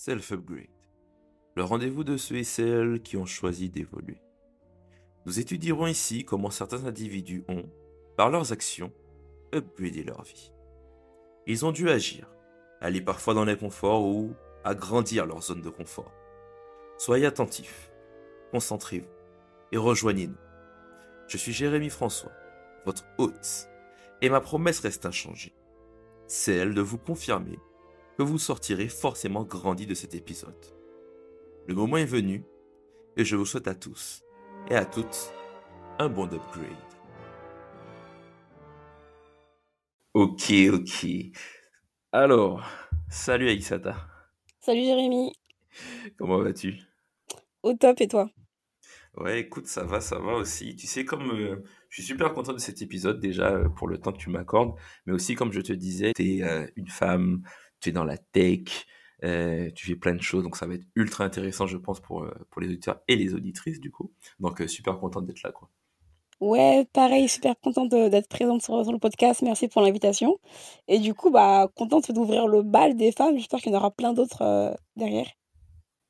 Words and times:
Self-Upgrade, 0.00 0.68
le 1.56 1.64
rendez-vous 1.64 2.04
de 2.04 2.16
ceux 2.16 2.36
et 2.36 2.44
celles 2.44 3.02
qui 3.02 3.16
ont 3.16 3.26
choisi 3.26 3.68
d'évoluer. 3.68 4.22
Nous 5.26 5.40
étudierons 5.40 5.88
ici 5.88 6.24
comment 6.24 6.50
certains 6.50 6.84
individus 6.84 7.44
ont, 7.48 7.68
par 8.16 8.30
leurs 8.30 8.52
actions, 8.52 8.92
upgradé 9.52 10.04
leur 10.04 10.22
vie. 10.22 10.52
Ils 11.48 11.66
ont 11.66 11.72
dû 11.72 11.90
agir, 11.90 12.30
aller 12.80 13.00
parfois 13.00 13.34
dans 13.34 13.44
l'inconfort 13.44 14.06
ou 14.06 14.34
agrandir 14.62 15.26
leur 15.26 15.42
zone 15.42 15.62
de 15.62 15.68
confort. 15.68 16.12
Soyez 16.96 17.26
attentifs, 17.26 17.90
concentrez-vous 18.52 19.10
et 19.72 19.78
rejoignez-nous. 19.78 20.38
Je 21.26 21.36
suis 21.38 21.52
Jérémy 21.52 21.90
François, 21.90 22.32
votre 22.86 23.04
hôte, 23.18 23.68
et 24.22 24.28
ma 24.28 24.40
promesse 24.40 24.78
reste 24.78 25.06
inchangée. 25.06 25.56
Celle 26.28 26.72
de 26.72 26.82
vous 26.82 26.98
confirmer 26.98 27.58
que 28.18 28.24
vous 28.24 28.38
sortirez 28.38 28.88
forcément 28.88 29.44
grandi 29.44 29.86
de 29.86 29.94
cet 29.94 30.16
épisode. 30.16 30.66
Le 31.68 31.74
moment 31.76 31.98
est 31.98 32.04
venu 32.04 32.44
et 33.16 33.24
je 33.24 33.36
vous 33.36 33.46
souhaite 33.46 33.68
à 33.68 33.76
tous 33.76 34.24
et 34.68 34.74
à 34.74 34.84
toutes 34.84 35.32
un 36.00 36.08
bon 36.08 36.24
upgrade. 36.24 36.66
Ok, 40.14 40.52
ok. 40.72 41.06
Alors, 42.10 42.68
salut 43.08 43.50
Aïsata. 43.50 43.94
Salut 44.58 44.82
Jérémy. 44.82 45.32
Comment 46.18 46.42
vas-tu? 46.42 46.74
Au 47.62 47.74
top 47.74 48.00
et 48.00 48.08
toi? 48.08 48.28
Ouais, 49.16 49.40
écoute, 49.40 49.66
ça 49.66 49.84
va, 49.84 50.00
ça 50.00 50.18
va 50.18 50.32
aussi. 50.34 50.74
Tu 50.74 50.88
sais, 50.88 51.04
comme 51.04 51.30
euh, 51.30 51.64
je 51.88 52.02
suis 52.02 52.04
super 52.04 52.34
content 52.34 52.52
de 52.52 52.58
cet 52.58 52.82
épisode 52.82 53.20
déjà 53.20 53.50
euh, 53.52 53.68
pour 53.68 53.88
le 53.88 53.98
temps 53.98 54.12
que 54.12 54.18
tu 54.18 54.30
m'accordes, 54.30 54.74
mais 55.06 55.12
aussi 55.12 55.34
comme 55.34 55.52
je 55.52 55.60
te 55.60 55.72
disais, 55.72 56.12
tu 56.14 56.36
es 56.36 56.42
euh, 56.42 56.66
une 56.76 56.88
femme, 56.88 57.42
tu 57.80 57.90
es 57.90 57.92
dans 57.92 58.04
la 58.04 58.18
tech, 58.18 58.86
euh, 59.24 59.70
tu 59.74 59.86
fais 59.86 59.96
plein 59.96 60.14
de 60.14 60.22
choses, 60.22 60.44
donc 60.44 60.56
ça 60.56 60.66
va 60.66 60.74
être 60.74 60.86
ultra 60.94 61.24
intéressant, 61.24 61.66
je 61.66 61.76
pense, 61.76 62.00
pour, 62.00 62.22
euh, 62.22 62.32
pour 62.50 62.60
les 62.60 62.68
auditeurs 62.68 63.00
et 63.08 63.16
les 63.16 63.34
auditrices, 63.34 63.80
du 63.80 63.90
coup. 63.90 64.12
Donc, 64.38 64.60
euh, 64.60 64.68
super 64.68 64.98
content 64.98 65.20
d'être 65.20 65.42
là, 65.42 65.50
quoi. 65.50 65.68
Ouais, 66.40 66.86
pareil, 66.92 67.28
super 67.28 67.58
contente 67.58 67.90
d'être 67.90 68.28
présente 68.28 68.62
sur, 68.62 68.80
sur 68.84 68.92
le 68.92 69.00
podcast. 69.00 69.42
Merci 69.42 69.66
pour 69.66 69.82
l'invitation. 69.82 70.38
Et 70.86 71.00
du 71.00 71.12
coup, 71.12 71.30
bah, 71.30 71.68
contente 71.74 72.12
d'ouvrir 72.12 72.46
le 72.46 72.62
bal 72.62 72.96
des 72.96 73.10
femmes. 73.10 73.36
J'espère 73.36 73.58
qu'il 73.58 73.72
y 73.72 73.74
en 73.74 73.78
aura 73.78 73.90
plein 73.90 74.12
d'autres 74.12 74.42
euh, 74.42 74.72
derrière. 74.94 75.26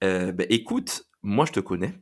Ben, 0.02 0.46
écoute, 0.50 1.06
moi, 1.22 1.46
je 1.46 1.52
te 1.52 1.60
connais, 1.60 1.94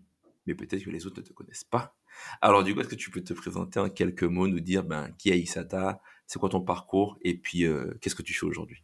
mais 0.45 0.56
peut-être 0.56 0.83
que 0.83 0.91
les 0.91 1.06
autres 1.06 1.20
ne 1.20 1.25
te 1.25 1.33
connaissent 1.33 1.62
pas. 1.62 1.95
Alors, 2.41 2.64
du 2.64 2.75
coup, 2.75 2.80
est-ce 2.80 2.89
que 2.89 2.97
tu 2.97 3.12
peux 3.12 3.23
te 3.23 3.33
présenter 3.33 3.78
en 3.78 3.89
quelques 3.89 4.25
mots, 4.25 4.48
nous 4.48 4.61
dire 4.61 4.83
ben, 4.83 5.12
qui 5.19 5.30
est 5.30 5.39
Isata, 5.39 6.01
c'est 6.27 6.41
quoi 6.41 6.48
ton 6.48 6.62
parcours, 6.62 7.17
et 7.23 7.39
puis 7.39 7.64
qu'est-ce 8.01 8.17
que 8.17 8.23
tu 8.23 8.34
fais 8.34 8.47
aujourd'hui? 8.47 8.83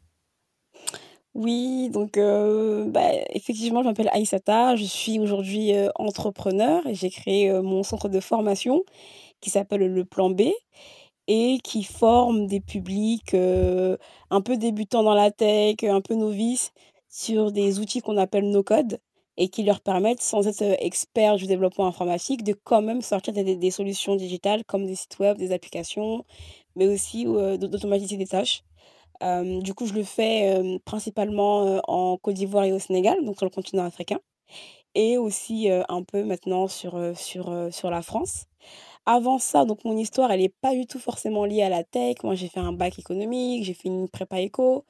Oui, 1.35 1.89
donc 1.91 2.19
euh, 2.19 2.85
bah, 2.89 3.09
effectivement, 3.31 3.83
je 3.83 3.89
m'appelle 3.89 4.11
Aïssata. 4.13 4.77
Je 4.77 4.85
suis 4.85 5.19
aujourd'hui 5.19 5.75
euh, 5.75 5.89
entrepreneur 5.95 6.87
et 6.87 6.95
j'ai 6.95 7.09
créé 7.11 7.51
euh, 7.51 7.63
mon 7.63 7.83
centre 7.83 8.09
de 8.11 8.21
formation 8.21 8.83
qui 9.41 9.51
s'appelle 9.51 9.87
le 9.93 10.05
Plan 10.07 10.31
B 10.31 10.43
et 11.29 11.59
qui 11.65 11.85
forme 11.85 12.47
des 12.49 12.61
publics 12.61 13.35
un 13.35 14.41
peu 14.43 14.57
débutants 14.59 15.03
dans 15.05 15.15
la 15.15 15.31
tech, 15.31 15.77
un 15.85 16.01
peu 16.03 16.15
novices, 16.17 16.73
sur 17.11 17.53
des 17.53 17.81
outils 17.81 18.01
qu'on 18.03 18.19
appelle 18.19 18.51
no-code 18.51 19.01
et 19.39 19.49
qui 19.49 19.63
leur 19.65 19.81
permettent, 19.81 20.23
sans 20.23 20.47
être 20.49 20.63
experts 20.81 21.37
du 21.37 21.47
développement 21.47 21.87
informatique, 21.89 22.45
de 22.45 22.55
quand 22.65 22.83
même 22.83 23.03
sortir 23.03 23.35
des, 23.35 23.71
solutions 23.71 24.17
digitales 24.17 24.65
comme 24.67 24.87
des 24.87 24.97
sites 24.97 25.19
web, 25.21 25.39
des 25.39 25.53
applications, 25.53 26.25
mais 26.77 26.89
aussi 26.89 27.25
d'aut- 27.27 27.57
d'automatiser 27.59 28.17
des 28.19 28.27
tâches. 28.27 28.65
Euh, 29.23 29.61
du 29.61 29.75
coup, 29.75 29.87
je 29.87 29.95
le 29.95 30.03
fais 30.03 30.55
euh, 30.57 30.79
principalement 30.85 31.67
euh, 31.67 31.81
en 31.87 32.17
Côte 32.17 32.35
d'Ivoire 32.35 32.65
et 32.65 32.73
au 32.73 32.79
Sénégal, 32.79 33.25
donc 33.25 33.37
sur 33.37 33.47
le 33.47 33.51
continent 33.51 33.85
africain, 33.85 34.19
et 34.95 35.19
aussi 35.19 35.69
un 35.71 36.03
peu 36.05 36.25
maintenant 36.25 36.69
sur, 36.69 36.99
sur, 37.17 37.69
sur 37.73 37.91
la 37.91 38.03
France. 38.03 38.47
Avant 39.07 39.39
ça, 39.39 39.65
donc 39.65 39.85
mon 39.85 39.97
histoire, 39.97 40.31
elle 40.33 40.43
est 40.43 40.55
pas 40.61 40.75
du 40.75 40.87
tout 40.87 40.99
forcément 40.99 41.45
liée 41.47 41.63
à 41.63 41.69
la 41.71 41.85
tech. 41.85 42.17
Moi, 42.25 42.35
j'ai 42.35 42.49
fait 42.49 42.61
un 42.61 42.73
bac 42.73 42.99
économique, 42.99 43.65
j'ai 43.65 43.75
fait 43.75 43.89
une 43.89 44.09
prépa 44.09 44.41
éco 44.41 44.85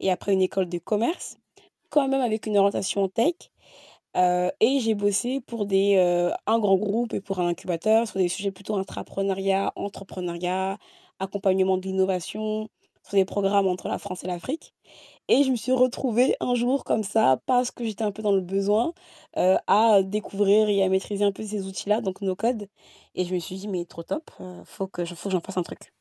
et 0.00 0.10
après 0.10 0.32
une 0.34 0.42
école 0.42 0.68
de 0.68 0.78
commerce, 0.78 1.38
quand 1.90 2.08
même 2.08 2.20
avec 2.20 2.46
une 2.46 2.56
orientation 2.58 3.08
tech. 3.08 3.34
Et 4.14 4.80
j'ai 4.80 4.94
bossé 4.94 5.40
pour 5.40 5.66
des, 5.66 5.96
un 6.46 6.58
grand 6.60 6.76
groupe 6.76 7.14
et 7.14 7.20
pour 7.20 7.40
un 7.40 7.48
incubateur 7.48 8.06
sur 8.08 8.18
des 8.18 8.28
sujets 8.28 8.52
plutôt 8.52 8.76
intrapreneuriat, 8.76 9.72
entrepreneuriat, 9.76 10.78
accompagnement 11.20 11.78
de 11.78 11.86
l'innovation, 11.88 12.68
sur 13.08 13.16
des 13.16 13.24
programmes 13.24 13.66
entre 13.66 13.88
la 13.88 13.98
France 13.98 14.24
et 14.24 14.26
l'Afrique. 14.26 14.74
Et 15.28 15.42
je 15.42 15.50
me 15.50 15.56
suis 15.56 15.72
retrouvée 15.72 16.36
un 16.40 16.54
jour 16.54 16.84
comme 16.84 17.02
ça, 17.02 17.40
parce 17.46 17.70
que 17.70 17.84
j'étais 17.84 18.04
un 18.04 18.12
peu 18.12 18.22
dans 18.22 18.32
le 18.32 18.40
besoin, 18.40 18.94
euh, 19.36 19.56
à 19.66 20.02
découvrir 20.02 20.68
et 20.68 20.82
à 20.82 20.88
maîtriser 20.88 21.24
un 21.24 21.32
peu 21.32 21.42
ces 21.42 21.66
outils-là, 21.66 22.00
donc 22.00 22.20
no 22.22 22.34
code. 22.34 22.68
Et 23.14 23.24
je 23.24 23.34
me 23.34 23.38
suis 23.38 23.56
dit, 23.56 23.68
mais 23.68 23.84
trop 23.84 24.02
top, 24.02 24.30
euh, 24.40 24.62
faut 24.64 24.86
que, 24.86 25.04
faut 25.04 25.28
que 25.28 25.32
j'en 25.32 25.40
fasse 25.40 25.58
un 25.58 25.62
truc. 25.62 25.92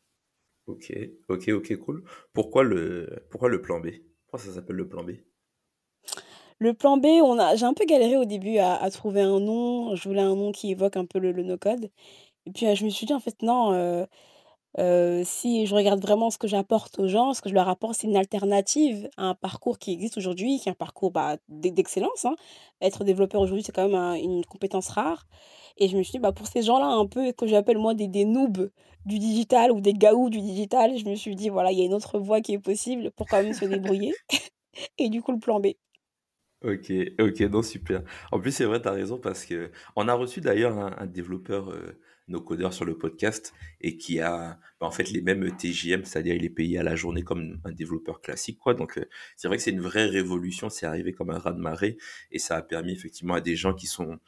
Ok, 0.67 0.93
ok, 1.29 1.49
ok, 1.49 1.77
cool. 1.77 2.03
Pourquoi 2.33 2.63
le, 2.63 3.25
pourquoi 3.29 3.49
le 3.49 3.61
plan 3.61 3.79
B? 3.79 3.87
Pourquoi 4.25 4.39
ça 4.45 4.53
s'appelle 4.53 4.75
le 4.75 4.87
plan 4.87 5.03
B? 5.03 5.11
Le 6.59 6.73
plan 6.73 6.97
B, 6.97 7.05
on 7.05 7.37
a, 7.37 7.55
j'ai 7.55 7.65
un 7.65 7.73
peu 7.73 7.85
galéré 7.85 8.17
au 8.17 8.25
début 8.25 8.57
à, 8.57 8.75
à 8.75 8.89
trouver 8.89 9.21
un 9.21 9.39
nom. 9.39 9.95
Je 9.95 10.09
voulais 10.09 10.21
un 10.21 10.35
nom 10.35 10.51
qui 10.51 10.71
évoque 10.71 10.97
un 10.97 11.05
peu 11.05 11.19
le, 11.19 11.31
le 11.31 11.43
no 11.43 11.57
code. 11.57 11.89
Et 12.45 12.51
puis 12.51 12.65
euh, 12.65 12.75
je 12.75 12.85
me 12.85 12.89
suis 12.89 13.05
dit, 13.05 13.13
en 13.13 13.19
fait, 13.19 13.41
non, 13.43 13.73
euh, 13.73 14.05
si 14.75 15.65
je 15.65 15.73
regarde 15.75 16.01
vraiment 16.01 16.29
ce 16.29 16.37
que 16.37 16.47
j'apporte 16.47 16.99
aux 16.99 17.07
gens, 17.07 17.33
ce 17.33 17.41
que 17.41 17.49
je 17.49 17.53
leur 17.53 17.67
apporte, 17.69 17.95
c'est 17.95 18.07
une 18.07 18.17
alternative 18.17 19.09
à 19.17 19.25
un 19.29 19.35
parcours 19.35 19.79
qui 19.79 19.91
existe 19.93 20.17
aujourd'hui, 20.17 20.59
qui 20.59 20.69
est 20.69 20.71
un 20.71 20.75
parcours 20.75 21.11
bah, 21.11 21.37
d'e- 21.49 21.69
d'excellence. 21.71 22.25
hein. 22.25 22.35
Être 22.81 23.03
développeur 23.03 23.41
aujourd'hui, 23.41 23.63
c'est 23.63 23.71
quand 23.71 23.87
même 23.87 23.95
un- 23.95 24.15
une 24.15 24.45
compétence 24.45 24.89
rare. 24.89 25.25
Et 25.77 25.87
je 25.87 25.97
me 25.97 26.03
suis 26.03 26.13
dit, 26.13 26.19
bah, 26.19 26.31
pour 26.31 26.47
ces 26.47 26.61
gens-là, 26.63 26.87
un 26.87 27.05
peu 27.07 27.31
que 27.31 27.47
j'appelle 27.47 27.77
moi 27.77 27.93
des, 27.93 28.07
des 28.07 28.25
noobs 28.25 28.69
du 29.05 29.19
digital 29.19 29.71
ou 29.71 29.81
des 29.81 29.93
gaous 29.93 30.29
du 30.29 30.41
digital, 30.41 30.97
je 30.97 31.05
me 31.09 31.15
suis 31.15 31.35
dit, 31.35 31.49
voilà, 31.49 31.71
il 31.71 31.79
y 31.79 31.81
a 31.81 31.85
une 31.85 31.93
autre 31.93 32.19
voie 32.19 32.41
qui 32.41 32.53
est 32.53 32.59
possible 32.59 33.11
pour 33.11 33.27
quand 33.27 33.41
même 33.41 33.53
se 33.53 33.65
débrouiller. 33.65 34.13
Et 34.97 35.09
du 35.09 35.21
coup, 35.21 35.31
le 35.31 35.39
plan 35.39 35.59
B. 35.59 35.67
Ok, 36.63 36.91
ok, 37.19 37.39
non, 37.51 37.61
super. 37.61 38.01
En 38.31 38.39
plus, 38.39 38.51
c'est 38.51 38.65
vrai, 38.65 38.81
tu 38.81 38.87
as 38.87 38.91
raison, 38.91 39.19
parce 39.19 39.45
que 39.45 39.71
on 39.95 40.07
a 40.07 40.13
reçu 40.15 40.41
d'ailleurs 40.41 40.77
un, 40.77 41.05
développeur 41.05 41.69
no-codeur 42.27 42.73
sur 42.73 42.85
le 42.85 42.97
podcast 42.97 43.53
et 43.81 43.97
qui 43.97 44.19
a 44.19 44.59
bah, 44.79 44.87
en 44.87 44.91
fait 44.91 45.09
les 45.09 45.21
mêmes 45.21 45.55
TJM, 45.55 46.03
c'est-à-dire 46.03 46.35
il 46.35 46.45
est 46.45 46.49
payé 46.49 46.77
à 46.77 46.83
la 46.83 46.95
journée 46.95 47.23
comme 47.23 47.59
un 47.63 47.71
développeur 47.71 48.21
classique, 48.21 48.59
quoi. 48.59 48.73
Donc, 48.73 48.97
euh, 48.97 49.05
c'est 49.35 49.47
vrai 49.47 49.57
que 49.57 49.63
c'est 49.63 49.71
une 49.71 49.81
vraie 49.81 50.05
révolution, 50.05 50.69
c'est 50.69 50.85
arrivé 50.85 51.13
comme 51.13 51.29
un 51.29 51.39
raz-de-marée 51.39 51.97
et 52.31 52.39
ça 52.39 52.57
a 52.57 52.61
permis 52.61 52.91
effectivement 52.91 53.35
à 53.35 53.41
des 53.41 53.55
gens 53.55 53.73
qui 53.73 53.87
sont 53.87 54.19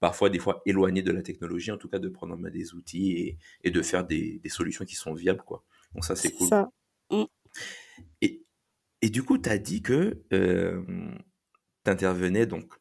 parfois, 0.00 0.28
des 0.30 0.38
fois, 0.38 0.62
éloignés 0.66 1.02
de 1.02 1.12
la 1.12 1.22
technologie, 1.22 1.72
en 1.72 1.78
tout 1.78 1.88
cas, 1.88 1.98
de 1.98 2.08
prendre 2.08 2.34
en 2.34 2.36
main 2.36 2.50
des 2.50 2.74
outils 2.74 3.12
et, 3.12 3.38
et 3.64 3.70
de 3.70 3.82
faire 3.82 4.04
des, 4.06 4.40
des 4.42 4.48
solutions 4.48 4.84
qui 4.84 4.94
sont 4.94 5.14
viables, 5.14 5.42
quoi. 5.42 5.64
Donc, 5.94 6.04
ça, 6.04 6.16
c'est 6.16 6.32
cool. 6.32 6.48
ça. 6.48 6.70
Mm. 7.10 7.24
Et, 8.20 8.42
et 9.02 9.10
du 9.10 9.22
coup, 9.22 9.38
tu 9.38 9.48
as 9.48 9.58
dit 9.58 9.82
que 9.82 10.22
euh, 10.32 10.82
tu 11.84 11.90
intervenais, 11.90 12.46
donc, 12.46 12.74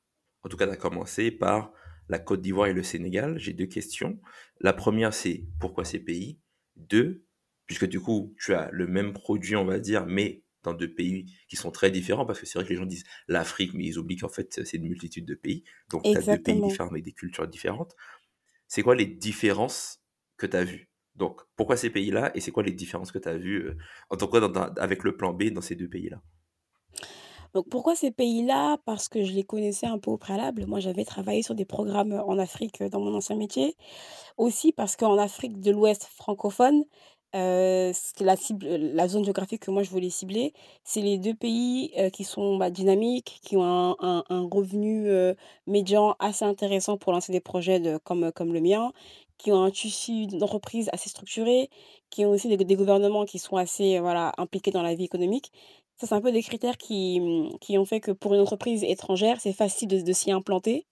en 0.43 0.49
tout 0.49 0.57
cas, 0.57 0.67
tu 0.67 0.73
as 0.73 0.77
commencé 0.77 1.31
par 1.31 1.71
la 2.09 2.19
Côte 2.19 2.41
d'Ivoire 2.41 2.67
et 2.67 2.73
le 2.73 2.83
Sénégal. 2.83 3.37
J'ai 3.39 3.53
deux 3.53 3.65
questions. 3.65 4.19
La 4.59 4.73
première, 4.73 5.13
c'est 5.13 5.45
pourquoi 5.59 5.85
ces 5.85 5.99
pays? 5.99 6.39
Deux, 6.75 7.25
puisque 7.67 7.85
du 7.85 7.99
coup, 7.99 8.35
tu 8.39 8.53
as 8.53 8.69
le 8.71 8.87
même 8.87 9.13
produit, 9.13 9.55
on 9.55 9.65
va 9.65 9.79
dire, 9.79 10.05
mais 10.05 10.43
dans 10.63 10.73
deux 10.73 10.93
pays 10.93 11.25
qui 11.47 11.55
sont 11.55 11.71
très 11.71 11.91
différents, 11.91 12.25
parce 12.25 12.39
que 12.39 12.45
c'est 12.45 12.57
vrai 12.57 12.65
que 12.65 12.71
les 12.73 12.77
gens 12.77 12.85
disent 12.85 13.05
l'Afrique, 13.27 13.73
mais 13.73 13.85
ils 13.85 13.99
oublient 13.99 14.17
qu'en 14.17 14.29
fait, 14.29 14.61
c'est 14.65 14.77
une 14.77 14.87
multitude 14.87 15.25
de 15.25 15.35
pays. 15.35 15.63
Donc, 15.91 16.03
tu 16.03 16.17
as 16.17 16.21
deux 16.21 16.39
pays 16.41 16.61
différents 16.61 16.89
avec 16.89 17.03
des 17.03 17.13
cultures 17.13 17.47
différentes. 17.47 17.95
C'est 18.67 18.83
quoi 18.83 18.95
les 18.95 19.05
différences 19.05 20.03
que 20.37 20.45
tu 20.47 20.57
as 20.57 20.63
vues? 20.63 20.89
Donc, 21.15 21.41
pourquoi 21.55 21.77
ces 21.77 21.89
pays-là 21.89 22.31
et 22.35 22.41
c'est 22.41 22.51
quoi 22.51 22.63
les 22.63 22.73
différences 22.73 23.11
que 23.11 23.19
tu 23.19 23.29
as 23.29 23.37
vues, 23.37 23.67
euh, 23.69 23.77
en 24.09 24.17
tout 24.17 24.27
cas, 24.27 24.39
dans- 24.41 24.49
dans- 24.49 24.73
avec 24.75 25.03
le 25.03 25.15
plan 25.15 25.33
B 25.33 25.45
dans 25.51 25.61
ces 25.61 25.75
deux 25.75 25.87
pays-là? 25.89 26.21
Donc 27.55 27.69
pourquoi 27.69 27.95
ces 27.95 28.11
pays-là? 28.11 28.77
Parce 28.85 29.07
que 29.09 29.23
je 29.23 29.31
les 29.31 29.43
connaissais 29.45 29.87
un 29.87 29.97
peu 29.97 30.11
au 30.11 30.17
préalable. 30.17 30.65
Moi, 30.67 30.81
j'avais 30.81 31.05
travaillé 31.05 31.41
sur 31.41 31.55
des 31.55 31.65
programmes 31.65 32.13
en 32.27 32.37
Afrique 32.37 32.81
euh, 32.81 32.89
dans 32.89 32.99
mon 32.99 33.15
ancien 33.15 33.37
métier. 33.37 33.77
Aussi 34.37 34.73
parce 34.73 34.97
qu'en 34.97 35.17
Afrique 35.17 35.61
de 35.61 35.71
l'Ouest 35.71 36.05
francophone, 36.05 36.83
euh, 37.35 37.91
c'était 37.93 38.25
la 38.25 38.35
cible, 38.35 38.65
euh, 38.67 38.77
la 38.93 39.07
zone 39.07 39.23
géographique 39.25 39.61
que 39.63 39.71
moi 39.71 39.83
je 39.83 39.89
voulais 39.89 40.09
cibler. 40.09 40.53
C'est 40.83 41.01
les 41.01 41.17
deux 41.17 41.33
pays 41.33 41.91
euh, 41.97 42.09
qui 42.09 42.25
sont 42.25 42.57
bah, 42.57 42.69
dynamiques, 42.69 43.39
qui 43.43 43.57
ont 43.57 43.95
un, 43.99 44.23
revenu 44.51 45.07
euh, 45.09 45.33
médian 45.67 46.15
assez 46.19 46.45
intéressant 46.45 46.97
pour 46.97 47.13
lancer 47.13 47.31
des 47.31 47.41
projets 47.41 47.81
comme, 48.03 48.31
comme 48.33 48.53
le 48.53 48.61
mien, 48.61 48.91
qui 49.37 49.51
ont 49.51 49.63
un 49.63 49.71
tissu 49.71 50.27
d'entreprise 50.27 50.89
assez 50.93 51.09
structuré, 51.09 51.69
qui 52.09 52.25
ont 52.25 52.29
aussi 52.31 52.47
des, 52.47 52.57
des 52.57 52.75
gouvernements 52.75 53.25
qui 53.25 53.39
sont 53.39 53.57
assez 53.57 53.97
euh, 53.97 54.01
voilà, 54.01 54.31
impliqués 54.37 54.71
dans 54.71 54.81
la 54.81 54.95
vie 54.95 55.03
économique. 55.05 55.51
Ça, 55.97 56.07
c'est 56.07 56.15
un 56.15 56.21
peu 56.21 56.31
des 56.31 56.43
critères 56.43 56.77
qui, 56.77 57.49
qui 57.61 57.77
ont 57.77 57.85
fait 57.85 58.01
que 58.01 58.11
pour 58.11 58.33
une 58.33 58.41
entreprise 58.41 58.83
étrangère, 58.83 59.39
c'est 59.39 59.53
facile 59.53 59.87
de, 59.87 60.13
s'y 60.13 60.31
implanter 60.31 60.85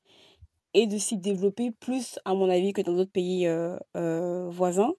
et 0.73 0.88
de 0.88 0.97
s'y 0.97 1.17
développer 1.17 1.71
plus, 1.71 2.19
à 2.25 2.33
mon 2.33 2.50
avis, 2.50 2.73
que 2.73 2.81
dans 2.81 2.94
d'autres 2.94 3.11
pays 3.11 3.47
euh, 3.47 3.77
euh, 3.97 4.50
voisins. 4.50 4.94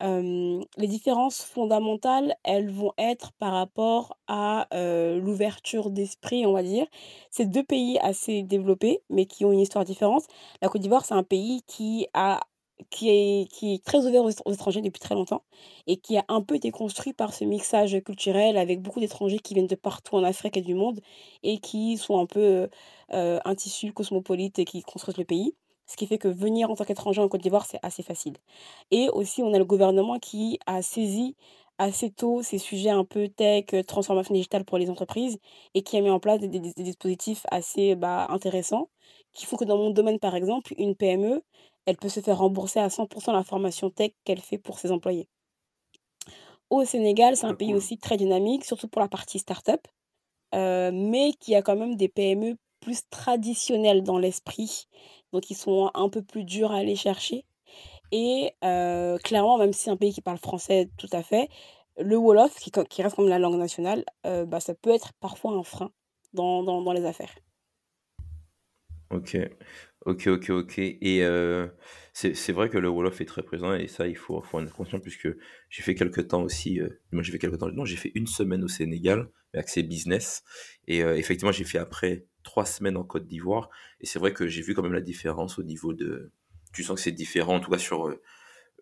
Les 0.00 0.86
différences 0.86 1.42
fondamentales, 1.42 2.34
elles 2.44 2.70
vont 2.70 2.92
être 2.98 3.32
par 3.38 3.52
rapport 3.52 4.18
à, 4.26 4.68
heu, 4.74 5.18
l'ouverture 5.18 5.90
d'esprit, 5.90 6.44
on 6.44 6.52
va 6.52 6.62
dire. 6.62 6.86
C'est 7.30 7.46
2 7.46 7.64
pays 7.64 7.98
assez 8.00 8.42
développés, 8.42 9.02
mais 9.08 9.24
qui 9.26 9.44
ont 9.46 9.52
une 9.52 9.60
histoire 9.60 9.84
différente. 9.84 10.24
La 10.60 10.68
Côte 10.68 10.82
d'Ivoire, 10.82 11.04
c'est 11.06 11.14
un 11.14 11.22
pays 11.22 11.62
qui 11.66 12.06
a 12.12 12.40
qui 12.90 13.08
est 13.10 13.46
qui 13.50 13.74
est 13.74 13.84
très 13.84 14.04
ouvert 14.06 14.24
aux 14.24 14.52
étrangers 14.52 14.80
depuis 14.82 15.00
très 15.00 15.14
longtemps 15.14 15.44
et 15.86 15.96
qui 15.98 16.16
a 16.18 16.24
un 16.28 16.42
peu 16.42 16.56
été 16.56 16.70
construit 16.72 17.12
par 17.12 17.32
ce 17.34 17.44
mixage 17.44 17.96
culturel 18.04 18.56
avec 18.56 18.82
beaucoup 18.82 19.00
d'étrangers 19.00 19.38
qui 19.38 19.54
viennent 19.54 19.66
de 19.68 19.74
partout 19.76 20.16
en 20.16 20.24
Afrique 20.24 20.56
et 20.56 20.62
du 20.62 20.74
monde 20.74 21.00
et 21.42 21.58
qui 21.58 21.96
sont 21.98 22.18
un 22.20 22.26
peu, 22.26 22.68
heu 23.12 23.40
un 23.44 23.54
tissu 23.54 23.92
cosmopolite 23.92 24.58
et 24.58 24.64
qui 24.64 24.82
construisent 24.82 25.18
le 25.18 25.24
pays. 25.24 25.54
Ce 25.86 25.96
qui 25.96 26.06
fait 26.06 26.18
que 26.18 26.28
venir 26.28 26.70
en 26.70 26.74
tant 26.76 26.84
qu'étranger 26.84 27.20
en 27.20 27.28
Côte 27.28 27.42
d'Ivoire, 27.42 27.66
c'est 27.66 27.78
assez 27.82 28.02
facile. 28.02 28.34
Et 28.90 29.08
aussi, 29.10 29.42
on 29.42 29.52
a 29.54 29.58
le 29.58 29.64
gouvernement 29.64 30.18
qui 30.18 30.58
a 30.66 30.82
saisi 30.82 31.36
assez 31.78 32.10
tôt 32.10 32.42
ces 32.42 32.58
sujets 32.58 32.90
un 32.90 33.04
peu 33.04 33.28
tech, 33.28 33.66
transformation 33.86 34.32
digitale 34.34 34.64
pour 34.64 34.78
les 34.78 34.90
entreprises 34.90 35.38
et 35.74 35.82
qui 35.82 35.96
a 35.96 36.00
mis 36.00 36.10
en 36.10 36.20
place 36.20 36.38
des 36.40 36.48
des 36.48 36.60
des 36.60 36.82
dispositifs 36.84 37.44
assez, 37.50 37.96
bah, 37.96 38.26
intéressants, 38.30 38.90
qui 39.32 39.44
font 39.46 39.56
que 39.56 39.64
dans 39.64 39.76
mon 39.78 39.90
domaine, 39.90 40.18
par 40.20 40.36
exemple, 40.36 40.72
une 40.78 40.94
PME, 40.94 41.42
elle 41.86 41.96
peut 41.98 42.08
se 42.08 42.20
faire 42.20 42.38
rembourser 42.38 42.80
à 42.80 42.90
100% 42.90 43.32
la 43.32 43.44
formation 43.44 43.90
tech 43.90 44.12
qu'elle 44.24 44.40
fait 44.40 44.58
pour 44.58 44.78
ses 44.78 44.92
employés. 44.92 45.28
Au 46.70 46.84
Sénégal, 46.84 47.36
c'est 47.36 47.46
un 47.46 47.54
pays 47.54 47.74
aussi 47.74 47.98
très 47.98 48.16
dynamique, 48.16 48.64
surtout 48.64 48.88
pour 48.88 49.00
la 49.00 49.08
partie 49.08 49.38
start-up, 49.38 49.86
heu, 50.54 50.90
mais 50.92 51.32
qui 51.40 51.54
a 51.56 51.62
quand 51.62 51.76
même 51.76 51.96
des 51.96 52.08
PME 52.08 52.56
plus 52.80 53.02
traditionnelles 53.10 54.02
dans 54.04 54.18
l'esprit, 54.18 54.86
donc 55.32 55.50
ils 55.50 55.56
sont 55.56 55.90
un 55.94 56.08
peu 56.10 56.22
plus 56.22 56.44
durs 56.44 56.72
à 56.72 56.78
aller 56.78 56.96
chercher 56.96 57.46
et 58.12 58.52
heu, 58.64 59.18
clairement, 59.24 59.58
même 59.58 59.72
si 59.72 59.82
c'est 59.84 59.90
un 59.90 59.96
pays 59.98 60.12
qui 60.14 60.22
parle 60.22 60.38
français 60.38 60.90
tout 60.98 61.08
à 61.12 61.22
fait, 61.22 61.48
le 61.98 62.16
wolof 62.18 62.56
qui 62.90 63.02
reste 63.02 63.16
comme 63.16 63.28
la 63.28 63.38
langue 63.40 63.56
nationale, 63.58 64.04
heu, 64.26 64.46
bah, 64.46 64.60
ça 64.60 64.74
peut 64.74 64.90
être 64.92 65.12
parfois 65.20 65.52
un 65.54 65.64
frein 65.64 65.92
dans 66.34 66.62
dans 66.64 66.82
dans 66.82 66.92
les 66.92 67.06
affaires. 67.06 67.34
OK. 69.14 69.36
OK, 70.06 70.26
OK, 70.28 70.50
OK 70.50 70.78
et 70.78 71.22
heu, 71.24 71.70
c'est 72.12 72.52
vrai 72.52 72.68
que 72.68 72.78
le 72.78 72.88
wolof 72.88 73.20
est 73.20 73.24
très 73.24 73.42
présent 73.42 73.72
et 73.74 73.86
ça, 73.88 74.06
il 74.08 74.16
faut 74.16 74.40
faut 74.42 74.58
en 74.58 74.66
être 74.66 74.74
conscient 74.74 75.00
puisque 75.00 75.28
j'ai 75.70 75.82
fait 75.82 75.94
quelque 75.94 76.20
temps 76.20 76.42
aussi, 76.42 76.80
heu, 76.80 77.00
moi 77.12 77.22
j'ai 77.22 77.32
fait 77.32 77.38
quelque 77.38 77.56
temps 77.56 77.70
non, 77.70 77.84
j'ai 77.86 77.96
fait 77.96 78.12
une 78.14 78.26
semaine 78.26 78.64
au 78.64 78.68
Sénégal, 78.68 79.30
accès 79.54 79.82
business 79.82 80.42
et 80.88 81.02
heu, 81.02 81.16
effectivement, 81.16 81.52
j'ai 81.52 81.64
fait 81.64 81.78
après 81.78 82.26
3 82.42 82.66
semaines 82.66 82.96
en 82.98 83.04
Côte 83.04 83.26
d'Ivoire 83.26 83.70
et 84.00 84.06
c'est 84.06 84.18
vrai 84.18 84.32
que 84.34 84.46
j'ai 84.48 84.62
vu 84.62 84.74
quand 84.74 84.82
même 84.82 84.92
la 84.92 85.00
différence 85.00 85.58
au 85.58 85.62
niveau 85.62 85.94
de 85.94 86.32
tu 86.74 86.82
sens 86.84 86.96
que 86.96 87.02
c'est 87.02 87.12
différent 87.12 87.56
en 87.56 87.60
tout 87.60 87.70
cas 87.70 87.78
sur, 87.78 88.08
heu, 88.08 88.20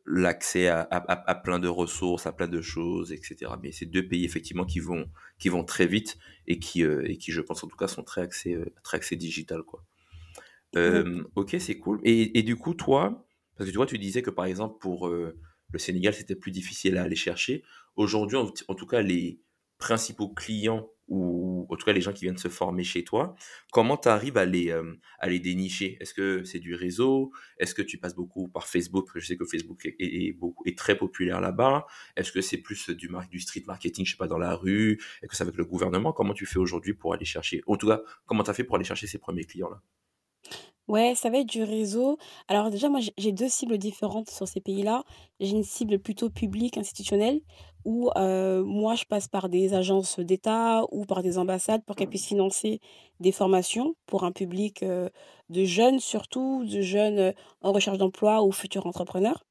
l'accès 0.06 0.68
à 0.68 0.80
à 0.90 1.34
plein 1.36 1.58
de 1.60 1.68
ressources, 1.68 2.26
à 2.26 2.32
plein 2.32 2.48
de 2.48 2.62
choses 2.62 3.12
et 3.12 3.18
cetera. 3.22 3.58
Mais 3.62 3.72
c'est 3.72 3.86
2 3.86 4.08
pays 4.08 4.24
effectivement 4.26 4.66
qui 4.66 4.80
vont 4.80 5.08
qui 5.38 5.48
vont 5.50 5.64
très 5.64 5.86
vite 5.86 6.18
et 6.48 6.58
qui, 6.60 6.82
et 6.82 7.18
qui 7.18 7.32
je 7.32 7.40
pense 7.42 7.64
en 7.64 7.68
tout 7.68 7.76
cas 7.78 7.88
sont 7.88 8.04
très 8.04 8.22
axés, 8.22 8.58
très 8.84 8.98
axés 8.98 9.16
digital, 9.16 9.62
quoi. 9.64 9.84
Hem, 10.74 11.26
OK, 11.36 11.56
c'est 11.60 11.78
cool 11.78 12.00
et 12.04 12.38
et 12.38 12.42
du 12.42 12.56
coup, 12.56 12.74
toi 12.74 13.26
parce 13.56 13.68
que 13.68 13.72
tu 13.72 13.76
vois, 13.76 13.86
tu 13.86 13.98
disais 13.98 14.22
que, 14.22 14.30
par 14.30 14.46
exemple, 14.46 14.78
pour, 14.80 15.08
heu, 15.08 15.38
le 15.70 15.78
Sénégal, 15.78 16.14
c'était 16.14 16.34
plus 16.36 16.50
difficile 16.50 16.96
à 16.96 17.02
aller 17.02 17.16
chercher. 17.16 17.62
Aujourd'hui, 17.96 18.38
en 18.38 18.74
tout 18.74 18.86
cas, 18.86 19.02
les 19.02 19.40
principaux 19.78 20.28
clients 20.30 20.88
ou 21.08 21.66
en 21.68 21.76
tout 21.76 21.84
cas 21.84 21.92
les 21.92 22.00
gens 22.00 22.12
qui 22.12 22.24
viennent 22.24 22.38
se 22.38 22.48
former 22.48 22.84
chez 22.84 23.04
toi, 23.04 23.34
comment 23.72 23.96
tu 23.98 24.08
arrives 24.08 24.38
à 24.38 24.46
les, 24.46 24.68
hem, 24.68 24.98
à 25.18 25.28
les 25.28 25.40
dénicher? 25.40 25.98
Est-ce 26.00 26.14
que 26.14 26.44
c'est 26.44 26.60
du 26.60 26.74
réseau? 26.74 27.32
Est-ce 27.58 27.74
que 27.74 27.82
tu 27.82 27.98
passes 27.98 28.14
beaucoup 28.14 28.48
par 28.48 28.66
Facebook? 28.66 29.10
Je 29.16 29.26
sais 29.26 29.36
que 29.36 29.44
Facebook 29.44 29.84
est 29.98 30.32
beaucoup 30.32 30.64
est 30.66 30.78
très 30.78 30.96
populaire 30.96 31.40
là-bas. 31.40 31.86
Est-ce 32.16 32.32
que 32.32 32.40
c'est 32.40 32.58
plus, 32.58 32.88
du 32.90 33.10
du 33.30 33.40
street 33.40 33.64
marketing, 33.66 34.06
je 34.06 34.12
sais 34.12 34.16
pas, 34.16 34.28
dans 34.28 34.38
la 34.38 34.54
rue? 34.54 34.92
Est-ce 35.22 35.28
que 35.28 35.36
c'est 35.36 35.42
avec 35.44 35.56
le 35.56 35.64
gouvernement? 35.66 36.12
Comment 36.12 36.34
tu 36.34 36.46
fais 36.46 36.58
aujourd'hui 36.58 36.94
pour 36.94 37.12
aller 37.14 37.24
chercher? 37.26 37.62
En 37.66 37.76
tout 37.76 37.88
cas, 37.88 38.00
comment 38.26 38.42
tu 38.44 38.50
as 38.50 38.54
fait 38.54 38.64
pour 38.64 38.76
aller 38.76 38.84
chercher 38.84 39.06
ces 39.06 39.18
premiers 39.18 39.44
clients-là? 39.44 39.82
Ouais, 40.88 41.14
ça 41.14 41.30
va 41.30 41.38
être 41.38 41.48
du 41.48 41.62
réseau. 41.62 42.18
Alors 42.48 42.68
déjà, 42.70 42.88
moi, 42.88 43.00
j'ai 43.00 43.12
j'ai 43.16 43.32
2 43.32 43.48
cibles 43.48 43.78
différentes 43.78 44.28
sur 44.30 44.48
ces 44.48 44.60
pays-là. 44.60 45.04
J'ai 45.40 45.50
une 45.52 45.62
cible 45.62 45.98
plutôt 46.00 46.28
publique, 46.28 46.76
institutionnelle, 46.76 47.40
où, 47.84 48.10
heu, 48.16 48.62
moi, 48.64 48.94
je 48.96 49.04
passe 49.04 49.28
par 49.28 49.48
des 49.48 49.74
agences 49.74 50.18
d'État 50.18 50.82
ou 50.90 51.04
par 51.06 51.22
des 51.22 51.38
ambassades 51.38 51.84
pour 51.84 51.94
qu'elles 51.96 52.08
puissent 52.08 52.26
financer 52.26 52.80
des 53.20 53.32
formations 53.32 53.94
pour 54.06 54.24
un 54.24 54.32
public, 54.32 54.82
heu, 54.82 55.08
de 55.50 55.64
jeunes 55.64 56.00
surtout, 56.00 56.64
de 56.64 56.80
jeunes, 56.80 57.18
heu, 57.20 57.32
en 57.62 57.72
recherche 57.72 57.98
d'emploi 57.98 58.42
ou 58.42 58.50
futurs 58.52 58.86
entrepreneurs. 58.86 59.44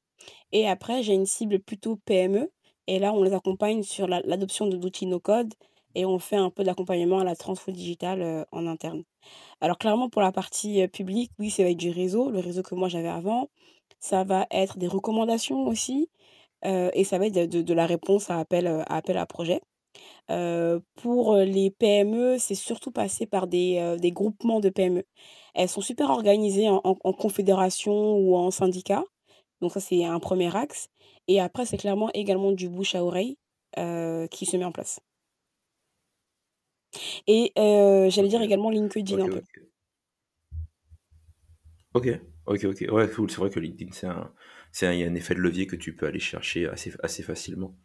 Et 0.52 0.68
après, 0.68 1.04
j'ai 1.04 1.14
une 1.14 1.26
cible 1.26 1.60
plutôt 1.60 1.98
PME 1.98 2.52
et 2.88 3.00
là, 3.00 3.14
on 3.14 3.24
les 3.24 3.34
accompagne 3.34 3.84
sur 3.84 4.08
la 4.08 4.22
l'adoption 4.22 4.68
de 4.68 4.78
d'outils 4.78 5.06
no 5.08 5.20
code 5.20 5.54
et 5.96 6.06
on 6.06 6.20
fait 6.20 6.36
un 6.36 6.50
peu 6.50 6.64
d'accompagnement 6.64 7.20
à 7.20 7.24
la 7.24 7.36
transfo 7.36 7.72
digitale, 7.72 8.46
en 8.52 8.68
interne. 8.68 9.04
Alors 9.62 9.78
clairement 9.78 10.10
pour 10.10 10.22
la 10.22 10.32
partie, 10.32 10.88
publique, 10.90 11.32
oui, 11.40 11.50
ça 11.50 11.64
va 11.64 11.70
être 11.70 11.78
du 11.78 11.92
réseau, 11.92 12.30
le 12.32 12.40
réseau 12.40 12.64
que 12.64 12.76
moi 12.76 12.88
j'avais 12.90 13.08
avant. 13.10 13.50
Ça 14.00 14.24
va 14.24 14.48
être 14.52 14.78
des 14.78 14.88
recommandations 14.88 15.68
aussi, 15.68 16.10
et 16.64 17.04
ça 17.04 17.18
va 17.20 17.28
être 17.28 17.50
de 17.50 17.62
de 17.62 17.74
la 17.74 17.86
réponse 17.86 18.30
à 18.30 18.40
appel, 18.40 18.68
à 18.68 18.84
appel 18.84 19.18
à 19.18 19.26
projet. 19.26 19.62
Pour, 20.96 21.36
les 21.36 21.72
PME, 21.72 22.38
c'est 22.40 22.56
surtout 22.56 22.92
passé 22.92 23.26
par 23.26 23.48
des, 23.48 23.98
des 24.00 24.12
groupements 24.12 24.60
de 24.60 24.70
PME. 24.70 25.04
Elles 25.54 25.70
sont 25.70 25.82
super 25.82 26.10
organisées 26.10 26.70
en 26.70 26.82
en 26.84 27.14
confédération 27.14 28.18
ou 28.18 28.36
en 28.36 28.52
syndicat, 28.52 29.04
donc 29.62 29.72
ça 29.74 29.80
c'est 29.80 30.06
un 30.06 30.20
premier 30.20 30.56
axe 30.56 30.88
et 31.28 31.40
après 31.40 31.66
c'est 31.66 31.78
clairement 31.78 32.10
également 32.14 32.52
du 32.52 32.70
bouche 32.70 32.96
à 32.96 33.04
oreille, 33.04 33.38
qui 34.32 34.46
se 34.46 34.58
met 34.58 34.66
en 34.66 34.72
place 34.72 35.00
et 37.28 37.52
heu, 37.58 38.10
j'allais 38.10 38.28
dire 38.30 38.42
également 38.42 38.70
LinkedIn 38.70 39.20
OK, 39.20 39.22
un 39.22 39.30
peu. 39.30 39.38
OK. 39.38 39.62
OK. 41.94 42.20
OK, 42.46 42.66
OK. 42.66 42.86
Ouais, 42.92 43.10
cool. 43.10 43.30
C'est 43.30 43.38
vrai 43.38 43.50
que 43.50 43.60
LinkedIn, 43.60 43.92
c'est 43.92 44.08
un 44.08 44.34
c'est 44.72 44.88
un 44.88 44.94
il 44.94 45.00
y 45.00 45.04
a 45.04 45.08
un 45.08 45.16
effet 45.16 45.36
de 45.36 45.40
levier 45.42 45.68
que 45.68 45.76
tu 45.76 45.96
peux 45.96 46.08
aller 46.08 46.20
chercher 46.20 46.68
assez 46.68 46.94
assez 47.04 47.24
facilement. 47.24 47.76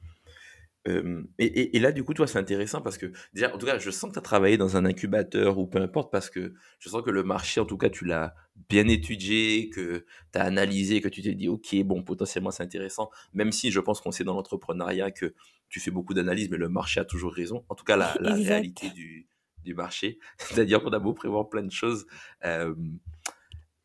Et 1.39 1.45
et 1.45 1.77
et 1.77 1.81
là, 1.81 1.93
du 1.93 2.05
coup, 2.05 2.15
toi, 2.15 2.27
c'est 2.27 2.39
intéressant 2.39 2.81
parce 2.81 2.99
que 2.99 3.13
déjà, 3.35 3.55
en 3.55 3.59
tout 3.59 3.67
cas, 3.67 3.79
je 3.79 3.91
sens 3.91 4.09
que 4.11 4.15
tu 4.15 4.19
as 4.19 4.23
travaillé 4.23 4.57
dans 4.57 4.77
un 4.77 4.85
incubateur 4.85 5.59
ou 5.59 5.67
peu 5.67 5.81
importe 5.81 6.13
parce 6.13 6.31
que 6.31 6.55
je 6.79 6.89
sens 6.89 7.03
que 7.03 7.11
le 7.11 7.23
marché, 7.23 7.61
en 7.61 7.67
tout 7.67 7.77
cas, 7.77 7.91
tu 7.91 8.05
l'as 8.05 8.35
bien 8.69 8.87
étudié, 8.89 9.69
que 9.71 10.07
tu 10.33 10.39
as 10.39 10.43
analysé, 10.45 11.01
que 11.01 11.09
tu 11.09 11.23
t'es 11.23 11.35
dit: 11.35 11.49
«OK, 11.49 11.75
bon, 11.85 12.03
potentiellement, 12.03 12.51
c'est 12.51 12.63
intéressant». 12.63 13.11
Même 13.35 13.53
si 13.53 13.71
je 13.71 13.81
pense 13.81 14.01
qu'on 14.01 14.13
sait 14.13 14.25
dans 14.25 14.35
l'entrepreneuriat 14.35 15.11
que 15.11 15.35
tu 15.69 15.81
fais 15.81 15.91
beaucoup 15.91 16.15
d'analyses, 16.15 16.51
mais 16.51 16.57
le 16.59 16.69
marché 16.69 17.01
a 17.01 17.05
toujours 17.05 17.33
raison. 17.33 17.65
En 17.69 17.75
tout 17.75 17.85
cas, 17.85 17.97
la 17.97 18.17
la 18.21 18.35
réalité 18.35 18.91
du 18.91 19.27
du 19.65 19.75
marché. 19.75 20.19
C'est-à-dire 20.39 20.81
qu'on 20.83 20.93
a 20.93 20.99
beau 21.01 21.13
prévoir 21.13 21.49
plein 21.49 21.63
de 21.63 21.73
choses, 21.73 22.07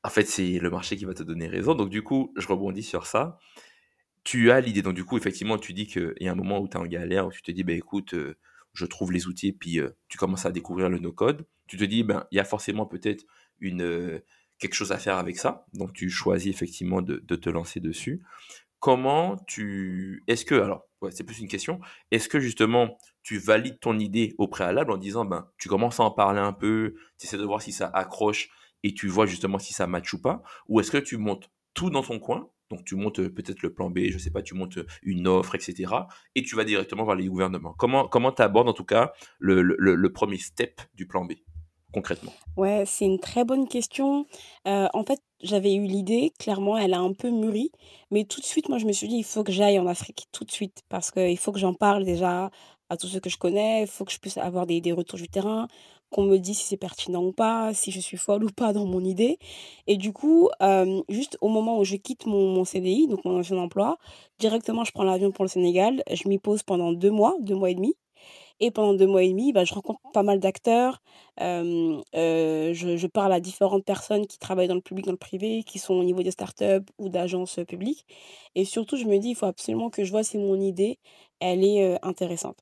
en 0.03 0.09
fait, 0.09 0.25
c'est 0.25 0.59
le 0.59 0.69
marché 0.69 0.97
qui 0.97 1.05
va 1.05 1.13
te 1.13 1.23
donner 1.23 1.47
raison. 1.47 1.75
Donc 1.75 1.89
du 1.89 2.03
coup, 2.03 2.33
je 2.37 2.47
rebondis 2.47 2.83
sur 2.83 3.05
ça. 3.05 3.37
Tu 4.23 4.51
as 4.51 4.61
l'idée, 4.61 4.81
donc 4.83 4.93
du 4.93 5.03
coup, 5.03 5.17
effectivement, 5.17 5.57
tu 5.57 5.73
dis 5.73 5.87
qu'il 5.87 6.13
y 6.19 6.27
a 6.27 6.31
un 6.31 6.35
moment 6.35 6.59
où 6.59 6.67
tu 6.67 6.73
es 6.77 6.79
en 6.79 6.85
galère, 6.85 7.27
où 7.27 7.31
tu 7.31 7.41
te 7.41 7.51
dis: 7.51 7.63
«Beh, 7.63 7.75
écoute, 7.75 8.13
heu, 8.13 8.35
je 8.73 8.85
trouve 8.85 9.11
les 9.11 9.27
outils» 9.27 9.51
puis, 9.53 9.79
heu, 9.79 9.95
tu 10.09 10.17
commences 10.17 10.45
à 10.45 10.51
découvrir 10.51 10.89
le 10.89 10.99
no-code. 10.99 11.45
Tu 11.67 11.77
te 11.77 11.83
dis: 11.83 12.03
«Ben, 12.03 12.25
il 12.31 12.37
y 12.37 12.39
a 12.39 12.43
forcément 12.45 12.85
peut-être 12.85 13.25
une, 13.59 13.81
heu, 13.81 14.23
quelque 14.59 14.75
chose 14.75 14.91
à 14.91 14.99
faire 14.99 15.17
avec 15.17 15.37
ça». 15.39 15.65
Donc 15.73 15.93
tu 15.93 16.09
choisis 16.11 16.53
effectivement 16.53 17.01
de 17.01 17.17
te 17.35 17.49
lancer 17.49 17.79
dessus. 17.79 18.21
Comment 18.79 19.37
tu 19.47 20.23
est-ce 20.27 20.45
que 20.45 20.55
alors, 20.55 20.87
c'est 21.11 21.23
plus 21.25 21.39
une 21.39 21.47
question, 21.47 21.79
est-ce 22.11 22.29
que 22.29 22.39
justement 22.39 22.97
tu 23.23 23.37
valides 23.39 23.79
ton 23.79 23.99
idée 23.99 24.35
au 24.39 24.47
préalable 24.47 24.91
en 24.91 24.97
disant, 24.97 25.25
ben, 25.25 25.47
tu 25.57 25.69
commences 25.69 25.99
à 25.99 26.03
en 26.03 26.11
parler 26.11 26.39
un 26.39 26.53
peu, 26.53 26.95
tu 27.19 27.27
essaies 27.27 27.37
de 27.37 27.45
voir 27.45 27.61
si 27.61 27.71
ça 27.71 27.87
accroche 27.93 28.49
et 28.83 28.93
tu 28.93 29.07
vois 29.07 29.25
justement 29.27 29.59
si 29.59 29.73
ça 29.73 29.87
match 29.87 30.13
ou 30.13 30.21
pas? 30.21 30.41
Ou 30.69 30.79
est-ce 30.79 30.91
que 30.91 30.97
tu 30.97 31.17
montes 31.17 31.49
tout 31.75 31.89
dans 31.91 32.03
ton 32.03 32.19
coin, 32.19 32.49
donc 32.71 32.83
tu 32.85 32.95
montes, 32.95 33.19
heu, 33.19 33.31
peut-être 33.33 33.61
le 33.61 33.73
plan 33.73 33.89
B, 33.91 33.99
je 34.09 34.17
sais 34.17 34.31
pas, 34.31 34.41
tu 34.41 34.55
montes, 34.55 34.77
heu, 34.77 34.87
une 35.03 35.27
offre 35.27 35.53
et 35.55 35.59
cetera 35.59 36.07
et 36.35 36.41
tu 36.43 36.55
vas 36.55 36.63
directement 36.63 37.05
vers 37.05 37.15
les 37.15 37.27
gouvernements? 37.27 37.73
Comment 37.77 38.07
comment 38.07 38.31
abordes 38.31 38.69
en 38.69 38.73
tout 38.73 38.85
cas 38.85 39.11
le 39.39 40.09
1 40.09 40.37
step 40.39 40.81
du 40.95 41.05
plan 41.07 41.25
B, 41.25 41.33
concrètement? 41.93 42.33
Ouais, 42.57 42.83
c'est 42.85 43.05
une 43.05 43.19
très 43.19 43.45
bonne 43.45 43.67
question. 43.67 44.25
Heu, 44.67 44.87
en 44.93 45.03
fait, 45.05 45.19
j'avais 45.41 45.73
eu 45.73 45.85
l'idée, 45.85 46.31
clairement, 46.37 46.77
elle 46.77 46.93
a 46.93 46.99
un 46.99 47.13
peu 47.13 47.29
mûri, 47.29 47.71
mais 48.11 48.25
tout 48.25 48.41
de 48.41 48.45
suite, 48.45 48.67
moi, 48.69 48.77
je 48.77 48.85
me 48.85 48.91
suis 48.91 49.07
dit: 49.07 49.15
«Il 49.17 49.23
faut 49.23 49.43
que 49.43 49.51
j'aille 49.53 49.79
en 49.79 49.87
Afrique, 49.87 50.27
tout 50.33 50.43
de 50.43 50.51
suite», 50.51 50.81
parce 50.89 51.11
qu'il 51.11 51.37
faut 51.37 51.51
que 51.53 51.59
j'en 51.59 51.73
parle 51.73 52.03
déjà 52.05 52.51
à 52.89 52.97
tous 52.97 53.07
ceux 53.07 53.21
que 53.21 53.29
je 53.29 53.37
connais, 53.37 53.81
il 53.83 53.87
faut 53.87 54.03
que 54.05 54.11
je 54.11 54.19
puisse 54.19 54.37
avoir 54.37 54.65
des 54.67 54.81
des 54.81 54.91
retours 54.91 55.17
du 55.17 55.29
terrain, 55.29 55.67
qu'on 56.11 56.23
me 56.23 56.37
dise 56.37 56.59
si 56.59 56.65
c'est 56.67 56.77
pertinent 56.77 57.23
ou 57.23 57.31
pas, 57.33 57.73
si 57.73 57.91
je 57.91 57.99
suis 58.01 58.17
folle 58.17 58.43
ou 58.45 58.49
pas 58.49 58.73
dans 58.73 58.85
mon 58.85 59.03
idée. 59.03 59.39
Et 59.87 59.97
du 59.97 60.13
coup, 60.13 60.49
hem, 60.61 61.01
juste 61.09 61.37
au 61.41 61.49
moment 61.49 61.79
où 61.79 61.83
je 61.85 61.95
quitte 61.97 62.25
mon 62.27 62.63
CDI, 62.65 63.07
donc 63.07 63.25
mon 63.25 63.39
ancien 63.39 63.57
emploi, 63.57 63.97
directement, 64.39 64.83
je 64.85 64.91
prends 64.91 65.03
l'avion 65.05 65.31
pour 65.31 65.45
le 65.45 65.49
Sénégal, 65.49 66.03
je 66.11 66.27
m'y 66.29 66.39
pose 66.39 66.63
pendant 66.63 66.91
2 66.93 67.11
mois, 67.11 67.35
2 67.41 67.55
mois 67.55 67.69
et 67.71 67.75
demi. 67.75 67.95
Et 68.59 68.71
pendant 68.71 68.93
2 68.93 69.07
mois 69.07 69.23
et 69.23 69.29
demi, 69.29 69.53
bah, 69.53 69.65
je 69.65 69.73
rencontre 69.73 69.99
pas 70.13 70.23
mal 70.23 70.39
d'acteurs, 70.39 71.01
hem, 71.37 72.01
heu, 72.15 72.73
je 72.73 73.07
parle 73.07 73.33
à 73.33 73.39
différentes 73.39 73.85
personnes 73.85 74.27
qui 74.27 74.39
travaillent 74.39 74.67
dans 74.67 74.75
le 74.75 74.81
public, 74.81 75.05
dans 75.05 75.11
le 75.13 75.17
privé, 75.17 75.63
qui 75.63 75.79
sont 75.79 75.95
au 75.95 76.03
niveau 76.03 76.23
des 76.23 76.31
startups 76.31 76.85
ou 76.99 77.09
d'agences, 77.09 77.59
publiques. 77.67 78.05
Et 78.55 78.65
surtout 78.65 78.97
je 78.97 79.05
me 79.05 79.17
dis: 79.19 79.29
«Il 79.31 79.35
faut 79.35 79.45
absolument 79.47 79.89
que 79.89 80.03
je 80.05 80.11
vois 80.11 80.23
si 80.23 80.37
mon 80.37 80.59
idée, 80.59 80.99
elle 81.39 81.63
est, 81.65 81.97
intéressante». 82.03 82.57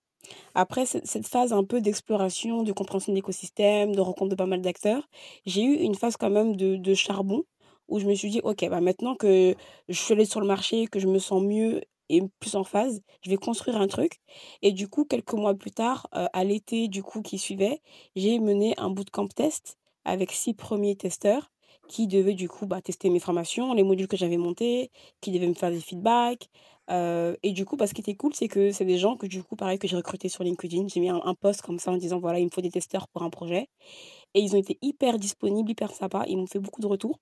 Après 0.55 0.85
cette 0.85 1.27
phase 1.27 1.53
un 1.53 1.63
peu 1.63 1.81
d'exploration, 1.81 2.63
de 2.63 2.71
compréhension 2.71 3.11
de 3.11 3.15
l'écosystème, 3.15 3.95
de 3.95 4.01
rencontre 4.01 4.29
de 4.31 4.35
pas 4.35 4.45
mal 4.45 4.61
d'acteurs, 4.61 5.07
j'ai 5.45 5.63
eu 5.63 5.75
une 5.75 5.95
phase 5.95 6.17
quand 6.17 6.29
même 6.29 6.55
de 6.55 6.75
de 6.77 6.93
charbon 6.93 7.43
où 7.87 7.99
je 7.99 8.05
me 8.07 8.13
suis 8.15 8.29
dit: 8.29 8.39
«OK, 8.43 8.67
bah, 8.69 8.81
maintenant 8.81 9.15
que 9.15 9.55
je 9.87 9.93
suis 9.99 10.25
sur 10.25 10.41
le 10.41 10.47
marché, 10.47 10.87
que 10.87 10.99
je 10.99 11.07
me 11.07 11.19
sens 11.19 11.41
mieux 11.43 11.81
et 12.09 12.21
plus 12.39 12.55
en 12.55 12.63
phase, 12.63 13.01
je 13.23 13.29
vais 13.29 13.37
construire 13.37 13.77
un 13.81 13.87
truc» 13.87 14.19
et 14.61 14.71
du 14.71 14.87
coup, 14.87 15.05
quelques 15.05 15.33
mois 15.33 15.53
plus 15.55 15.71
tard, 15.71 16.07
heu, 16.15 16.27
à 16.33 16.43
l'été 16.43 16.87
du 16.87 17.03
coup 17.03 17.21
qui 17.21 17.37
suivait, 17.39 17.81
j'ai 18.15 18.39
mené 18.39 18.73
un 18.77 18.89
bootcamp 18.89 19.27
test 19.27 19.77
avec 20.05 20.31
6 20.31 20.53
premiers 20.53 20.95
testeurs 20.95 21.51
qui 21.87 22.07
devaient 22.07 22.35
du 22.35 22.47
coup, 22.49 22.67
bah, 22.67 22.81
tester 22.81 23.09
mes 23.09 23.19
formations, 23.19 23.73
les 23.73 23.83
modules 23.83 24.07
que 24.07 24.17
j'avais 24.17 24.37
montés, 24.37 24.91
qui 25.21 25.31
devaient 25.31 25.47
me 25.47 25.53
faire 25.55 25.71
des 25.71 25.79
feedbacks, 25.81 26.47
heu 26.91 27.37
et 27.43 27.51
du 27.51 27.65
coup, 27.65 27.75
bah, 27.77 27.87
ce 27.87 27.93
qui 27.93 28.01
était 28.01 28.15
cool, 28.15 28.33
c'est 28.35 28.47
que 28.47 28.71
c'est 28.71 28.85
des 28.85 28.97
gens 28.97 29.15
que 29.17 29.27
du 29.27 29.43
coup, 29.43 29.55
pareil, 29.55 29.79
que 29.79 29.87
j'ai 29.87 29.95
recrutés 29.97 30.29
sur 30.29 30.43
LinkedIn. 30.43 30.87
J'ai 30.87 30.99
mis 30.99 31.09
un 31.09 31.21
un 31.23 31.35
post 31.35 31.61
comme 31.61 31.79
ça 31.79 31.91
en 31.91 31.97
disant: 31.97 32.19
«Voilà, 32.19 32.39
il 32.39 32.45
me 32.45 32.49
faut 32.53 32.61
des 32.61 32.71
testeurs 32.71 33.07
pour 33.09 33.23
un 33.23 33.29
projet» 33.29 33.67
et 34.33 34.41
ils 34.41 34.55
ont 34.55 34.59
été 34.59 34.77
hyper 34.81 35.19
disponibles, 35.19 35.71
hyper 35.71 35.91
sympas. 35.91 36.25
Ils 36.27 36.37
m'ont 36.37 36.47
fait 36.47 36.59
beaucoup 36.59 36.81
de 36.81 36.87
retours 36.87 37.19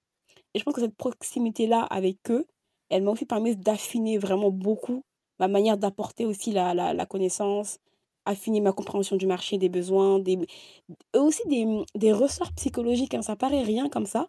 et 0.55 0.59
je 0.59 0.63
pense 0.65 0.75
que 0.75 0.81
cette 0.81 0.97
proximité-là 0.97 1.81
avec 1.83 2.17
eux, 2.31 2.45
elle 2.89 3.03
m'a 3.03 3.11
aussi 3.11 3.25
permis 3.25 3.55
d'affiner 3.57 4.17
vraiment 4.19 4.51
beaucoup 4.51 5.03
ma 5.39 5.47
manière 5.49 5.77
d'apporter 5.77 6.25
aussi 6.25 6.51
la 6.53 6.73
la 6.75 6.93
la 6.93 7.05
connaissance, 7.07 7.79
affiner 8.25 8.61
ma 8.61 8.73
compréhension 8.73 9.17
du 9.17 9.27
marché, 9.27 9.57
des 9.59 9.69
besoins, 9.69 10.19
des 10.19 10.37
aussi 11.15 11.41
des, 11.47 11.65
des 11.95 12.13
ressorts 12.13 12.53
psychologiques, 12.53 13.13
hein. 13.13 13.21
Ça 13.21 13.35
paraît 13.35 13.63
rien 13.63 13.89
comme 13.89 14.05
ça, 14.05 14.27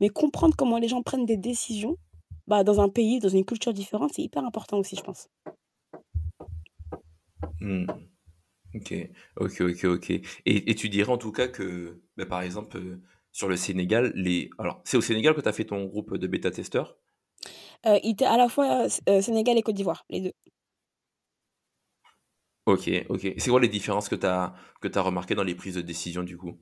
mais 0.00 0.08
comprendre 0.08 0.54
comment 0.56 0.78
les 0.78 0.88
gens 0.88 1.02
prennent 1.02 1.26
des 1.26 1.36
décisions, 1.36 1.96
bah, 2.50 2.64
dans 2.64 2.80
un 2.80 2.88
pays, 2.88 3.20
dans 3.20 3.28
une 3.28 3.44
culture 3.44 3.72
différente, 3.72 4.10
c'est 4.14 4.22
hyper 4.22 4.44
important 4.44 4.78
aussi, 4.78 4.96
je 4.96 5.02
pense. 5.02 5.28
Mmh. 7.60 7.86
OK. 8.74 8.94
OK, 9.36 9.60
OK, 9.60 9.84
OK 9.84 10.10
et 10.10 10.22
et 10.70 10.74
tu 10.74 10.88
dirais 10.88 11.12
en 11.12 11.18
tout 11.18 11.32
cas 11.32 11.46
que, 11.48 12.00
bah, 12.16 12.26
par 12.26 12.42
exemple, 12.42 12.76
heu, 12.76 13.00
sur 13.32 13.48
le 13.48 13.56
Sénégal, 13.56 14.12
les 14.16 14.50
alors 14.58 14.80
c'est 14.84 14.96
au 14.96 15.00
Sénégal 15.00 15.34
que 15.34 15.40
tu 15.40 15.48
as 15.48 15.52
fait 15.52 15.64
ton 15.64 15.84
groupe 15.84 16.16
de 16.16 16.26
bêta-testeurs? 16.26 16.96
Heu, 17.86 17.98
il 18.02 18.10
était 18.12 18.26
à 18.26 18.36
la 18.36 18.48
fois, 18.48 18.86
heu, 19.08 19.20
Sénégal 19.22 19.56
et 19.56 19.62
Côte 19.62 19.76
d'Ivoire, 19.76 20.04
les 20.10 20.20
2. 20.20 20.32
OK, 22.66 22.90
OK. 23.08 23.34
C'est 23.38 23.50
quoi 23.50 23.60
les 23.60 23.68
différences 23.68 24.08
que 24.08 24.16
tu 24.16 24.26
as 24.26 24.54
que 24.80 24.88
tu 24.88 24.98
as 24.98 25.02
remarquées 25.02 25.34
dans 25.36 25.44
les 25.44 25.54
prises 25.54 25.76
de 25.76 25.82
décision 25.82 26.22
du 26.24 26.36
coup? 26.36 26.58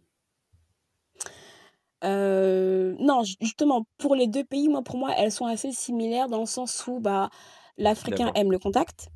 Non, 2.03 3.23
ju 3.25 3.35
justement, 3.41 3.87
pour 3.99 4.15
les 4.15 4.27
2 4.27 4.45
pays, 4.45 4.69
moi, 4.69 4.83
pour 4.83 4.97
moi, 4.99 5.13
elles 5.17 5.33
sont 5.33 5.47
assez 5.47 5.73
similaires 5.73 6.29
dans 6.29 6.41
le 6.41 6.47
sens 6.47 6.87
où, 6.87 7.01
bah, 7.01 7.31
l'Africain 7.77 8.31
aime 8.35 8.53
le 8.53 8.59
contact, 8.59 9.09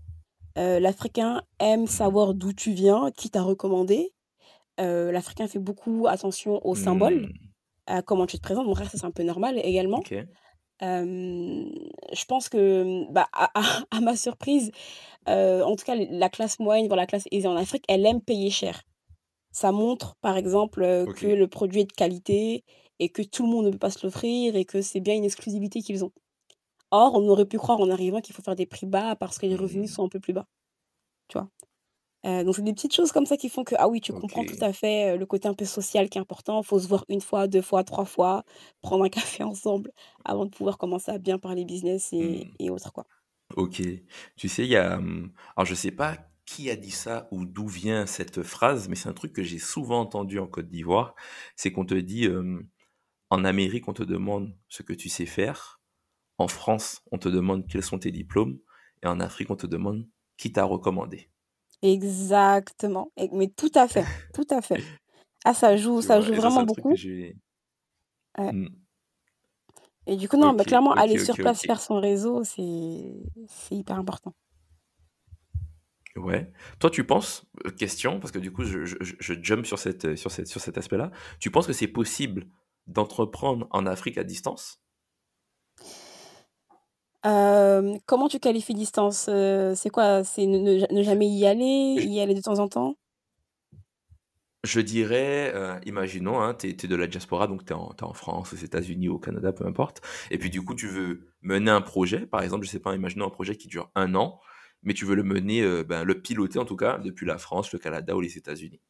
l'Africain 0.57 1.43
aime 1.59 1.87
savoir 1.87 2.35
d'où 2.35 2.53
tu 2.53 2.73
viens, 2.73 3.11
qui 3.17 3.31
t'a 3.31 3.43
recommandé, 3.43 4.13
l'Africain 4.79 5.47
fait 5.47 5.59
beaucoup 5.59 6.07
attention 6.09 6.65
aux 6.67 6.75
symboles, 6.75 7.27
Mmh. 7.89 7.95
à 7.99 8.03
comment 8.03 8.27
tu 8.27 8.37
te 8.39 8.43
présentes. 8.43 8.67
Bon, 8.67 8.75
c'est 8.75 9.05
un 9.05 9.11
peu 9.11 9.23
normal 9.23 9.59
également. 9.65 10.03
Je 10.81 12.25
pense 12.27 12.49
que, 12.49 13.11
bah, 13.13 13.27
à 13.33 13.51
à 13.61 13.63
à 13.91 14.01
ma 14.01 14.17
surprise, 14.17 14.71
en 15.27 15.77
tout 15.77 15.85
cas, 15.85 15.95
la 15.97 16.29
classe 16.29 16.59
moyenne, 16.59 16.87
voire 16.89 16.97
la 16.97 17.07
classe 17.07 17.25
aisée 17.31 17.49
en 17.49 17.57
Afrique, 17.57 17.85
elle 17.89 18.05
aime 18.07 18.21
payer 18.21 18.51
cher. 18.51 18.83
Ça 19.53 19.73
montre, 19.73 20.17
par 20.23 20.37
exemple, 20.37 21.09
que 21.15 21.27
le 21.27 21.49
produit 21.49 21.81
est 21.83 21.85
de 21.87 21.93
qualité 21.93 22.65
et 22.99 23.09
que 23.11 23.23
tout 23.23 23.45
le 23.45 23.51
monde 23.51 23.67
ne 23.67 23.71
peut 23.71 23.79
pas 23.79 23.91
se 23.91 24.07
l'offrir 24.07 24.57
et 24.57 24.65
que 24.65 24.83
c'est 24.83 25.01
bien 25.01 25.15
une 25.17 25.25
exclusivité 25.25 25.83
qu'ils 25.83 26.05
ont. 26.05 26.13
Or, 26.93 27.15
on 27.17 27.29
aurait 27.29 27.47
pu 27.47 27.59
croire 27.59 27.81
en 27.81 27.91
arrivant 27.91 28.21
qu'il 28.21 28.35
faut 28.35 28.43
faire 28.43 28.57
des 28.57 28.67
prix 28.67 28.87
bas 28.87 29.17
parce 29.17 29.39
que 29.39 29.47
les 29.47 29.57
revenus 29.57 29.91
Mmh. 29.91 29.95
sont 29.95 30.05
un 30.05 30.09
peu 30.09 30.21
plus 30.21 30.33
bas, 30.35 30.47
tu 31.29 31.39
vois? 31.39 31.51
Donc 32.45 32.55
c'est 32.57 32.63
des 32.63 32.73
petites 32.73 32.95
choses 32.95 33.13
comme 33.13 33.27
ça 33.27 33.37
qui 33.37 33.49
font 33.49 33.65
que, 33.65 33.75
ah 33.79 33.89
oui, 33.89 34.01
tu 34.01 34.13
comprends 34.13 34.45
tout 34.45 34.57
à 34.61 34.73
fait, 34.73 35.17
le 35.17 35.27
côté 35.27 35.49
un 35.49 35.55
peu 35.55 35.65
social 35.65 36.09
qui 36.09 36.19
est 36.19 36.21
important. 36.21 36.63
Faut 36.63 36.79
se 36.79 36.87
voir 36.89 37.05
une 37.09 37.21
fois, 37.21 37.49
2 37.49 37.63
fois, 37.63 37.85
3 37.85 38.05
fois, 38.05 38.45
prendre 38.83 39.05
un 39.05 39.09
café 39.11 39.43
ensemble 39.45 39.93
avant 40.25 40.45
de 40.47 40.51
pouvoir 40.51 40.79
commencer 40.79 41.11
à 41.13 41.19
bien 41.19 41.39
parler 41.39 41.65
business 41.65 42.13
et 42.13 42.49
Mmh. 42.49 42.57
et 42.61 42.71
autres, 42.71 42.93
quoi. 42.93 43.07
OK. 43.57 43.83
Tu 44.37 44.49
sais, 44.49 44.65
il 44.65 44.71
y 44.71 44.77
a, 44.77 44.99
mmh, 44.99 45.33
alors 45.57 45.67
je 45.67 45.75
sais 45.75 45.91
pas 45.91 46.32
qui 46.45 46.71
a 46.71 46.77
dit 46.77 46.91
ça 46.91 47.29
ou 47.31 47.45
d'où 47.45 47.67
vient 47.67 48.07
cette 48.07 48.43
phrase, 48.43 48.89
mais 48.89 48.97
c'est 48.97 49.09
un 49.09 49.15
truc 49.15 49.33
que 49.33 49.43
j'ai 49.43 49.59
souvent 49.59 50.01
entendu 50.01 50.39
en 50.39 50.47
Côte 50.47 50.69
d'Ivoire. 50.69 51.15
C'est 51.57 51.73
qu'on 51.73 51.85
te 51.85 51.95
dit, 51.95 52.25
hem, 52.25 52.69
en 53.31 53.45
Amérique, 53.45 53.89
on 53.89 53.93
te 53.93 54.03
demande 54.03 54.57
ce 54.69 54.83
que 54.83 54.93
tu 54.93 55.09
sais 55.09 55.27
faire. 55.27 55.81
En 56.39 56.49
France, 56.49 57.03
on 57.13 57.19
te 57.19 57.29
demande 57.29 57.67
quels 57.69 57.83
sont 57.83 57.99
tes 57.99 58.11
diplômes 58.11 58.59
et 59.03 59.07
en 59.07 59.21
Afrique, 59.21 59.51
on 59.51 59.57
te 59.57 59.67
demande 59.67 60.09
qui 60.37 60.53
t'a 60.53 60.65
recommandé. 60.65 61.31
Exactement, 61.83 63.13
mais 63.33 63.49
tout 63.49 63.71
à 63.75 63.89
fait, 63.89 64.05
tout 64.35 64.47
à 64.51 64.63
fait. 64.63 64.83
Ah 65.45 65.55
ça 65.55 65.77
joue 65.77 66.01
ça 66.01 66.21
joue 66.21 66.35
vraiment 66.35 66.63
beaucoup. 66.63 66.91
Ouais. 66.91 68.53
mmh. 68.53 68.69
Et 70.07 70.17
du 70.17 70.29
coup, 70.29 70.37
non, 70.37 70.53
bah, 70.53 70.63
OK, 70.63 70.69
clairement, 70.69 70.93
aller 70.93 71.19
sur 71.19 71.37
place 71.37 71.63
faire 71.63 71.81
son 71.81 72.01
réseau, 72.01 72.43
c'est 72.45 73.13
hyper 73.71 73.99
important. 73.99 74.33
Ouais. 76.17 76.53
Toi, 76.79 76.91
tu 76.91 77.05
penses, 77.05 77.47
heu, 77.67 77.71
question, 77.71 78.21
parce 78.21 78.33
que 78.33 78.39
du 78.39 78.53
coup, 78.53 78.65
je 78.65 78.85
je 78.85 78.97
je 79.01 79.35
jump 79.43 79.65
sur 79.65 79.79
cette, 79.79 80.05
heu, 80.05 80.17
sur 80.17 80.31
cette 80.31 80.47
sur 80.47 80.61
cet 80.61 80.77
aspect-là. 80.77 81.11
Tu 81.41 81.51
penses 81.51 81.67
que 81.67 81.73
c'est 81.73 81.89
possible 81.89 82.49
d'entreprendre 82.87 83.67
en 83.71 83.87
Afrique 83.87 84.19
à 84.19 84.25
distance? 84.25 84.83
Hem, 87.25 87.99
comment 88.07 88.29
tu 88.29 88.39
qualifies 88.41 88.75
distance? 88.75 89.29
C'est 89.77 89.91
quoi? 89.91 90.25
C'est 90.25 90.47
ne 90.47 90.59
ne 90.59 90.79
ja 90.79 90.87
ne 90.91 91.03
jamais 91.03 91.29
y 91.29 91.47
aller, 91.47 91.97
Je 91.97 92.03
y 92.03 92.21
aller 92.21 92.35
de 92.35 92.41
temps 92.41 92.59
en 92.59 92.69
temps? 92.69 92.97
je 94.65 94.81
dirais, 94.81 95.53
imaginons, 95.87 96.41
hein, 96.41 96.55
tu 96.55 96.69
es 96.69 96.73
de 96.75 96.95
la 96.97 97.09
diaspora, 97.09 97.49
donc 97.49 97.65
tu 97.65 97.73
es 97.73 97.77
en 97.77 97.91
en 98.01 98.13
France, 98.15 98.53
aux 98.53 98.57
États-Unis, 98.57 99.09
au 99.09 99.19
Canada, 99.19 99.53
peu 99.53 99.67
importe 99.67 100.03
et 100.31 100.39
puis 100.39 100.51
du 100.51 100.63
coup, 100.65 100.75
tu 100.75 100.87
veux 100.87 101.33
mener 101.43 101.71
un 101.71 101.81
projet, 101.81 102.27
par 102.27 102.43
exemple, 102.43 102.65
je 102.65 102.71
sais 102.71 102.79
pas, 102.79 102.95
imaginons 102.95 103.27
un 103.27 103.31
projet 103.31 103.57
qui 103.57 103.67
dure 103.67 103.91
un 103.97 104.15
an, 104.15 104.41
mais 104.83 104.95
tu 104.95 105.05
veux 105.05 105.15
le 105.17 105.23
mener, 105.25 105.63
heu, 105.63 105.83
ben, 105.85 106.05
le 106.05 106.21
piloter 106.23 106.59
en 106.59 106.65
tout 106.65 106.77
cas 106.77 106.99
depuis 106.99 107.27
la 107.27 107.39
France, 107.39 107.73
le 107.73 107.79
Canada 107.79 108.17
ou 108.17 108.21
les 108.21 108.37
États-Unis. 108.39 108.81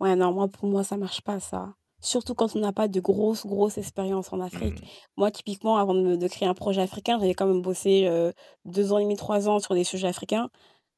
Ouais, 0.00 0.16
non, 0.16 0.32
moi, 0.32 0.48
pour 0.48 0.68
moi, 0.68 0.82
ça 0.84 0.96
marche 0.96 1.20
pas 1.22 1.40
ça. 1.40 1.74
Surtout 2.00 2.34
quand 2.34 2.56
on 2.56 2.60
n'a 2.60 2.72
pas 2.72 2.88
de 2.88 3.00
grosse, 3.00 3.44
grosse 3.46 3.76
expérience 3.76 4.32
en 4.32 4.40
Afrique. 4.40 4.82
Mmh. 4.82 4.86
Moi, 5.18 5.30
typiquement, 5.30 5.76
avant 5.76 5.94
de 5.94 6.00
me 6.00 6.16
de 6.16 6.28
créer 6.28 6.48
un 6.48 6.54
projet 6.54 6.80
africain, 6.80 7.18
j'avais 7.20 7.34
quand 7.34 7.46
même 7.46 7.60
bossé, 7.60 8.06
heu, 8.08 8.32
2 8.64 8.92
ans 8.92 8.98
et 8.98 9.02
demi, 9.04 9.16
3 9.16 9.48
ans 9.48 9.58
sur 9.58 9.74
des 9.74 9.84
sujets 9.84 10.08
africains. 10.08 10.48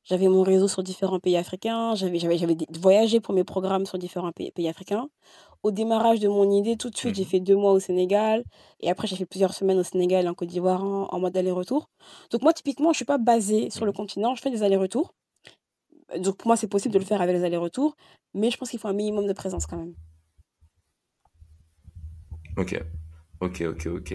J'avais 0.05 0.29
mon 0.29 0.43
réseau 0.43 0.69
sur 0.69 0.83
différents 0.85 1.21
pays 1.21 1.37
africains, 1.39 1.95
j'avais 1.97 2.19
voyagé 2.81 3.21
pour 3.21 3.35
mes 3.35 3.45
programmes 3.45 3.87
sur 3.87 3.99
différents 3.99 4.33
pays 4.33 4.51
pays 4.53 4.69
africains. 4.69 5.09
Au 5.63 5.71
démarrage 5.71 6.19
de 6.19 6.29
mon 6.29 6.51
idée, 6.51 6.77
tout 6.77 6.91
de 6.91 6.97
suite, 6.97 7.15
j'ai 7.15 7.23
Mmh 7.23 7.27
fait 7.27 7.41
2 7.41 7.55
mois 7.55 7.73
au 7.73 7.79
Sénégal 7.79 8.43
et 8.81 8.91
après 8.91 9.07
j'ai 9.07 9.15
fait 9.15 9.27
plusieurs 9.27 9.55
semaines 9.55 9.79
au 9.79 9.85
Sénégal 9.85 10.25
et 10.25 10.29
en 10.29 10.35
Côte 10.35 10.49
d'Ivoire 10.49 10.83
en 10.83 11.09
en 11.13 11.21
mode 11.21 11.37
aller-retour. 11.37 11.89
Donc 12.31 12.43
moi, 12.43 12.53
typiquement, 12.53 12.93
je 12.93 12.97
suis 12.97 13.05
pas 13.05 13.19
basée 13.19 13.71
sur 13.71 13.85
le 13.87 13.93
Mmh 13.93 13.95
continent, 13.95 14.35
je 14.35 14.43
fais 14.43 14.51
des 14.51 14.65
allers-retours. 14.65 15.15
Donc 16.19 16.37
pour 16.37 16.49
moi, 16.49 16.57
c'est 16.57 16.67
possible 16.67 16.93
de 16.93 16.99
le 16.99 17.05
mmh. 17.05 17.09
faire 17.09 17.21
avec 17.21 17.37
les 17.37 17.45
allers-retours, 17.45 17.97
mais 18.35 18.51
je 18.51 18.57
pense 18.57 18.71
qu'il 18.71 18.81
faut 18.81 18.89
un 18.89 18.93
minimum 18.93 19.27
de 19.27 19.33
présence 19.33 19.67
quand 19.67 19.77
même. 19.77 19.95
OK. 22.57 22.79
OK, 23.43 23.61
OK, 23.63 23.87
OK. 23.87 24.15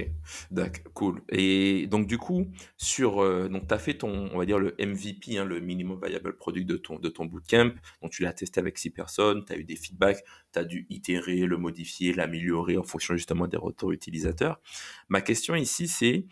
Dac, 0.52 0.84
cool 0.94 1.22
et 1.30 1.86
donc 1.88 2.08
du 2.08 2.18
coup, 2.18 2.48
sur, 2.78 3.22
heu, 3.22 3.50
donc 3.50 3.68
tu 3.68 3.74
as 3.74 3.78
fait 3.78 3.96
ton 3.96 4.30
on 4.34 4.38
va 4.38 4.46
dire 4.46 4.58
le 4.58 4.74
MVP, 4.80 5.38
hein, 5.38 5.44
le 5.44 5.60
minimum 5.60 6.00
viable 6.02 6.38
product 6.38 6.66
de 6.66 6.78
ton 6.78 6.98
de 6.98 7.10
ton 7.10 7.26
bootcamp. 7.26 7.72
Donc 8.02 8.12
tu 8.12 8.24
l'as 8.24 8.32
testé 8.32 8.62
avec 8.62 8.78
6 8.78 8.90
personnes, 8.92 9.44
tu 9.46 9.52
as 9.52 9.58
eu 9.58 9.66
des 9.66 9.76
feedbacks, 9.76 10.24
tu 10.54 10.60
as 10.60 10.64
dû 10.64 10.86
itérer, 10.90 11.40
le 11.40 11.58
modifier, 11.58 12.14
l'améliorer 12.14 12.78
en 12.78 12.84
fonction 12.84 13.16
justement 13.16 13.48
des 13.48 13.58
retours 13.58 13.92
utilisateurs. 13.92 14.62
Ma 15.10 15.20
question 15.20 15.56
ici, 15.56 15.90
c'est 15.90 16.26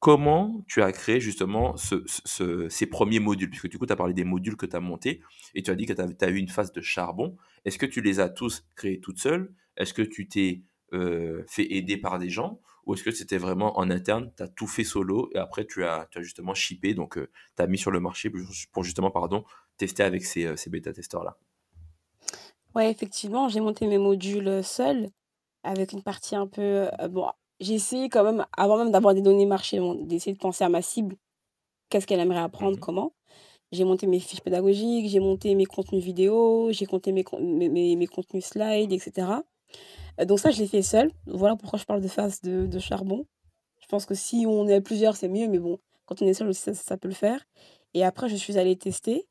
comment 0.00 0.64
tu 0.66 0.82
as 0.82 0.90
créé 0.92 1.20
justement 1.20 1.76
ce 1.76 2.02
ce 2.06 2.20
ce 2.24 2.68
ces 2.68 2.88
1 2.92 3.20
modules? 3.20 3.50
Puisque 3.50 3.68
du 3.68 3.78
coup, 3.78 3.86
tu 3.86 3.92
as 3.92 3.96
parlé 3.96 4.14
des 4.14 4.24
modules 4.24 4.56
que 4.56 4.66
tu 4.66 4.74
as 4.74 4.80
montés 4.80 5.22
et 5.54 5.62
tu 5.62 5.70
as 5.70 5.76
dit 5.76 5.86
que 5.86 5.92
tu 5.92 6.00
as 6.00 6.08
tu 6.12 6.24
as 6.24 6.30
eu 6.30 6.36
une 6.36 6.48
phase 6.48 6.72
de 6.72 6.80
charbon. 6.80 7.36
Est-ce 7.64 7.78
que 7.78 7.86
tu 7.86 8.00
les 8.00 8.18
as 8.18 8.28
tous 8.28 8.66
créés 8.74 8.98
toute 9.00 9.20
seule? 9.20 9.52
Est-ce 9.76 9.94
que 9.94 10.02
tu 10.02 10.26
t'es 10.26 10.62
heu, 10.92 11.44
fait 11.48 11.66
aider 11.72 11.96
par 11.96 12.18
des 12.18 12.30
gens? 12.30 12.60
Ou 12.86 12.94
est-ce 12.94 13.04
que 13.04 13.10
c'était 13.10 13.38
vraiment 13.38 13.78
en 13.78 13.90
interne, 13.90 14.32
tu 14.36 14.42
as 14.42 14.48
tout 14.48 14.66
fait 14.66 14.84
solo 14.84 15.30
et 15.34 15.38
après 15.38 15.66
tu 15.66 15.84
as 15.84 16.08
tu 16.10 16.18
as 16.18 16.22
justement 16.22 16.54
shippé 16.54 16.94
donc 16.94 17.18
heu, 17.18 17.30
tu 17.56 17.62
as 17.62 17.66
mis 17.66 17.78
sur 17.78 17.90
le 17.90 18.00
marché 18.00 18.30
pour 18.30 18.40
jus 18.52 18.66
pour 18.72 18.84
justement, 18.84 19.10
pardon, 19.10 19.44
tester 19.76 20.02
avec 20.02 20.24
ces, 20.24 20.44
heu, 20.46 20.56
ces 20.56 20.70
bêta-testeurs-là? 20.70 21.38
Ouais, 22.74 22.90
effectivement, 22.90 23.48
j'ai 23.48 23.60
monté 23.60 23.86
mes 23.86 23.98
modules, 23.98 24.46
heu, 24.48 24.62
seule, 24.62 25.10
avec 25.64 25.92
une 25.92 26.02
partie 26.02 26.36
un 26.36 26.46
peu, 26.46 26.88
bon, 27.10 27.28
j'ai 27.60 27.74
essayé 27.74 28.08
quand 28.08 28.24
même, 28.24 28.46
avant 28.56 28.78
même 28.78 28.90
d'avoir 28.92 29.14
des 29.14 29.22
données 29.22 29.46
marché, 29.46 29.80
bon, 29.80 29.94
d'essayer 30.06 30.32
de 30.34 30.38
penser 30.40 30.64
à 30.64 30.68
ma 30.68 30.82
cible. 30.82 31.16
Qu'est-ce 31.90 32.06
qu'elle 32.06 32.20
aimerait 32.20 32.40
apprendre? 32.40 32.78
Mmh 32.78 32.80
Comment? 32.80 33.12
J'ai 33.72 33.84
monté 33.84 34.06
mes 34.06 34.20
fiches 34.20 34.42
pédagogiques, 34.42 35.08
j'ai 35.10 35.20
monté 35.20 35.54
mes 35.56 35.66
contenus 35.66 36.04
vidéo, 36.04 36.70
j'ai 36.72 36.86
monté 36.92 37.12
mes 37.12 37.24
mes 37.40 37.68
mes 37.70 37.96
mes 37.96 38.06
contenus 38.08 38.46
slides 38.46 38.92
et 38.92 38.98
cetera. 39.00 39.38
Heu, 39.38 39.44
donc 40.26 40.40
ça, 40.40 40.50
je 40.50 40.58
l'ai 40.58 40.66
fait 40.66 40.82
seule. 40.82 41.10
Voilà 41.26 41.56
pourquoi 41.56 41.78
je 41.78 41.84
parle 41.84 42.00
de 42.00 42.08
phase 42.08 42.40
de 42.42 42.66
de 42.66 42.78
charbon. 42.78 43.26
Je 43.80 43.86
pense 43.88 44.06
que 44.06 44.14
si 44.14 44.44
on 44.46 44.68
est 44.68 44.80
plusieurs, 44.80 45.16
c'est 45.16 45.28
mieux, 45.28 45.48
mais 45.48 45.58
bon, 45.58 45.78
quand 46.06 46.22
on 46.22 46.26
est 46.26 46.34
seul 46.34 46.48
aussi, 46.48 46.62
ça 46.62 46.74
ça 46.74 46.96
peut 46.96 47.08
le 47.08 47.14
faire 47.14 47.44
et 47.94 48.04
après 48.04 48.28
je 48.28 48.36
suis 48.36 48.58
allée 48.58 48.76
tester 48.76 49.26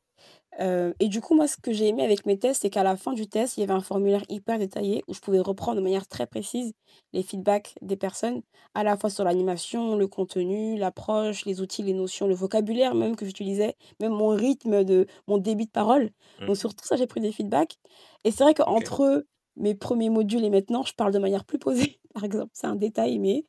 Heu 0.58 0.94
et 0.98 1.08
du 1.08 1.20
coup, 1.20 1.34
moi, 1.34 1.46
ce 1.46 1.56
que 1.56 1.72
j'ai 1.72 1.88
aimé 1.88 2.02
avec 2.02 2.26
mes 2.26 2.38
tests, 2.38 2.62
c'est 2.62 2.70
qu'à 2.70 2.82
la 2.82 2.96
fin 2.96 3.12
du 3.12 3.28
test, 3.28 3.56
il 3.56 3.60
y 3.60 3.62
avait 3.62 3.72
un 3.72 3.80
formulaire 3.80 4.22
hyper 4.28 4.58
détaillé 4.58 5.04
où 5.06 5.14
je 5.14 5.20
pouvais 5.20 5.38
reprendre 5.38 5.76
de 5.76 5.82
manière 5.82 6.06
très 6.08 6.26
précise 6.26 6.72
les 7.12 7.22
feedbacks 7.22 7.74
des 7.82 7.96
personnes, 7.96 8.42
à 8.74 8.82
la 8.82 8.96
fois 8.96 9.10
sur 9.10 9.24
l'animation, 9.24 9.96
le 9.96 10.08
contenu, 10.08 10.76
l'approche, 10.76 11.44
les 11.44 11.60
outils, 11.60 11.82
les 11.82 11.92
notions, 11.92 12.26
le 12.26 12.34
vocabulaire 12.34 12.94
même 12.94 13.16
que 13.16 13.24
j'utilisais, 13.24 13.76
même 14.00 14.12
mon 14.12 14.28
rythme 14.28 14.84
de 14.84 15.06
mon 15.28 15.38
débit 15.38 15.66
de 15.66 15.70
parole. 15.70 16.10
Mmh. 16.40 16.46
Donc 16.46 16.56
sur 16.56 16.74
tout 16.74 16.84
ça, 16.84 16.96
j'ai 16.96 17.06
pris 17.06 17.20
des 17.20 17.32
feedbacks 17.32 17.76
et 18.24 18.32
c'est 18.32 18.42
vrai 18.42 18.54
qu'entre 18.54 19.24
mes 19.56 19.74
premiers 19.74 20.10
modules 20.10 20.44
et 20.44 20.50
maintenant, 20.50 20.82
je 20.84 20.94
parle 20.94 21.12
de 21.12 21.18
manière 21.18 21.44
plus 21.44 21.58
posée, 21.58 22.00
par 22.14 22.24
exemple. 22.24 22.50
C'est 22.54 22.66
un 22.68 22.76
détail, 22.76 23.18
mais 23.18 23.46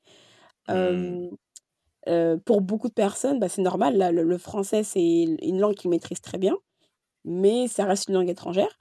Mmh. 0.71 1.21
pour 2.45 2.61
beaucoup 2.61 2.87
de 2.89 2.93
personnes, 2.93 3.39
bah, 3.39 3.49
c'est 3.49 3.61
normal. 3.61 3.97
Là, 3.97 4.11
le 4.11 4.23
le 4.23 4.37
français, 4.37 4.83
c'est 4.83 5.01
une 5.01 5.59
langue 5.59 5.75
qu'ils 5.75 5.89
maîtrisent 5.89 6.21
très 6.21 6.37
bien. 6.37 6.57
Mais 7.25 7.67
ça 7.67 7.85
reste 7.85 8.09
une 8.09 8.15
langue 8.15 8.29
étrangère, 8.29 8.79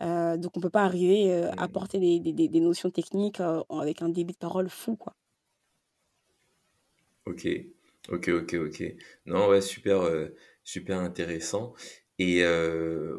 donc 0.00 0.56
on 0.56 0.60
peut 0.60 0.70
pas 0.70 0.84
arriver, 0.84 1.32
à 1.58 1.68
Mmh. 1.68 1.68
porter 1.68 1.98
des 2.00 2.20
des 2.20 2.48
des 2.48 2.60
notions 2.60 2.90
techniques, 2.90 3.40
avec 3.70 4.02
un 4.02 4.08
débit 4.10 4.34
de 4.34 4.38
parole 4.38 4.68
fou, 4.70 4.96
quoi. 4.96 5.14
OK. 7.26 7.46
OK, 8.08 8.28
OK, 8.28 8.54
OK. 8.54 8.82
Non, 9.26 9.48
ouais, 9.48 9.60
super, 9.60 10.02
super 10.64 10.98
intéressant 11.00 11.74
et 12.18 12.44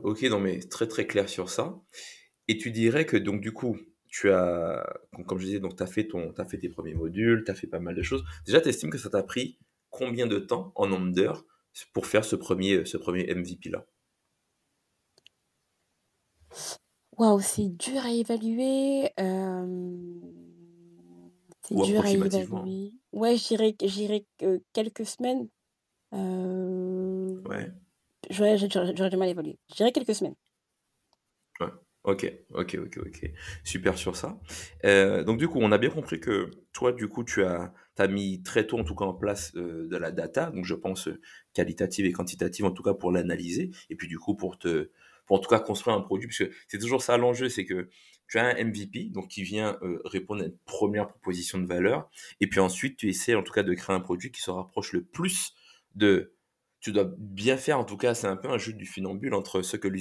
OK, 0.03 0.23
non, 0.23 0.39
mais 0.39 0.59
très, 0.59 0.87
très 0.87 1.07
clair 1.07 1.29
sur 1.29 1.49
ça 1.49 1.81
et 2.47 2.57
tu 2.57 2.71
dirais 2.71 3.05
que 3.05 3.17
donc 3.17 3.41
du 3.41 3.51
coup, 3.53 3.77
tu 4.07 4.31
as 4.31 4.85
com 5.13 5.25
comme 5.25 5.39
je 5.39 5.45
disais, 5.45 5.59
donc 5.59 5.75
tu 5.77 5.83
as 5.83 5.87
fait 5.87 6.07
ton 6.07 6.31
as 6.37 6.45
fait 6.45 6.57
tes 6.59 6.69
premiers 6.69 6.93
modules, 6.95 7.43
tu 7.45 7.51
as 7.51 7.55
fait 7.55 7.67
pas 7.67 7.79
mal 7.79 7.95
de 7.95 8.01
choses. 8.03 8.23
Déjà, 8.45 8.61
tu 8.61 8.69
estimes 8.69 8.89
que 8.89 8.97
ça 8.97 9.09
t'a 9.09 9.23
pris 9.23 9.59
combien 9.89 10.27
de 10.27 10.39
temps 10.39 10.71
en 10.75 10.87
nombre 10.87 11.11
d'heures 11.13 11.45
pour 11.93 12.05
faire 12.07 12.25
ce 12.25 12.35
premier 12.35 12.85
ce 12.85 12.97
premier 12.97 13.29
MVP-là? 13.29 13.85
Waouh, 17.17 17.41
c'est 17.41 17.67
dur 17.69 18.05
à 18.05 18.11
évaluer, 18.11 19.11
c'est 21.63 21.75
Ou 21.75 21.81
dur 21.81 22.05
à 22.05 22.11
évaluer. 22.11 22.93
Ouais, 23.11 23.37
que 24.37 24.61
quelques 24.73 25.05
semaines, 25.05 25.49
heu, 26.13 27.43
Ouais? 27.45 27.71
j'aurais 28.29 28.57
du 29.11 29.17
mal 29.17 29.29
à 29.29 29.31
évaluer. 29.31 29.59
Je 29.69 29.75
dirais 29.75 29.91
quelques 29.93 30.15
semaines. 30.15 30.35
OK, 32.07 32.25
OK, 32.53 32.77
OK, 32.81 32.99
OK. 33.05 33.31
Super 33.65 33.97
sur 33.97 34.15
ça. 34.15 34.39
Heu, 34.85 35.25
donc 35.25 35.37
du 35.37 35.49
coup, 35.49 35.59
on 35.61 35.73
a 35.73 35.77
bien 35.77 35.89
compris 35.89 36.21
que 36.21 36.49
toi, 36.71 36.93
du 36.93 37.09
coup, 37.09 37.25
tu 37.25 37.43
as 37.43 37.73
tu 37.97 38.07
mis 38.07 38.41
très 38.43 38.65
tôt, 38.65 38.77
en 38.79 38.85
tout 38.85 38.95
cas, 38.95 39.03
en 39.03 39.13
place, 39.13 39.51
heu, 39.57 39.87
de 39.91 39.97
la 39.97 40.11
data, 40.11 40.49
donc 40.51 40.63
je 40.63 40.73
pense, 40.73 41.09
heu, 41.09 41.19
qualitative 41.53 42.05
et 42.05 42.13
quantitative, 42.13 42.63
en 42.63 42.71
tout 42.71 42.81
cas, 42.81 42.93
pour 42.93 43.11
l'analyser 43.11 43.71
et 43.89 43.95
puis, 43.95 44.07
du 44.07 44.17
coup, 44.19 44.35
pour 44.35 44.57
te 44.57 44.89
pour, 45.25 45.35
en 45.35 45.39
tout 45.39 45.49
cas, 45.49 45.59
construire 45.59 45.97
un 45.97 46.01
produit 46.01 46.27
puisque 46.29 46.49
c'est 46.69 46.77
toujours 46.79 47.01
ça 47.03 47.17
l'enjeu, 47.17 47.49
c'est 47.49 47.65
que 47.65 47.89
tu 48.29 48.37
as 48.39 48.45
un 48.45 48.53
MVP, 48.55 49.09
donc 49.11 49.27
qui 49.27 49.43
vient, 49.43 49.77
répondre 50.05 50.43
à 50.43 50.45
une 50.45 50.57
première 50.65 51.09
proposition 51.09 51.59
de 51.59 51.65
valeur 51.65 52.09
et 52.39 52.47
puis 52.47 52.61
ensuite, 52.61 52.95
tu 52.95 53.09
essaies, 53.09 53.35
en 53.35 53.43
tout 53.43 53.51
cas, 53.51 53.63
de 53.63 53.73
créer 53.73 53.93
un 53.93 53.99
produit 53.99 54.31
qui 54.31 54.41
se 54.41 54.49
rapproche 54.51 54.93
le 54.93 55.03
plus 55.03 55.53
de 55.95 56.36
tu 56.79 56.91
dois 56.91 57.09
bien 57.17 57.57
faire, 57.57 57.79
en 57.79 57.83
tout 57.85 57.97
cas, 57.97 58.13
c'est 58.13 58.27
un 58.27 58.35
peu 58.37 58.49
un 58.49 58.57
jeu 58.57 58.73
du 58.73 58.85
funambule 58.85 59.33
entre 59.33 59.61
ce 59.61 59.77
que 59.77 59.87
le 59.87 59.97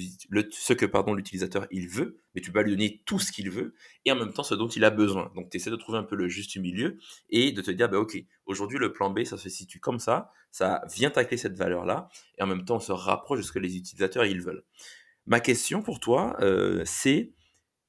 l'utilisateur 1.15 1.67
il 1.71 1.87
veut, 1.89 2.17
mais 2.35 2.41
tu 2.41 2.51
pas 2.51 2.61
lui 2.61 2.71
donner 2.71 3.01
tout 3.05 3.19
ce 3.19 3.31
qu'il 3.31 3.49
veut 3.49 3.73
et 4.05 4.11
en 4.11 4.15
même 4.15 4.31
temps 4.33 4.43
ce 4.43 4.53
dont 4.55 4.67
il 4.67 4.83
a 4.85 4.89
besoin. 4.91 5.31
Donc 5.35 5.49
tu 5.49 5.57
essaies 5.57 5.71
de 5.71 5.75
trouver 5.75 5.97
un 5.97 6.03
peu 6.03 6.15
le 6.15 6.27
juste 6.27 6.55
milieu 6.57 6.97
et 7.29 7.51
de 7.51 7.61
te 7.61 7.71
dire: 7.71 7.89
«Bah, 7.89 7.99
OK, 7.99 8.17
aujourd'hui 8.45 8.77
le 8.79 8.93
plan 8.93 9.09
B, 9.09 9.23
ça 9.23 9.37
se 9.37 9.49
situe 9.49 9.79
comme 9.79 9.99
ça, 9.99 10.31
ça 10.51 10.81
vient 10.95 11.09
tacler 11.09 11.37
cette 11.37 11.55
valeur-là 11.57 12.09
et 12.37 12.43
en 12.43 12.47
même 12.47 12.63
temps 12.65 12.75
on 12.77 12.79
se 12.79 12.91
rapproche 12.91 13.39
de 13.39 13.43
ce 13.43 13.51
que 13.51 13.59
les 13.59 13.75
utilisateurs 13.77 14.25
ils 14.25 14.41
veulent». 14.41 14.63
Ma 15.25 15.39
question 15.39 15.81
pour 15.81 15.99
toi, 15.99 16.37
heu, 16.41 16.83
c'est 16.85 17.33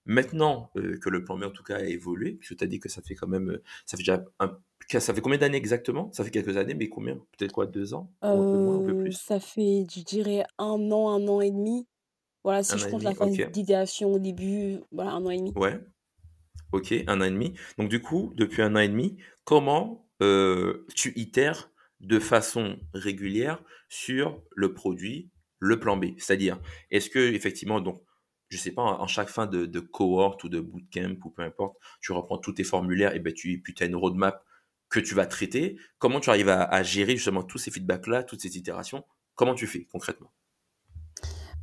Maintenant, 0.06 0.70
heu, 0.76 0.98
que 0.98 1.10
le 1.10 1.22
plan 1.24 1.36
B 1.38 1.42
en 1.44 1.50
tout 1.50 1.62
cas 1.62 1.76
a 1.76 1.82
évolué, 1.84 2.32
puisque 2.32 2.56
tu 2.56 2.64
as 2.64 2.66
dit 2.66 2.80
que 2.80 2.88
ça 2.88 3.02
fait 3.02 3.14
quand 3.14 3.26
même, 3.26 3.50
heu, 3.50 3.62
ça 3.86 3.96
fait 3.96 4.02
déjà 4.02 4.24
un 4.40 4.58
ça 4.88 5.14
fait 5.14 5.20
combien 5.20 5.38
d'années 5.38 5.56
exactement? 5.58 6.10
Ça 6.12 6.24
fait 6.24 6.30
quelques 6.30 6.56
années, 6.56 6.74
mais 6.74 6.88
combien? 6.88 7.16
Peut-être 7.36 7.52
quoi, 7.52 7.66
2 7.66 7.94
ans? 7.94 8.12
Ou 8.32 8.40
un 8.40 8.44
peu 8.44 8.58
moins, 8.58 8.76
un 8.78 8.82
peu 8.82 8.94
Heu, 8.96 9.10
plus? 9.10 9.24
ça 9.26 9.40
fait, 9.40 9.84
je 9.92 10.02
dirais 10.02 10.44
un 10.58 10.90
an, 10.92 11.08
un 11.10 11.26
an 11.28 11.40
et 11.40 11.50
demi. 11.50 11.86
Voilà, 12.44 12.62
si 12.64 12.78
Un 12.78 12.80
je 12.80 12.86
et 12.86 12.88
compte 12.88 13.02
la 13.04 13.14
demi? 13.14 13.16
phase 13.16 13.40
OK. 13.40 13.42
d'idéation 13.48 14.12
au 14.14 14.18
début, 14.20 14.80
voilà, 14.92 15.12
un 15.12 15.26
an 15.26 15.30
et 15.30 15.38
demi. 15.38 15.56
Ouais, 15.56 15.80
OK, 16.72 16.94
un 17.08 17.20
an 17.20 17.24
et 17.24 17.30
demi. 17.30 17.54
Donc 17.78 17.90
du 17.90 18.02
coup, 18.02 18.32
depuis 18.36 18.62
un 18.62 18.76
an 18.76 18.80
et 18.80 18.88
demi, 18.88 19.18
comment, 19.44 20.10
heu, 20.22 20.86
tu 20.94 21.12
itères 21.16 21.70
de 22.00 22.18
façon 22.20 22.78
régulière 22.94 23.62
sur 23.88 24.42
le 24.56 24.74
produit, 24.74 25.30
le 25.60 25.80
plan 25.80 25.96
B? 25.98 26.06
C'est-à-dire, 26.18 26.60
est-ce 26.90 27.10
qu'effectivement 27.10 27.80
donc, 27.80 28.02
je 28.50 28.58
sais 28.58 28.72
pas, 28.72 28.82
en 28.82 29.02
en 29.02 29.06
chaque 29.08 29.30
fin 29.30 29.46
de 29.46 29.66
de 29.66 29.80
cohorte 29.80 30.44
ou 30.44 30.50
de 30.50 30.60
bootcamp 30.60 31.16
ou 31.24 31.30
peu 31.30 31.42
importe, 31.42 31.78
tu 32.02 32.12
reprends 32.12 32.38
tous 32.38 32.54
tes 32.54 32.64
formulaires 32.64 33.14
et 33.16 33.20
ben 33.20 33.34
tu 33.34 33.60
puis 33.62 33.74
tu 33.74 33.82
as 33.84 33.86
une 33.86 33.96
roadmap 33.96 34.44
que 34.88 35.00
tu 35.00 35.14
vas 35.14 35.26
traiter. 35.26 35.78
Comment 35.98 36.20
tu 36.20 36.30
arrives 36.30 36.48
à 36.48 36.62
à 36.62 36.82
gérer 36.82 37.16
justement 37.16 37.42
tous 37.42 37.58
ces 37.58 37.70
feedbacks-là, 37.70 38.22
toutes 38.22 38.40
ces 38.40 38.56
itérations? 38.56 39.04
Comment 39.34 39.54
tu 39.54 39.66
fais 39.66 39.84
concrètement? 39.84 40.30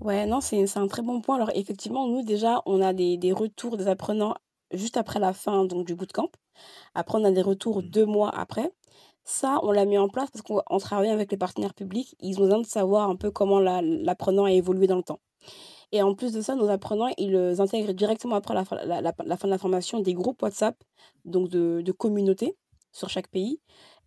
Ouais, 0.02 0.26
non, 0.26 0.42
c'est 0.42 0.78
un 0.78 0.88
très 0.88 1.02
bon 1.02 1.22
point. 1.22 1.36
Alors 1.36 1.52
effectivement, 1.56 2.08
nous 2.08 2.24
déjà, 2.24 2.62
on 2.66 2.82
a 2.82 2.94
des 2.94 3.18
des 3.18 3.32
retours 3.32 3.78
des 3.78 3.88
apprenants 3.88 4.36
juste 4.74 4.98
après 4.98 5.20
la 5.20 5.34
fin 5.34 5.66
donc 5.66 5.86
du 5.88 5.96
bootcamp. 5.96 6.30
Après, 6.96 7.18
on 7.20 7.24
a 7.26 7.32
des 7.32 7.42
retours 7.42 7.82
Mmh. 7.82 7.90
2 7.90 8.06
mois 8.06 8.30
après. 8.36 8.72
Ça, 9.24 9.60
on 9.64 9.72
l'a 9.72 9.86
mis 9.86 9.98
en 9.98 10.08
place 10.10 10.30
parce 10.32 10.44
qu'on 10.44 10.62
on 10.70 10.78
travaille 10.80 11.10
avec 11.10 11.32
les 11.32 11.38
partenaires 11.38 11.74
publics. 11.74 12.16
Ils 12.22 12.38
ont 12.40 12.44
besoin 12.44 12.60
de 12.60 12.66
savoir 12.66 13.10
un 13.10 13.16
peu 13.16 13.32
comment 13.32 13.60
la 13.60 13.82
l'apprenant 13.82 14.46
a 14.46 14.52
évolué 14.52 14.88
dans 14.88 14.98
le 14.98 15.04
temps. 15.04 15.20
Et 15.92 16.02
en 16.02 16.16
plus 16.16 16.34
de 16.34 16.42
ça, 16.42 16.56
nos 16.56 16.70
apprenants, 16.70 17.10
ils, 17.18 17.36
intègrent 17.62 17.94
directement 17.94 18.36
après 18.36 18.54
la 18.56 18.66
fin 18.66 18.78
de 18.78 19.50
la 19.50 19.58
formation 19.58 20.00
des 20.02 20.14
groupes 20.14 20.42
WhatsApp, 20.42 20.78
donc 21.26 21.50
de 21.50 21.82
de 21.82 21.92
communautés 21.92 22.56
sur 22.96 23.10
chaque 23.10 23.30
pays 23.30 23.60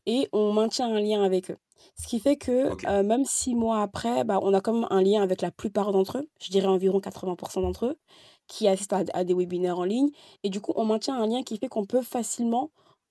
et 0.07 0.29
on 0.33 0.53
maintient 0.53 0.89
un 0.95 1.01
lien 1.01 1.23
avec 1.23 1.51
eux. 1.51 1.59
Ce 2.01 2.09
qui 2.09 2.21
fait 2.21 2.37
que, 2.37 2.71
heu, 2.89 3.03
même 3.05 3.25
6 3.25 3.55
mois 3.55 3.83
après, 3.83 4.25
bah, 4.25 4.41
on 4.43 4.55
a 4.55 4.61
quand 4.61 4.73
même 4.75 4.87
un 4.91 5.03
lien 5.03 5.23
avec 5.23 5.43
la 5.43 5.51
plupart 5.53 5.93
d'entre 5.93 6.19
eux, 6.19 6.29
je 6.41 6.51
dirais 6.51 6.67
environ 6.67 7.01
80% 7.01 7.61
d'entre 7.63 7.87
eux, 7.87 7.97
qui 8.49 8.69
assistent 8.69 8.95
à 8.95 9.05
à 9.15 9.25
des 9.25 9.35
webinaires 9.35 9.79
en 9.79 9.85
ligne 9.85 10.11
et 10.45 10.51
du 10.51 10.61
coup, 10.61 10.73
on 10.77 10.85
maintient 10.87 11.17
un 11.23 11.27
lien 11.27 11.43
qui 11.45 11.59
fait 11.59 11.69
qu'on 11.69 11.85
peut 11.87 12.03
facilement 12.03 12.71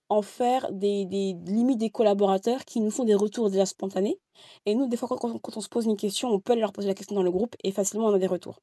en 0.10 0.22
faire 0.22 0.72
des 0.74 1.06
des 1.06 1.34
limite 1.46 1.78
des 1.80 1.90
collaborateurs 1.92 2.66
qui 2.66 2.82
nous 2.82 2.92
font 2.92 3.04
des 3.06 3.16
retours 3.16 3.50
déjà 3.52 3.66
spontanés 3.66 4.20
et 4.66 4.76
nous, 4.76 4.88
des 4.88 4.98
fois, 4.98 5.08
quand 5.10 5.18
quand 5.18 5.38
quand 5.40 5.58
on 5.58 5.62
se 5.62 5.70
pose 5.70 5.86
une 5.86 5.98
question, 5.98 6.30
on 6.30 6.40
peut 6.40 6.56
leur 6.56 6.74
poser 6.74 6.88
la 6.90 6.94
question 6.96 7.16
dans 7.16 7.24
le 7.24 7.32
groupe 7.32 7.56
et 7.64 7.72
facilement 7.72 8.08
on 8.08 8.14
a 8.14 8.20
des 8.20 8.28
retours. 8.28 8.58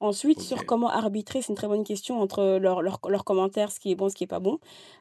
Ensuite, 0.00 0.40
sur 0.42 0.66
comment 0.66 0.88
arbitrer, 0.90 1.40
c'est 1.42 1.48
une 1.48 1.54
très 1.56 1.68
bonne 1.68 1.84
question 1.84 2.20
entre 2.20 2.58
leurs 2.58 2.82
leurs 2.82 3.00
leurs 3.08 3.24
commentaires, 3.24 3.72
ce 3.72 3.80
qui 3.80 3.90
est 3.92 3.94
bon, 3.94 4.08
ce 4.08 4.14
qui 4.14 4.24
est 4.24 4.26
pas 4.26 4.40
bon. 4.40 4.58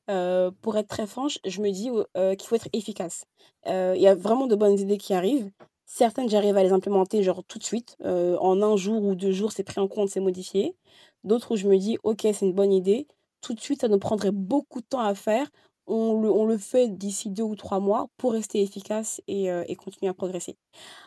Heu, 0.09 0.51
pour 0.61 0.77
être 0.77 0.87
très 0.87 1.05
franche, 1.07 1.37
je 1.45 1.61
me 1.61 1.69
dis, 1.71 1.89
heu, 1.89 2.35
qu'il 2.35 2.47
faut 2.47 2.55
être 2.55 2.69
efficace. 2.73 3.25
Heu, 3.67 3.93
il 3.95 4.01
y 4.01 4.07
a 4.07 4.15
vraiment 4.15 4.47
de 4.47 4.55
bonnes 4.55 4.79
idées 4.79 4.97
qui 4.97 5.13
arrivent. 5.13 5.51
Certaines, 5.85 6.29
j'arrive 6.29 6.57
à 6.57 6.63
les 6.63 6.71
implémenter, 6.71 7.23
genre, 7.23 7.43
tout 7.43 7.59
de 7.59 7.63
suite, 7.63 7.95
en 8.03 8.61
un 8.61 8.75
jour 8.77 9.03
ou 9.03 9.15
2 9.15 9.31
jours, 9.31 9.51
c'est 9.51 9.63
pris 9.63 9.79
en 9.79 9.87
compte, 9.87 10.09
c'est 10.09 10.19
modifié. 10.19 10.75
D'autres 11.23 11.51
où 11.53 11.55
je 11.57 11.67
me 11.67 11.77
dis: 11.77 11.97
«OK, 12.03 12.21
c'est 12.23 12.41
une 12.45 12.53
bonne 12.53 12.73
idée». 12.73 13.07
Tout 13.41 13.53
de 13.53 13.59
suite, 13.59 13.81
ça 13.81 13.87
nous 13.87 13.99
prendrait 13.99 14.31
beaucoup 14.31 14.81
de 14.81 14.85
temps 14.87 15.01
à 15.01 15.13
faire. 15.13 15.47
On 15.87 16.19
le 16.19 16.31
on 16.31 16.45
le 16.47 16.57
fait 16.57 16.87
d'ici 16.97 17.29
2 17.29 17.43
ou 17.43 17.55
3 17.55 17.79
mois 17.79 18.07
pour 18.17 18.31
rester 18.33 18.61
efficace 18.63 19.21
et 19.27 19.45
et 19.67 19.75
continuer 19.75 20.09
à 20.09 20.15
progresser. 20.15 20.57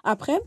Après, 0.05 0.41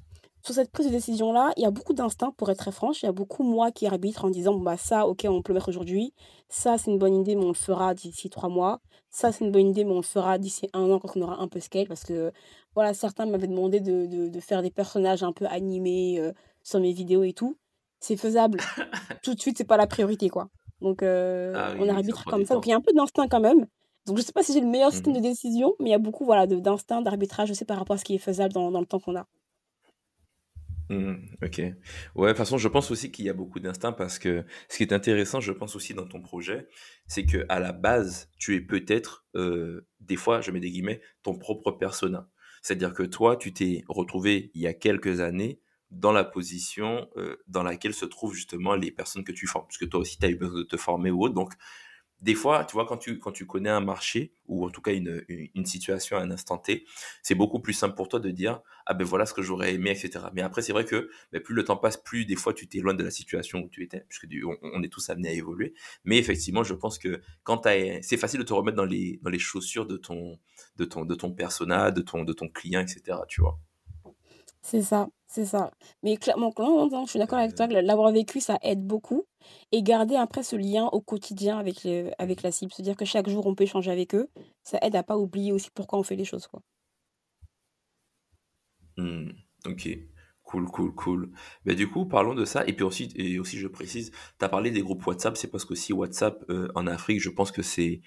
sur 0.43 0.55
cette 0.55 0.71
prise 0.71 0.87
de 0.87 0.91
décision-là, 0.91 1.51
il 1.57 1.63
y 1.63 1.65
a 1.65 1.71
beaucoup 1.71 1.93
d'instinct, 1.93 2.31
pour 2.37 2.49
être 2.49 2.57
très 2.59 2.71
franche. 2.71 3.03
Il 3.03 3.05
y 3.05 3.09
a 3.09 3.11
beaucoup 3.11 3.43
moi 3.43 3.71
qui 3.71 3.85
arbitre 3.87 4.25
en 4.25 4.29
disant: 4.29 4.53
«Bon, 4.53 4.61
bah, 4.61 4.77
ça, 4.77 5.07
OK, 5.07 5.25
on 5.29 5.41
peut 5.41 5.51
le 5.53 5.55
mettre 5.55 5.69
aujourd'hui. 5.69 6.13
Ça, 6.49 6.77
c'est 6.77 6.91
une 6.91 6.97
bonne 6.97 7.15
idée, 7.15 7.35
mais 7.35 7.43
on 7.45 7.49
le 7.49 7.53
fera 7.53 7.93
d'ici 7.93 8.29
3 8.29 8.49
mois. 8.49 8.81
Ça, 9.09 9.31
c'est 9.31 9.45
une 9.45 9.51
bonne 9.51 9.69
idée, 9.69 9.83
mais 9.85 9.91
on 9.91 9.97
le 9.97 10.01
fera 10.03 10.37
d'ici 10.37 10.67
un 10.73 10.89
an 10.91 10.99
quand 10.99 11.15
on 11.17 11.21
aura 11.21 11.39
un 11.41 11.47
peu 11.47 11.59
scale». 11.59 11.87
Parce 11.87 12.03
que, 12.03 12.31
voilà, 12.75 12.93
certains 12.93 13.25
m'avaient 13.25 13.47
demandé 13.47 13.79
de 13.81 14.05
de 14.07 14.29
de 14.29 14.39
faire 14.39 14.61
des 14.61 14.71
personnages 14.71 15.23
un 15.23 15.33
peu 15.33 15.45
animés, 15.47 16.19
heu, 16.19 16.33
sur 16.63 16.79
mes 16.79 16.93
vidéos 16.93 17.23
et 17.23 17.33
tout. 17.33 17.57
C'est 17.99 18.17
faisable. 18.17 18.59
Tout 19.23 19.35
de 19.35 19.39
suite, 19.39 19.57
c'est 19.57 19.65
pas 19.65 19.77
la 19.77 19.87
priorité, 19.87 20.29
quoi. 20.29 20.49
Donc 20.81 21.03
heu, 21.03 21.53
Ah 21.53 21.73
on 21.77 21.87
oui, 21.87 21.89
arbitre 21.89 22.25
comme 22.25 22.45
ça. 22.45 22.55
Donc 22.55 22.65
il 22.65 22.69
y 22.69 22.73
a 22.73 22.77
un 22.77 22.81
peu 22.81 22.93
d'instinct 22.93 23.27
quand 23.27 23.39
même. 23.39 23.67
Donc 24.07 24.17
je 24.17 24.23
sais 24.23 24.31
pas 24.33 24.43
si 24.43 24.53
j'ai 24.53 24.61
le 24.61 24.67
meilleur 24.67 24.91
système 24.91 25.13
de 25.13 25.19
Mmh 25.19 25.21
décision, 25.21 25.75
mais 25.79 25.89
il 25.89 25.91
y 25.91 25.95
a 25.95 25.99
beaucoup, 25.99 26.25
voilà, 26.25 26.47
d'instinct, 26.47 27.01
d'arbitrage 27.03 27.51
aussi 27.51 27.65
par 27.65 27.77
rapport 27.77 27.95
à 27.95 27.97
ce 27.99 28.03
qui 28.05 28.15
est 28.15 28.17
faisable 28.17 28.53
dans 28.53 28.71
dans 28.71 28.79
le 28.79 28.87
temps 28.87 28.99
qu'on 28.99 29.15
a. 29.15 29.27
Mmh 30.91 31.15
OK. 31.41 31.59
Ouais, 31.59 31.73
de 31.73 32.27
toute 32.27 32.37
façon, 32.37 32.57
je 32.57 32.67
pense 32.67 32.91
aussi 32.91 33.11
qu'il 33.11 33.23
y 33.25 33.29
a 33.29 33.33
beaucoup 33.33 33.61
d'instinct 33.61 33.93
parce 33.93 34.19
que 34.19 34.43
ce 34.67 34.75
qui 34.77 34.83
est 34.83 34.91
intéressant, 34.93 35.39
je 35.39 35.53
pense 35.53 35.75
aussi 35.77 35.93
dans 35.93 36.05
ton 36.05 36.21
projet, 36.21 36.67
c'est 37.07 37.25
que 37.25 37.45
à 37.47 37.59
la 37.61 37.71
base, 37.71 38.29
tu 38.37 38.55
es 38.55 38.61
peut-être, 38.61 39.25
heu, 39.35 39.87
des 40.01 40.17
fois, 40.17 40.41
je 40.41 40.51
mets 40.51 40.59
des 40.59 40.69
guillemets, 40.69 41.01
«ton 41.23 41.37
propre 41.37 41.71
persona». 41.71 42.29
C'est-à-dire 42.61 42.93
que 42.93 43.03
toi, 43.03 43.37
tu 43.37 43.53
t'es 43.53 43.83
retrouvé 43.87 44.51
il 44.53 44.61
y 44.61 44.67
a 44.67 44.73
quelques 44.73 45.21
années 45.21 45.61
dans 45.91 46.11
la 46.11 46.25
position 46.25 47.09
euh, 47.15 47.37
dans 47.47 47.63
laquelle 47.63 47.93
se 47.93 48.05
trouvent 48.05 48.33
justement 48.35 48.75
les 48.75 48.91
personnes 48.91 49.23
que 49.23 49.31
tu 49.31 49.47
formes. 49.47 49.65
Parce 49.67 49.77
que 49.77 49.85
toi 49.85 50.01
aussi, 50.01 50.17
tu 50.19 50.25
as 50.25 50.29
eu 50.29 50.35
besoin 50.35 50.59
de 50.59 50.63
te 50.65 50.77
former 50.77 51.09
ou 51.11 51.23
autre. 51.23 51.33
Donc, 51.35 51.53
des 52.21 52.35
fois, 52.35 52.65
tu 52.65 52.73
vois, 52.73 52.85
quand 52.85 52.97
tu, 52.97 53.17
quand 53.17 53.31
tu 53.31 53.47
connais 53.47 53.69
un 53.69 53.79
marché, 53.79 54.33
ou 54.47 54.65
en 54.65 54.69
tout 54.69 54.81
cas 54.81 54.93
une, 54.93 55.23
une, 55.27 55.65
situation 55.65 56.17
à 56.17 56.21
un 56.21 56.29
instant 56.29 56.57
T, 56.59 56.85
c'est 57.23 57.33
beaucoup 57.33 57.59
plus 57.59 57.73
simple 57.73 57.95
pour 57.95 58.09
toi 58.09 58.19
de 58.19 58.29
dire, 58.29 58.61
ah 58.85 58.93
ben 58.93 59.05
voilà 59.05 59.25
ce 59.25 59.33
que 59.33 59.41
j'aurais 59.41 59.73
aimé, 59.73 59.89
etc. 59.91 60.25
Mais 60.33 60.41
après, 60.41 60.61
c'est 60.61 60.73
vrai 60.73 60.85
que 60.85 61.09
ben, 61.31 61.41
plus 61.41 61.55
le 61.55 61.63
temps 61.63 61.77
passe, 61.77 61.97
plus 61.97 62.25
des 62.25 62.35
fois 62.35 62.53
tu 62.53 62.67
t'éloignes 62.67 62.97
de 62.97 63.03
la 63.03 63.11
situation 63.11 63.59
où 63.59 63.69
tu 63.69 63.83
étais, 63.83 64.05
puisque 64.07 64.27
on, 64.45 64.55
on, 64.61 64.83
est 64.83 64.89
tous 64.89 65.09
amenés 65.09 65.29
à 65.29 65.33
évoluer. 65.33 65.73
Mais 66.03 66.17
effectivement, 66.17 66.63
je 66.63 66.75
pense 66.75 66.99
que 66.99 67.21
quand 67.43 67.63
c'est 67.63 68.17
facile 68.17 68.39
de 68.39 68.45
te 68.45 68.53
remettre 68.53 68.77
dans 68.77 68.85
les, 68.85 69.19
dans 69.23 69.31
les 69.31 69.39
chaussures 69.39 69.87
de 69.87 69.97
ton, 69.97 70.37
de 70.77 70.85
ton, 70.85 71.05
de 71.05 71.15
ton 71.15 71.31
persona, 71.31 71.91
de 71.91 72.01
ton, 72.01 72.23
de 72.23 72.33
ton 72.33 72.47
client, 72.49 72.81
etc. 72.81 73.17
Tu 73.27 73.41
vois. 73.41 73.59
C'est 74.61 74.83
ça, 74.83 75.07
c'est 75.31 75.45
ça. 75.45 75.71
Mais 76.03 76.17
clairement, 76.17 76.51
je 77.05 77.09
suis 77.09 77.17
d'accord 77.19 77.39
avec 77.39 77.55
toi, 77.55 77.65
l'avoir 77.67 78.11
vécu, 78.11 78.41
ça 78.41 78.59
aide 78.61 78.85
beaucoup. 78.85 79.23
Et 79.71 79.81
garder 79.81 80.15
après 80.15 80.43
ce 80.43 80.57
lien 80.57 80.87
au 80.87 80.99
quotidien 80.99 81.57
avec, 81.57 81.87
avec 82.19 82.43
la 82.43 82.51
cible, 82.51 82.73
se 82.73 82.81
dire 82.81 82.97
que 82.97 83.05
chaque 83.05 83.29
jour 83.29 83.47
on 83.47 83.55
peut 83.55 83.63
échanger 83.63 83.91
avec 83.91 84.13
eux, 84.13 84.29
ça 84.61 84.77
aide 84.81 84.95
à 84.95 85.03
pas 85.03 85.17
oublier 85.17 85.53
aussi 85.53 85.69
pourquoi 85.73 85.99
on 85.99 86.03
fait 86.03 86.17
les 86.17 86.25
choses, 86.25 86.47
quoi. 86.47 86.61
Mmh. 88.97 89.29
Ok, 89.67 89.87
cool, 90.43 90.65
cool, 90.65 90.93
cool. 90.95 91.31
Mais 91.63 91.75
du 91.75 91.89
coup, 91.89 92.05
parlons 92.05 92.35
de 92.35 92.43
ça. 92.43 92.67
Et 92.67 92.73
puis 92.73 92.83
aussi, 92.83 93.13
et 93.15 93.39
aussi 93.39 93.57
je 93.57 93.67
précise, 93.69 94.11
tu 94.37 94.45
as 94.45 94.49
parlé 94.49 94.69
des 94.69 94.81
groupes 94.81 95.05
WhatsApp, 95.07 95.37
c'est 95.37 95.49
parce 95.49 95.63
que 95.63 95.75
si 95.75 95.93
WhatsApp 95.93 96.43
euh, 96.49 96.67
en 96.75 96.87
Afrique, 96.87 97.21
je 97.21 97.29
pense 97.29 97.53
que 97.53 97.61
c'est 97.61 98.01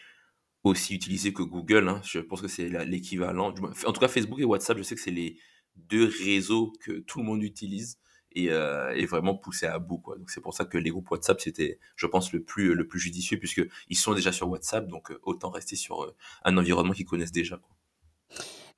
aussi 0.62 0.94
utilisé 0.94 1.32
que 1.32 1.42
Google. 1.42 1.88
hein. 1.88 2.02
Je 2.04 2.20
pense 2.20 2.42
que 2.42 2.48
c'est 2.48 2.68
l'équivalent. 2.84 3.54
En 3.86 3.92
tout 3.92 4.00
cas, 4.00 4.08
Facebook 4.08 4.40
et 4.40 4.44
WhatsApp, 4.44 4.76
je 4.76 4.82
sais 4.82 4.94
que 4.94 5.00
c'est 5.00 5.10
les 5.10 5.38
deux 5.76 6.10
réseaux 6.24 6.72
que 6.80 7.00
tout 7.00 7.18
le 7.18 7.24
monde 7.24 7.42
utilise 7.42 7.98
et, 8.34 8.50
euh, 8.50 9.06
vraiment 9.08 9.34
poussé 9.34 9.66
à 9.66 9.78
bout. 9.78 9.98
Quoi. 9.98 10.16
Donc 10.16 10.30
c'est 10.30 10.40
pour 10.40 10.54
ça 10.54 10.64
que 10.64 10.78
les 10.78 10.90
groupes 10.90 11.10
WhatsApp, 11.10 11.40
c'était, 11.40 11.78
je 11.96 12.06
pense, 12.06 12.32
le 12.32 12.42
plus, 12.42 12.74
le 12.74 12.86
plus 12.86 13.00
judicieux, 13.00 13.38
puisqu'ils 13.38 13.96
sont 13.96 14.14
déjà 14.14 14.32
sur 14.32 14.48
WhatsApp, 14.48 14.86
donc 14.88 15.10
euh, 15.10 15.20
autant 15.22 15.50
rester 15.50 15.76
sur 15.76 16.02
euh, 16.02 16.14
un 16.44 16.56
environnement 16.56 16.92
qu'ils 16.92 17.06
connaissent 17.06 17.32
déjà. 17.32 17.60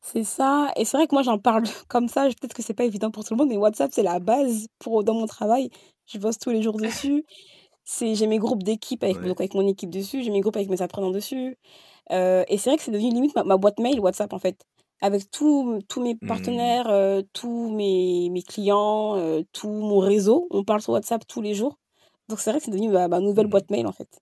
C'est 0.03 0.25
ça. 0.25 0.71
Et 0.77 0.85
c'est 0.85 0.97
vrai 0.97 1.07
que 1.07 1.15
moi, 1.15 1.23
j'en 1.23 1.39
parle 1.39 1.65
comme 1.89 2.09
ça. 2.09 2.25
Peut-être 2.25 2.55
que 2.55 2.63
c'est 2.63 2.75
pas 2.75 2.85
évident 2.85 3.11
pour 3.11 3.25
tout 3.25 3.35
le 3.35 3.39
monde, 3.39 3.49
mais 3.49 3.57
WhatsApp, 3.57 3.91
c'est 3.93 4.03
la 4.03 4.21
base 4.21 4.69
pour 4.79 5.05
dans 5.05 5.15
mon 5.15 5.27
travail. 5.27 5.71
Je 6.07 6.19
bosse 6.19 6.39
tous 6.39 6.51
les 6.51 6.63
jours 6.63 6.77
dessus. 6.77 7.25
C'est, 7.89 8.17
j'ai 8.17 8.27
mes 8.27 8.39
groupes 8.39 8.65
d'équipe 8.65 9.05
avec, 9.05 9.19
avec 9.19 9.55
mon 9.55 9.65
équipe 9.65 9.91
dessus. 9.91 10.25
J'ai 10.25 10.33
mes 10.33 10.41
groupes 10.41 10.57
avec 10.57 10.69
mes 10.69 10.83
apprenants 10.83 11.13
dessus. 11.13 11.57
et 12.11 12.59
c'est 12.59 12.71
vrai 12.71 12.77
que 12.77 12.83
c'est 12.83 12.91
devenu 12.91 13.11
limite 13.11 13.37
ma 13.37 13.57
boîte 13.57 13.79
mail 13.79 14.01
WhatsApp, 14.01 14.33
en 14.33 14.41
fait 14.41 14.67
avec 15.01 15.31
tous 15.31 15.81
tous 15.89 16.03
mes 16.03 16.15
mmh. 16.21 16.27
partenaires, 16.27 16.89
euh, 16.89 17.23
tous 17.33 17.71
mes 17.75 18.31
mes 18.31 18.43
clients, 18.43 19.17
euh, 19.17 19.43
tout 19.53 19.69
mon 19.71 19.99
réseau. 19.99 20.47
On 20.51 20.65
parle 20.65 20.81
sur 20.83 20.93
WhatsApp 20.93 21.27
tous 21.27 21.43
les 21.43 21.55
jours. 21.55 21.79
Donc 22.29 22.41
c'est 22.41 22.51
vrai 22.51 22.59
que 22.61 22.65
c'est 22.67 22.71
devenu 22.73 22.89
ma 22.91 23.09
nouvelle 23.21 23.47
mmh. 23.47 23.51
boîte 23.51 23.71
mail, 23.71 23.87
en 23.87 23.93
fait. 23.93 24.21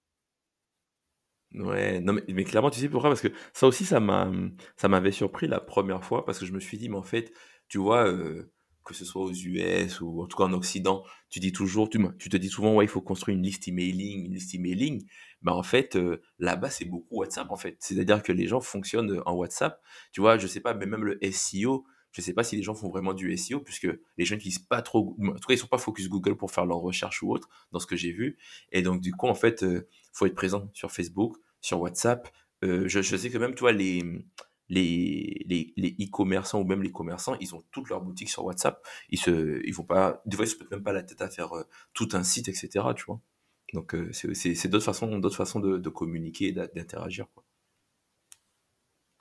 Ouais, 1.55 2.01
non 2.01 2.15
mais 2.15 2.25
mais 2.29 2.43
clairement, 2.45 2.71
tu 2.71 2.81
sais 2.81 2.89
pourquoi? 2.89 3.11
Parce 3.11 3.21
que 3.21 3.29
ça 3.53 3.69
aussi, 3.69 3.85
ça 3.85 4.01
m'a, 4.01 4.31
ça 4.77 4.89
m'avait 4.89 5.13
surpris 5.13 5.47
la 5.47 5.61
première 5.61 6.05
fois 6.05 6.25
parce 6.25 6.39
que 6.41 6.47
je 6.47 6.53
me 6.53 6.59
suis 6.59 6.79
dit: 6.79 6.89
«Mais 6.89 6.97
en 6.97 7.03
fait, 7.05 7.33
tu 7.69 7.79
vois, 7.79 8.09
euh, 8.09 8.53
que 8.85 8.93
ce 8.93 9.05
soit 9.05 9.23
aux 9.23 9.33
US 9.33 10.01
ou 10.01 10.23
en 10.23 10.27
tout 10.27 10.37
cas 10.37 10.45
en 10.45 10.53
Occident, 10.53 11.05
tu 11.31 11.39
dis 11.39 11.53
toujours, 11.53 11.89
tu, 11.89 11.99
tu 12.19 12.29
te 12.29 12.37
dis 12.37 12.49
souvent, 12.49 12.75
ouais, 12.75 12.85
il 12.85 12.89
faut 12.89 13.01
construire 13.01 13.37
une 13.39 13.45
liste 13.45 13.69
emailing, 13.69 14.27
une 14.27 14.35
liste 14.35 14.53
emailing. 14.55 15.07
Bah, 15.45 15.55
en 15.55 15.63
fait, 15.63 15.97
euh, 15.97 16.23
là-bas, 16.39 16.71
c'est 16.71 16.87
beaucoup 16.87 17.19
WhatsApp, 17.19 17.51
en 17.51 17.57
fait. 17.57 17.77
C'est-à-dire 17.81 18.23
que 18.23 18.33
les 18.33 18.47
gens 18.49 18.61
fonctionnent 18.61 19.23
en 19.27 19.35
WhatsApp. 19.35 19.81
Tu 20.13 20.21
vois, 20.23 20.39
je 20.39 20.47
sais 20.47 20.61
pas, 20.61 20.75
mais 20.75 20.87
même 20.87 21.05
le 21.05 21.19
SEO, 21.31 21.87
je 22.13 22.23
sais 22.23 22.33
pas 22.33 22.45
si 22.45 22.57
les 22.57 22.63
gens 22.63 22.75
font 22.75 22.89
vraiment 22.89 23.13
du 23.13 23.37
SEO, 23.37 23.61
puisque 23.61 23.89
les 24.17 24.25
gens 24.25 24.37
n'utilisent 24.37 24.59
pas 24.59 24.81
trop, 24.83 25.17
en 25.21 25.33
tout 25.35 25.47
cas, 25.47 25.55
ils 25.55 25.59
sont 25.59 25.67
pas 25.67 25.79
focus 25.79 26.09
Google 26.09 26.37
pour 26.37 26.51
faire 26.51 26.65
leurs 26.65 26.79
recherches 26.79 27.23
ou 27.23 27.31
autre, 27.31 27.49
dans 27.73 27.79
ce 27.79 27.87
que 27.87 27.97
j'ai 27.97 28.13
vu. 28.13 28.39
Et 28.73 28.83
donc, 28.83 29.01
du 29.03 29.13
coup, 29.13 29.29
en 29.29 29.35
fait, 29.35 29.63
euh, 29.65 29.87
faut 30.15 30.27
être 30.27 30.35
présent 30.35 30.71
sur 30.73 30.91
Facebook, 30.91 31.37
sur 31.61 31.81
WhatsApp. 31.81 32.29
Euh, 32.65 32.89
je, 32.89 33.03
je 33.03 33.17
sais 33.17 33.31
que 33.31 33.37
même, 33.39 33.55
tu 33.55 33.61
vois, 33.61 33.73
les, 33.73 34.03
les 34.71 35.45
les 35.77 35.97
e-commerçants 36.01 36.61
ou 36.61 36.65
même 36.65 36.83
les 36.83 36.93
commerçants, 36.93 37.37
ils 37.41 37.55
ont 37.55 37.63
toutes 37.71 37.91
leurs 37.91 38.01
boutiques 38.01 38.31
sur 38.31 38.45
WhatsApp. 38.45 38.83
Ils 39.11 39.19
se 39.19 39.61
ils 39.67 39.75
vont 39.75 39.85
pas 39.85 40.23
des 40.27 40.37
fois 40.37 40.47
ils 40.47 40.49
se 40.49 40.59
mettent 40.59 40.71
même 40.71 40.83
pas 40.83 40.93
la 40.93 41.03
tête 41.03 41.21
à 41.21 41.29
faire 41.29 41.53
tout 41.93 42.09
un 42.13 42.23
site 42.25 42.49
etc. 42.49 42.87
tu 42.97 43.05
vois. 43.05 43.21
Donc 43.75 43.95
euh, 43.95 44.11
c'est 44.13 44.69
d'autres 44.69 44.85
façons 44.85 45.19
d'autres 45.19 45.37
façons 45.37 45.61
de, 45.61 45.77
de 45.79 45.89
communiquer 45.91 46.53
d'interagir 46.53 47.27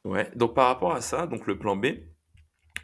Ouais, 0.06 0.30
donc 0.36 0.54
par 0.54 0.68
rapport 0.68 0.94
à 0.94 1.02
ça, 1.02 1.28
donc 1.28 1.48
le 1.48 1.58
plan 1.58 1.78
B, 1.78 1.86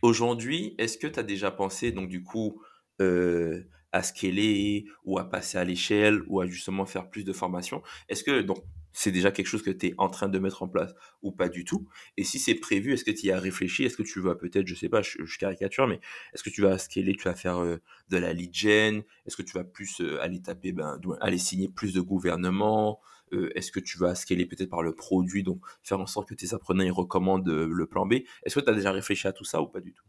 aujourd'hui, 0.02 0.74
est-ce 0.78 0.98
que 0.98 1.08
tu 1.08 1.20
as 1.20 1.24
déjà 1.24 1.52
pensé 1.52 1.92
donc 1.92 2.08
du 2.08 2.24
coup 2.24 2.62
euh, 3.02 3.64
à 3.92 4.04
scaler 4.04 4.86
ou 5.04 5.20
à 5.20 5.30
passer 5.30 5.58
à 5.58 5.66
l'échelle 5.66 6.22
ou 6.28 6.40
à 6.40 6.48
justement 6.48 6.86
faire 6.86 7.10
plus 7.10 7.26
de 7.26 7.34
formation 7.34 7.84
Est-ce 8.08 8.24
que 8.24 8.42
donc 8.42 8.64
c'est 8.94 9.12
déjà 9.12 9.32
quelque 9.32 9.48
chose 9.48 9.62
que 9.62 9.72
tu 9.72 9.88
es 9.88 9.94
en 9.98 10.10
train 10.10 10.30
de 10.30 10.40
mettre 10.40 10.64
en 10.64 10.68
place 10.68 10.94
ou 11.22 11.32
pas 11.32 11.50
du 11.50 11.64
tout. 11.64 11.88
Et 12.18 12.24
si 12.24 12.40
c'est 12.40 12.56
prévu, 12.56 12.94
est-ce 12.94 13.04
que 13.04 13.12
tu 13.12 13.28
y 13.28 13.32
as 13.32 13.40
réfléchi? 13.40 13.84
Est-ce 13.84 13.98
que 13.98 14.04
tu 14.04 14.20
vas 14.20 14.36
peut-être, 14.36 14.68
je 14.68 14.76
sais 14.76 14.90
pas, 14.90 15.02
je, 15.02 15.38
caricature, 15.38 15.88
mais 15.88 16.00
est-ce 16.34 16.44
que 16.44 16.50
tu 16.50 16.62
vas 16.62 16.78
scaler, 16.78 17.16
tu 17.16 17.24
vas 17.24 17.36
faire 17.36 17.58
euh, 17.60 17.78
de 18.10 18.18
la 18.18 18.34
lead 18.34 18.54
gen? 18.54 19.04
Est-ce 19.26 19.38
que 19.38 19.42
tu 19.42 19.54
vas 19.54 19.64
plus 19.64 20.02
euh, 20.02 20.22
aller 20.22 20.42
taper, 20.42 20.72
ben, 20.72 21.00
aller 21.22 21.38
signer 21.38 21.70
plus 21.70 21.94
de 21.94 22.02
gouvernements 22.02 23.00
euh, 23.34 23.50
Est-ce 23.56 23.72
que 23.72 23.80
tu 23.80 23.98
vas 23.98 24.16
scaler 24.16 24.46
peut-être 24.46 24.70
par 24.70 24.84
le 24.84 24.94
produit, 24.94 25.44
donc 25.44 25.62
faire 25.84 26.00
en 26.00 26.08
sorte 26.08 26.30
que 26.30 26.36
tes 26.36 26.54
apprenants 26.54 26.84
ils 26.84 26.92
recommandent 26.92 27.48
le 27.48 27.88
plan 27.88 28.06
B? 28.06 28.16
Est-ce 28.44 28.60
que 28.60 28.66
tu 28.66 28.70
as 28.70 28.74
déjà 28.76 28.92
réfléchi 28.92 29.28
à 29.28 29.34
tout 29.34 29.46
ça 29.46 29.62
ou 29.62 29.68
pas 29.68 29.82
du 29.82 29.94
tout? 29.94 30.04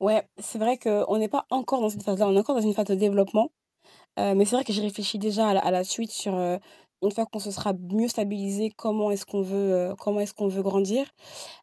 Ouais, 0.00 0.28
c'est 0.38 0.58
vrai 0.58 0.76
qu'on 0.76 1.18
n'est 1.18 1.28
pas 1.28 1.46
encore 1.50 1.80
dans 1.80 1.88
cette 1.88 2.02
phase-là, 2.02 2.28
on 2.28 2.34
est 2.34 2.38
encore 2.38 2.56
dans 2.56 2.60
une 2.60 2.74
phase 2.74 2.86
de 2.86 2.94
développement. 2.94 3.52
mais 4.18 4.44
c'est 4.44 4.56
vrai 4.56 4.64
que 4.64 4.72
j'ai 4.72 4.82
réfléchi 4.82 5.18
déjà 5.18 5.48
à 5.48 5.70
la, 5.70 5.84
suite 5.84 6.10
sur 6.10 6.34
une 7.02 7.10
fois 7.10 7.26
qu'on 7.26 7.38
se 7.38 7.50
sera 7.50 7.72
mieux 7.72 8.08
stabilisé, 8.08 8.70
comment 8.76 9.10
est-ce 9.10 9.26
qu'on 9.26 9.42
veut, 9.42 9.72
euh, 9.72 9.94
comment 9.98 10.20
est-ce 10.20 10.34
qu'on 10.34 10.48
veut 10.48 10.62
grandir. 10.62 11.06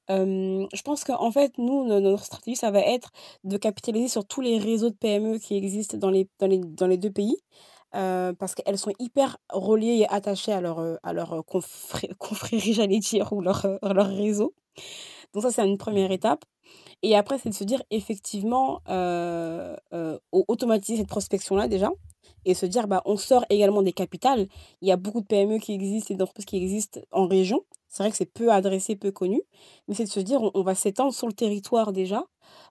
je 0.10 0.82
pense 0.84 1.04
qu'en 1.04 1.32
fait, 1.32 1.58
nous, 1.58 1.86
notre 1.86 2.26
stratégie, 2.26 2.56
ça 2.56 2.72
va 2.72 2.80
être 2.82 3.12
de 3.44 3.58
capitaliser 3.58 4.08
sur 4.08 4.26
tous 4.26 4.42
les 4.42 4.58
réseaux 4.58 4.90
de 4.90 4.96
PME 4.96 5.38
qui 5.40 5.56
existent 5.56 5.98
dans 5.98 6.10
les, 6.10 6.28
dans 6.40 6.48
les, 6.48 6.60
dans 6.60 6.88
les 6.88 6.98
deux 6.98 7.12
pays. 7.12 7.38
Euh, 7.94 8.32
parce 8.34 8.56
qu'elles 8.56 8.78
sont 8.78 8.94
hyper 9.00 9.38
reliées 9.52 9.98
et 10.00 10.08
attachées 10.08 10.54
à 10.54 10.62
leur, 10.62 10.80
euh, 10.80 10.96
à 11.04 11.12
leur 11.12 11.44
confrérie, 12.18 12.74
j'allais 12.74 13.00
dire, 13.00 13.34
ou 13.34 13.42
leur, 13.42 13.68
leur 13.84 14.08
réseau. 14.08 14.54
Donc 15.34 15.44
ça, 15.44 15.52
c'est 15.52 15.68
une 15.68 15.78
première 15.78 16.12
étape. 16.12 16.46
Et 17.04 17.16
après, 17.18 17.38
c'est 17.38 17.50
de 17.50 17.54
se 17.54 17.64
dire 17.64 17.84
effectivement, 17.90 18.82
automatiser 20.32 21.00
cette 21.00 21.10
prospection-là 21.10 21.68
déjà 21.68 21.90
et 22.46 22.54
se 22.54 22.66
dire, 22.66 22.88
bah, 22.88 23.02
on 23.06 23.18
sort 23.18 23.46
également 23.50 23.82
des 23.82 23.94
capitales. 23.94 24.48
Il 24.82 24.88
y 24.88 24.92
a 24.92 24.98
beaucoup 24.98 25.22
de 25.22 25.26
PME 25.26 25.60
qui 25.60 25.74
existent 25.74 26.14
et 26.14 26.18
d'entreprises 26.18 26.46
qui 26.46 26.58
existent 26.58 27.02
en 27.12 27.28
région. 27.28 27.62
C'est 27.88 28.04
vrai 28.04 28.12
que 28.12 28.18
c'est 28.18 28.32
peu 28.32 28.52
adressé, 28.52 28.96
peu 28.96 29.12
connu, 29.12 29.42
mais 29.88 29.96
c'est 29.96 30.06
de 30.06 30.10
se 30.10 30.22
dire, 30.22 30.40
on, 30.54 30.64
va 30.64 30.76
s'étendre 30.76 31.14
sur 31.14 31.28
le 31.28 31.34
territoire 31.34 31.92
déjà 31.92 32.24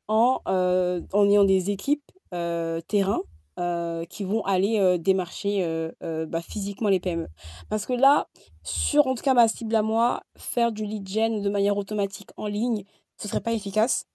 en, 0.09 0.41
euh, 0.49 1.03
en 1.13 1.29
ayant 1.29 1.45
des 1.45 1.71
équipes 1.71 2.11
euh, 2.33 2.81
terrain 2.81 3.21
euh, 3.59 4.07
qui 4.07 4.25
vont 4.25 4.43
aller 4.45 4.99
démarcher 4.99 5.91
bah, 6.01 6.41
physiquement 6.41 6.89
les 6.89 7.01
PME. 7.01 7.29
Parce 7.69 7.85
que 7.85 7.93
là, 7.93 8.29
sur 8.63 9.07
en 9.07 9.15
tout 9.15 9.23
cas 9.23 9.35
ma 9.35 9.47
cible 9.47 9.75
à 9.75 9.83
moi, 9.83 10.23
faire 10.39 10.73
du 10.73 10.87
lead 10.87 11.07
gen 11.07 11.43
de 11.43 11.51
manière 11.51 11.77
automatique 11.77 12.31
en 12.39 12.47
ligne, 12.47 12.85
ce 13.19 13.29
serait 13.29 13.43
pas 13.43 13.53
efficace. 13.53 14.07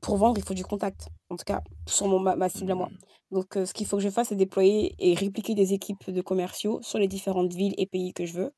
Pour 0.00 0.16
vendre, 0.16 0.38
il 0.38 0.44
faut 0.44 0.54
du 0.54 0.64
contact. 0.64 1.08
En 1.30 1.36
tout 1.36 1.44
cas, 1.44 1.62
sur 1.86 2.06
mon, 2.06 2.20
ma, 2.20 2.48
cible 2.48 2.72
à 2.72 2.74
moi. 2.74 2.88
Donc, 3.30 3.54
ce 3.54 3.72
qu'il 3.72 3.86
faut 3.86 3.96
que 3.96 4.02
je 4.02 4.10
fasse, 4.10 4.28
c'est 4.28 4.36
déployer 4.36 4.94
et 4.98 5.14
répliquer 5.14 5.54
des 5.54 5.72
équipes 5.72 6.10
de 6.10 6.20
commerciaux 6.20 6.80
sur 6.82 6.98
les 6.98 7.08
différentes 7.08 7.52
villes 7.52 7.74
et 7.78 7.86
pays 7.86 8.12
que 8.12 8.24
je 8.24 8.34
veux 8.34 8.52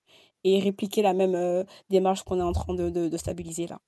et 0.44 0.60
répliquer 0.60 1.02
la 1.02 1.14
même 1.14 1.64
démarche 1.90 2.22
qu'on 2.22 2.38
est 2.38 2.42
en 2.42 2.52
train 2.52 2.74
de, 2.74 2.90
de, 2.90 3.16
stabiliser 3.16 3.66
là. 3.66 3.80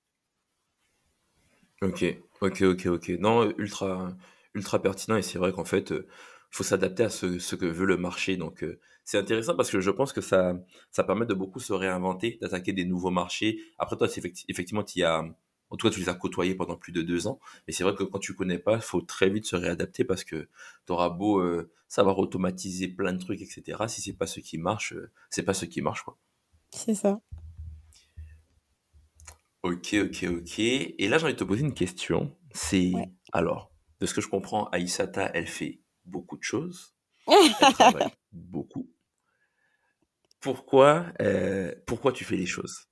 Ok, 1.83 2.05
ok, 2.41 2.63
ok, 2.63 2.87
ok. 2.87 3.09
Non, 3.21 3.51
ultra, 3.57 4.11
ultra 4.55 4.83
pertinent 4.83 5.17
et 5.17 5.23
c'est 5.23 5.39
vrai 5.39 5.53
qu'en 5.53 5.65
fait, 5.65 5.91
il 5.91 6.05
faut 6.51 6.65
s'adapter 6.65 7.05
à 7.05 7.11
ce, 7.11 7.39
ce, 7.39 7.55
que 7.57 7.67
veut 7.67 7.87
le 7.87 7.97
marché. 7.97 8.37
Donc, 8.37 8.65
c'est 9.05 9.19
intéressant 9.19 9.57
parce 9.57 9.71
que 9.71 9.81
je 9.81 9.91
pense 9.91 10.13
que 10.13 10.21
ça, 10.21 10.55
ça 10.91 11.05
permet 11.05 11.27
de 11.27 11.35
beaucoup 11.35 11.61
se 11.61 11.73
réinventer, 11.73 12.39
d'attaquer 12.41 12.73
des 12.73 12.85
nouveaux 12.85 13.11
marchés. 13.11 13.59
Après, 13.79 13.97
toi, 13.97 14.09
effectivement, 14.49 14.85
tu 14.85 15.01
y 15.01 15.03
as 15.05 15.25
en 15.71 15.77
tout 15.77 15.87
cas, 15.87 15.95
tu 15.95 16.01
les 16.01 16.09
as 16.09 16.15
côtoyés 16.15 16.55
pendant 16.55 16.77
plus 16.77 16.93
de 16.93 17.03
deux 17.03 17.27
ans. 17.27 17.39
Mais 17.67 17.73
c'est 17.73 17.85
vrai 17.85 17.95
que 17.95 18.03
quand 18.03 18.19
tu 18.19 18.35
connais 18.35 18.59
pas, 18.59 18.77
il 18.77 18.83
faut 18.83 19.01
très 19.01 19.31
vite 19.31 19.47
se 19.47 19.57
réadapter 19.57 20.05
parce 20.05 20.25
que 20.25 20.49
tu 20.87 20.93
auras 20.93 21.11
beau 21.11 21.39
euh, 21.39 21.71
savoir 21.89 22.19
automatiser 22.19 22.89
plein 22.89 23.13
de 23.13 23.19
trucs, 23.19 23.41
etc. 23.41 23.79
Si 23.87 24.01
c'est 24.03 24.13
pas 24.13 24.27
ce 24.27 24.41
qui 24.41 24.59
marche, 24.59 24.93
euh, 24.93 25.11
c'est 25.31 25.45
pas 25.45 25.55
ce 25.55 25.65
qui 25.65 25.81
marche, 25.81 26.03
quoi. 26.03 26.19
C'est 26.71 26.95
ça. 26.95 27.21
Ok, 29.63 29.95
ok, 29.95 30.25
ok. 30.29 30.59
Et 30.59 31.09
là, 31.09 31.19
j'ai 31.19 31.25
envie 31.25 31.35
de 31.35 31.39
te 31.39 31.45
poser 31.45 31.63
une 31.63 31.75
question. 31.75 32.37
C'est, 32.53 32.93
alors, 33.33 33.73
de 34.01 34.07
ce 34.07 34.15
que 34.15 34.21
je 34.21 34.29
comprends, 34.29 34.69
Aïsata, 34.71 35.31
elle 35.35 35.47
fait 35.47 35.81
beaucoup 36.05 36.37
de 36.37 36.43
choses. 36.43 36.95
Elle 37.27 37.75
travaille 37.75 38.11
beaucoup. 38.33 38.91
Pourquoi, 40.41 41.07
euh, 41.21 41.75
pourquoi 41.87 42.13
tu 42.13 42.25
fais 42.25 42.37
les 42.37 42.47
choses? 42.47 42.89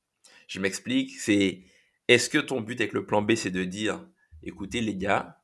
Je 0.47 0.61
m'explique. 0.61 1.19
C'est 1.19 1.65
Est-ce 2.09 2.31
que 2.31 2.39
ton 2.39 2.61
but 2.61 2.81
avec 2.81 2.93
le 2.95 3.05
plan 3.05 3.23
B, 3.23 3.35
c'est 3.35 3.51
de 3.51 3.65
dire, 3.65 4.07
écoutez 4.43 4.81
les 4.81 4.97
gars, 4.97 5.43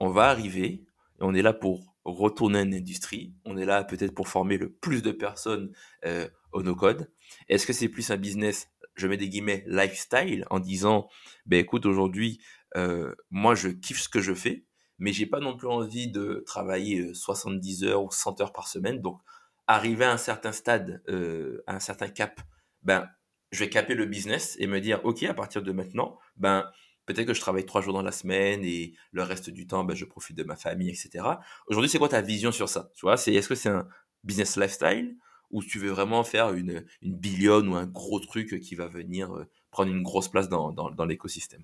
on 0.00 0.08
va 0.08 0.28
arriver, 0.28 0.64
et 0.66 0.86
on 1.20 1.34
est 1.34 1.42
là 1.42 1.52
pour 1.52 1.94
retourner 2.04 2.60
en 2.60 2.72
industrie, 2.72 3.34
on 3.44 3.56
est 3.56 3.64
là 3.64 3.84
peut-être 3.84 4.14
pour 4.14 4.28
former 4.28 4.58
le 4.58 4.72
plus 4.72 5.02
de 5.02 5.12
personnes 5.12 5.72
euh, 6.04 6.28
au 6.52 6.62
no-code. 6.62 7.10
Est-ce 7.48 7.66
que 7.66 7.72
c'est 7.72 7.88
plus 7.88 8.10
un 8.10 8.16
business, 8.16 8.68
je 8.94 9.06
mets 9.06 9.16
des 9.16 9.28
guillemets, 9.28 9.64
lifestyle, 9.66 10.46
en 10.50 10.60
disant, 10.60 11.08
ben 11.46 11.58
écoute, 11.58 11.84
aujourd'hui, 11.84 12.40
euh, 12.76 13.14
moi 13.30 13.54
je 13.54 13.68
kiffe 13.68 14.00
ce 14.00 14.08
que 14.08 14.20
je 14.20 14.34
fais, 14.34 14.64
mais 14.98 15.12
j'ai 15.12 15.26
pas 15.26 15.40
non 15.40 15.56
plus 15.56 15.68
envie 15.68 16.08
de 16.08 16.42
travailler 16.46 17.12
70 17.12 17.84
euh, 17.84 17.88
heures 17.88 18.04
ou 18.04 18.10
100 18.10 18.40
heures 18.40 18.52
par 18.52 18.68
semaine, 18.68 19.00
donc 19.00 19.20
arriver 19.66 20.04
à 20.04 20.12
un 20.12 20.16
certain 20.16 20.52
stade, 20.52 21.02
euh, 21.08 21.62
à 21.66 21.76
un 21.76 21.80
certain 21.80 22.08
cap, 22.08 22.40
ben 22.82 23.08
je 23.56 23.64
vais 23.64 23.70
caper 23.70 23.94
le 23.94 24.06
business 24.06 24.56
et 24.60 24.66
me 24.66 24.80
dire, 24.80 25.00
ok, 25.04 25.22
à 25.24 25.34
partir 25.34 25.62
de 25.62 25.72
maintenant, 25.72 26.18
ben 26.36 26.70
Peut-être 27.06 27.28
que 27.28 27.34
je 27.34 27.40
travaille 27.40 27.64
trois 27.64 27.82
jours 27.82 27.92
dans 27.92 28.02
la 28.02 28.10
semaine 28.12 28.64
et 28.64 28.94
le 29.12 29.22
reste 29.22 29.48
du 29.50 29.66
temps, 29.68 29.84
ben, 29.84 29.94
je 29.94 30.04
profite 30.04 30.36
de 30.36 30.42
ma 30.42 30.56
famille, 30.56 30.90
etc. 30.90 31.24
Aujourd'hui, 31.68 31.88
c'est 31.88 31.98
quoi 31.98 32.08
ta 32.08 32.20
vision 32.20 32.50
sur 32.50 32.68
ça? 32.68 32.90
Tu 32.96 33.06
vois, 33.06 33.16
c'est 33.16 33.32
est-ce 33.32 33.48
que 33.48 33.54
c'est 33.54 33.68
un 33.68 33.88
business 34.24 34.56
lifestyle 34.56 35.16
ou 35.50 35.62
tu 35.62 35.78
veux 35.78 35.90
vraiment 35.90 36.24
faire 36.24 36.52
une, 36.52 36.84
une 37.02 37.16
billion 37.16 37.60
ou 37.60 37.76
un 37.76 37.86
gros 37.86 38.18
truc 38.18 38.60
qui 38.60 38.74
va 38.74 38.88
venir 38.88 39.32
euh, 39.36 39.46
prendre 39.70 39.92
une 39.92 40.02
grosse 40.02 40.28
place 40.28 40.48
dans 40.48 41.04
l'écosystème? 41.06 41.62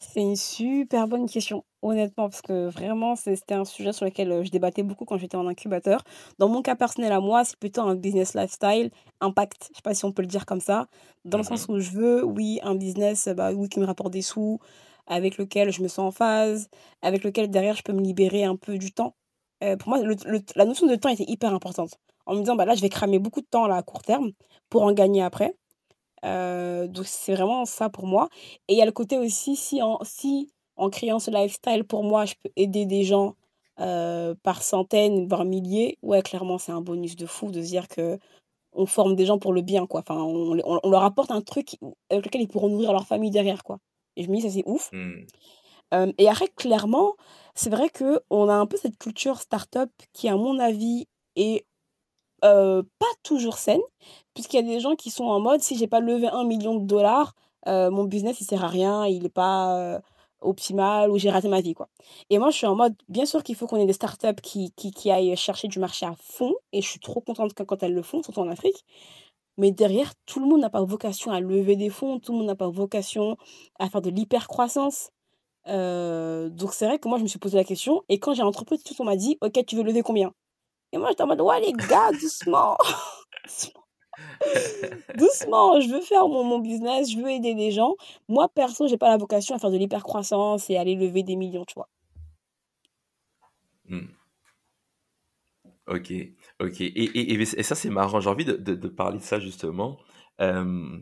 C'est 0.00 0.20
une 0.20 0.36
super 0.36 1.08
bonne 1.08 1.28
question, 1.28 1.64
honnêtement, 1.82 2.28
parce 2.28 2.40
que 2.42 2.68
vraiment, 2.68 3.16
c'était 3.16 3.54
un 3.54 3.64
sujet 3.64 3.92
sur 3.92 4.04
lequel 4.04 4.30
euh, 4.30 4.44
je 4.44 4.50
débattais 4.50 4.82
beaucoup 4.82 5.04
quand 5.04 5.18
j'étais 5.18 5.36
en 5.36 5.46
incubateur. 5.46 6.02
Dans 6.38 6.48
mon 6.48 6.62
cas 6.62 6.76
personnel 6.76 7.12
à 7.12 7.20
moi, 7.20 7.44
c'est 7.44 7.56
plutôt 7.58 7.82
un 7.82 7.94
business 7.96 8.34
lifestyle 8.34 8.90
impact. 9.20 9.68
Je 9.70 9.76
sais 9.76 9.82
pas 9.82 9.94
si 9.94 10.04
on 10.04 10.12
peut 10.12 10.22
le 10.22 10.28
dire 10.28 10.46
comme 10.46 10.60
ça. 10.60 10.86
Dans 11.24 11.38
le 11.38 11.44
sens 11.44 11.68
Mhm. 11.68 11.74
où 11.74 11.80
je 11.80 11.90
veux, 11.90 12.24
oui, 12.24 12.60
un 12.62 12.74
business 12.76 13.28
bah, 13.36 13.52
oui, 13.52 13.68
qui 13.68 13.80
me 13.80 13.86
rapporte 13.86 14.12
des 14.12 14.22
sous, 14.22 14.58
avec 15.06 15.36
lequel 15.38 15.70
je 15.72 15.82
me 15.82 15.88
sens 15.88 15.98
en 16.08 16.10
phase, 16.12 16.68
avec 17.02 17.24
lequel 17.24 17.50
derrière 17.50 17.74
je 17.76 17.82
peux 17.82 17.92
me 17.92 18.00
libérer 18.02 18.44
un 18.44 18.56
peu 18.56 18.78
du 18.78 18.92
temps. 18.92 19.14
Euh, 19.64 19.76
pour 19.76 19.88
moi, 19.88 20.00
le- 20.02 20.14
le- 20.26 20.40
la 20.54 20.64
notion 20.64 20.86
de 20.86 20.94
temps 20.94 21.08
était 21.08 21.24
hyper 21.26 21.52
importante. 21.52 21.98
En 22.26 22.34
me 22.34 22.40
disant, 22.40 22.54
bah 22.56 22.64
là, 22.66 22.74
je 22.74 22.82
vais 22.82 22.88
cramer 22.90 23.18
beaucoup 23.18 23.40
de 23.40 23.46
temps 23.50 23.66
là, 23.66 23.76
à 23.76 23.82
court 23.82 24.02
terme 24.02 24.30
pour 24.68 24.82
en 24.82 24.92
gagner 24.92 25.22
après. 25.22 25.54
Heu, 26.24 26.88
donc 26.88 27.06
c'est 27.06 27.34
vraiment 27.34 27.64
ça 27.64 27.90
pour 27.90 28.06
moi 28.06 28.28
et 28.68 28.74
il 28.74 28.78
y 28.78 28.82
a 28.82 28.86
le 28.86 28.92
côté 28.92 29.18
aussi 29.18 29.56
si 29.56 29.82
en 29.82 29.98
si 30.04 30.50
en 30.76 30.90
créant 30.90 31.18
ce 31.20 31.30
lifestyle 31.30 31.84
pour 31.84 32.04
moi, 32.04 32.24
je 32.24 32.34
peux 32.42 32.50
aider 32.56 32.86
des 32.86 33.04
gens, 33.04 33.34
heu, 33.80 34.36
par 34.42 34.62
centaines, 34.62 35.26
voire 35.28 35.44
milliers, 35.44 35.98
ouais, 36.02 36.22
clairement, 36.22 36.58
c'est 36.58 36.72
un 36.72 36.80
bonus 36.82 37.16
de 37.16 37.26
fou 37.26 37.50
de 37.50 37.60
se 37.62 37.66
dire 37.68 37.86
qu'on 37.88 38.86
forme 38.86 39.16
des 39.16 39.26
gens 39.26 39.38
pour 39.40 39.52
le 39.54 39.62
bien, 39.62 39.86
quoi. 39.86 40.00
Enfin, 40.02 40.16
on 40.22 40.58
on 40.64 40.80
on 40.84 40.90
leur 40.90 41.04
apporte 41.04 41.30
un 41.32 41.42
truc 41.42 41.76
avec 42.10 42.26
lequel 42.26 42.42
ils 42.42 42.48
pourront 42.48 42.68
nourrir 42.70 42.92
leur 42.92 43.06
famille 43.06 43.30
derrière, 43.32 43.64
quoi 43.64 43.78
et 44.16 44.24
je 44.24 44.30
me 44.30 44.36
dis: 44.36 44.42
«Ça, 44.42 44.50
c'est 44.50 44.64
ouf». 44.66 44.92
Hem 45.92 46.12
et 46.18 46.28
après 46.28 46.48
clairement, 46.48 47.16
c'est 47.54 47.70
vrai 47.70 47.90
qu'on 47.90 48.48
a 48.48 48.54
un 48.54 48.66
peu 48.66 48.76
cette 48.76 48.98
culture 48.98 49.40
start-up 49.40 49.90
qui, 50.12 50.28
à 50.28 50.36
mon 50.36 50.58
avis, 50.58 51.08
est 51.36 51.66
Pas 52.42 52.82
toujours 53.22 53.58
saine, 53.58 53.80
puisqu'il 54.34 54.56
y 54.56 54.60
a 54.60 54.62
des 54.62 54.80
gens 54.80 54.94
qui 54.96 55.10
sont 55.10 55.24
en 55.24 55.40
mode: 55.40 55.60
«Si 55.60 55.76
j'ai 55.76 55.88
pas 55.88 56.00
levé 56.00 56.28
un 56.28 56.44
million 56.44 56.76
de 56.76 56.86
dollars 56.86 57.34
mon 57.66 58.04
business 58.04 58.40
il 58.40 58.44
sert 58.44 58.64
à 58.64 58.68
rien, 58.68 59.06
il 59.06 59.26
est 59.26 59.28
pas, 59.28 60.00
optimal 60.40 61.10
ou 61.10 61.18
j'ai 61.18 61.30
raté 61.30 61.48
ma 61.48 61.60
vie», 61.60 61.74
quoi. 61.74 61.88
Et 62.30 62.38
moi 62.38 62.50
je 62.50 62.56
suis 62.56 62.66
en 62.66 62.76
mode: 62.76 62.94
bien 63.08 63.26
sûr 63.26 63.42
qu'il 63.42 63.56
faut 63.56 63.66
qu'on 63.66 63.76
ait 63.78 63.86
des 63.86 63.92
startups 63.92 64.40
qui 64.42 64.72
qui 64.72 65.10
aillent 65.10 65.36
chercher 65.36 65.68
du 65.68 65.78
marché 65.80 66.06
à 66.06 66.14
fond 66.20 66.54
et 66.72 66.80
je 66.82 66.88
suis 66.88 67.00
trop 67.00 67.20
contente 67.20 67.52
quand 67.54 67.64
quand 67.66 67.82
elles 67.82 67.94
le 67.94 68.02
font, 68.02 68.22
surtout 68.22 68.40
en 68.40 68.48
Afrique. 68.48 68.84
Mais 69.58 69.72
derrière, 69.72 70.12
tout 70.26 70.40
le 70.40 70.46
monde 70.46 70.60
n'a 70.62 70.70
pas 70.70 70.82
vocation 70.84 71.32
à 71.32 71.40
lever 71.40 71.76
des 71.76 71.90
fonds, 71.90 72.20
tout 72.20 72.32
le 72.32 72.38
monde 72.38 72.48
n'a 72.48 72.56
pas 72.56 72.68
vocation 72.70 73.36
à 73.80 73.88
faire 73.90 74.02
de 74.02 74.10
l'hypercroissance. 74.10 75.10
Heu, 75.68 76.50
donc 76.52 76.74
c'est 76.74 76.86
vrai 76.86 76.98
que 77.00 77.08
moi 77.08 77.18
je 77.18 77.24
me 77.24 77.28
suis 77.28 77.38
posé 77.40 77.56
la 77.58 77.64
question 77.64 78.02
et 78.10 78.18
quand 78.20 78.34
j'ai 78.34 78.42
entrepris, 78.44 78.78
tout 78.80 78.94
on 79.00 79.04
m'a 79.06 79.16
dit: 79.16 79.38
«OK, 79.42 79.64
tu 79.66 79.76
veux 79.76 79.82
lever 79.84 80.02
combien?» 80.02 80.32
Et 80.92 80.98
moi 80.98 81.08
j'étais 81.10 81.22
en 81.22 81.26
mode: 81.26 81.40
«Ouais 81.40 81.60
les 81.60 81.72
gars, 81.72 82.10
doucement, 82.20 82.76
doucement, 85.16 85.80
je 85.80 85.88
veux 85.90 86.00
faire 86.00 86.28
mon 86.28 86.44
mon 86.44 86.58
business, 86.58 87.10
je 87.10 87.18
veux 87.18 87.30
aider 87.30 87.54
des 87.54 87.70
gens». 87.70 87.94
Moi 88.28 88.48
perso, 88.48 88.88
j'ai 88.88 88.98
pas 88.98 89.08
la 89.08 89.16
vocation 89.16 89.54
à 89.54 89.58
faire 89.58 89.70
de 89.70 89.76
l'hypercroissance 89.78 90.70
et 90.70 90.76
aller 90.76 90.94
lever 90.96 91.22
des 91.22 91.36
millions, 91.36 91.64
tu 91.64 91.74
vois? 91.74 91.88
Hmm. 93.88 94.08
Ok, 95.86 96.12
ok. 96.60 96.80
Et, 96.82 96.84
et, 96.86 97.32
et, 97.32 97.40
et 97.40 97.62
ça, 97.62 97.74
c'est 97.74 97.88
marrant. 97.88 98.20
J'ai 98.20 98.28
envie 98.28 98.44
de, 98.44 98.52
de, 98.56 98.74
de 98.74 98.88
parler 98.88 99.18
de 99.18 99.22
ça 99.22 99.40
justement. 99.40 99.98
Euh, 100.40 100.98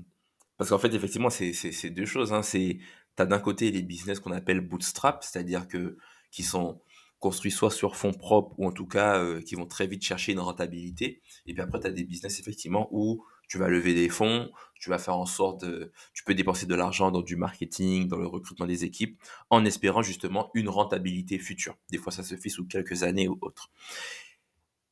parce 0.57 0.71
qu'en 0.71 0.79
fait, 0.79 0.95
effectivement, 0.95 1.31
c'est 1.31 1.91
deux 1.91 2.07
choses. 2.07 2.33
Hein. 2.33 2.43
C'est, 2.43 2.79
t'as 3.17 3.27
d'un 3.27 3.41
côté 3.41 3.71
les 3.73 3.83
business 3.83 4.21
qu'on 4.21 4.33
appelle 4.33 4.61
bootstrap, 4.61 5.25
c'est-à-dire 5.25 5.67
que 5.69 5.97
qui 6.31 6.43
sont 6.45 6.81
construits 7.27 7.51
soit 7.51 7.73
sur 7.73 7.97
fonds 7.97 8.13
propres 8.13 8.55
ou 8.57 8.69
en 8.69 8.71
tout 8.71 8.87
cas 8.87 9.19
euh, 9.19 9.43
qui 9.43 9.57
vont 9.57 9.67
très 9.67 9.89
vite 9.89 10.05
chercher 10.05 10.31
une 10.31 10.39
rentabilité. 10.39 11.23
Et 11.47 11.55
puis 11.55 11.61
après, 11.61 11.81
tu 11.81 11.89
as 11.89 11.91
des 11.91 12.05
business 12.05 12.39
effectivement 12.39 12.89
où 12.93 13.25
tu 13.49 13.59
vas 13.59 13.69
lever 13.69 13.95
des 13.95 14.09
fonds, 14.09 14.49
tu 14.79 14.91
vas 14.91 14.99
faire 14.99 15.17
en 15.17 15.27
sorte 15.27 15.65
de, 15.65 15.91
tu 16.15 16.23
peux 16.23 16.35
dépenser 16.35 16.67
de 16.67 16.75
l'argent 16.77 17.11
dans 17.11 17.23
du 17.23 17.35
marketing, 17.35 18.07
dans 18.07 18.19
le 18.19 18.29
recrutement 18.29 18.67
des 18.67 18.85
équipes, 18.85 19.21
en 19.51 19.65
espérant 19.65 20.03
justement 20.03 20.51
une 20.55 20.69
rentabilité 20.69 21.41
future. 21.41 21.75
Des 21.91 21.99
fois, 21.99 22.13
ça 22.13 22.23
se 22.23 22.37
fait 22.37 22.49
sous 22.49 22.65
quelques 22.69 23.03
années 23.03 23.27
ou 23.27 23.39
autre. 23.41 23.73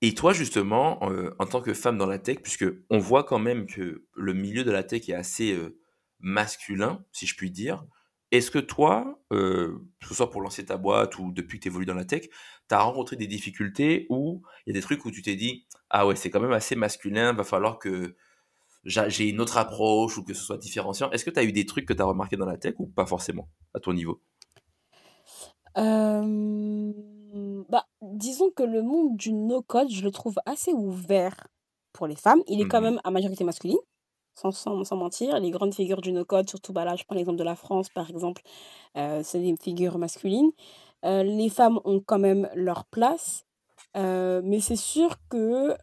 Et 0.01 0.12
toi, 0.12 0.33
justement, 0.33 0.99
euh, 1.09 1.31
en 1.38 1.47
tant 1.47 1.61
que 1.61 1.73
femme 1.73 1.99
dans 1.99 2.07
la 2.07 2.18
tech, 2.18 2.38
puisque 2.42 2.66
on 2.90 2.99
voit 2.99 3.23
quand 3.23 3.38
même 3.38 3.66
que 3.66 4.05
le 4.14 4.35
milieu 4.35 4.64
de 4.64 4.73
la 4.73 4.83
tech 4.83 5.09
est 5.09 5.14
assez 5.14 5.53
euh, 5.53 5.79
masculin, 6.18 7.05
si 7.12 7.27
je 7.27 7.37
puis 7.37 7.53
dire, 7.53 7.85
est-ce 8.37 8.51
que 8.51 8.59
toi, 8.59 9.20
euh, 9.33 9.79
que 10.01 10.09
ce 10.09 10.14
soit 10.14 10.31
pour 10.31 10.40
lancer 10.42 10.64
ta 10.64 10.77
boîte 10.77 11.18
ou 11.18 11.33
depuis 11.33 11.59
que 11.59 11.64
tu 11.64 11.68
évolues 11.68 11.87
dans 11.87 11.94
la 11.94 12.05
tech, 12.05 12.23
tu 12.68 12.75
as 12.75 12.81
rencontré 12.83 13.16
des 13.16 13.27
difficultés 13.27 14.07
ou 14.11 14.42
il 14.66 14.70
y 14.75 14.77
a 14.77 14.81
des 14.81 14.83
trucs 14.83 15.05
où 15.05 15.11
tu 15.11 15.23
t'es 15.23 15.37
dit, 15.37 15.66
ah 15.90 16.07
ouais, 16.07 16.16
c'est 16.16 16.31
quand 16.31 16.40
même 16.40 16.53
assez 16.53 16.77
masculin, 16.77 17.33
va 17.33 17.44
falloir 17.44 17.79
que 17.79 18.16
j'a- 18.85 19.09
j'ai 19.11 19.29
une 19.29 19.40
autre 19.40 19.59
approche 19.59 20.18
ou 20.18 20.25
que 20.25 20.35
ce 20.35 20.42
soit 20.44 20.59
différenciant. 20.59 21.11
Est-ce 21.12 21.25
que 21.25 21.31
tu 21.31 21.40
as 21.40 21.44
eu 21.44 21.53
des 21.53 21.66
trucs 21.66 21.87
que 21.87 21.94
tu 21.94 22.03
as 22.03 22.07
remarqué 22.07 22.37
dans 22.37 22.47
la 22.47 22.59
tech 22.59 22.75
ou 22.79 22.87
pas 22.88 23.07
forcément, 23.07 23.49
à 23.75 23.81
ton 23.81 23.92
niveau? 23.94 24.23
Bah, 27.68 27.87
disons 28.03 28.51
que 28.51 28.62
le 28.62 28.83
monde 28.83 29.16
du 29.16 29.33
no-code, 29.33 29.90
je 29.90 30.03
le 30.05 30.11
trouve 30.11 30.37
assez 30.47 30.73
ouvert 30.73 31.47
pour 31.92 32.07
les 32.07 32.16
femmes. 32.16 32.42
Il 32.47 32.61
est 32.61 32.66
quand 32.66 32.81
Mhm, 32.81 32.81
même 32.81 33.01
à 33.05 33.11
majorité 33.11 33.44
masculine, 33.44 33.79
sans 34.35 34.97
mentir. 34.97 35.38
Les 35.40 35.51
grandes 35.51 35.75
figures 35.75 36.01
du 36.01 36.12
no-code, 36.12 36.49
surtout, 36.49 36.73
bah, 36.73 36.85
là, 36.85 36.97
je 36.97 37.05
prends 37.05 37.14
l'exemple 37.16 37.38
de 37.38 37.44
la 37.44 37.57
France, 37.57 37.88
par 37.88 38.11
exemple, 38.11 38.42
heu, 38.99 39.23
c'est 39.25 39.40
des 39.40 39.57
figures 39.62 39.99
masculines. 39.99 40.51
Heu, 41.07 41.23
les 41.25 41.49
femmes 41.51 41.81
ont 41.85 42.01
quand 42.05 42.18
même 42.20 42.49
leur 42.55 42.85
place, 42.87 43.44
heu, 43.97 44.42
mais 44.44 44.61
c'est 44.61 44.77
sûr 44.77 45.16
que, 45.31 45.77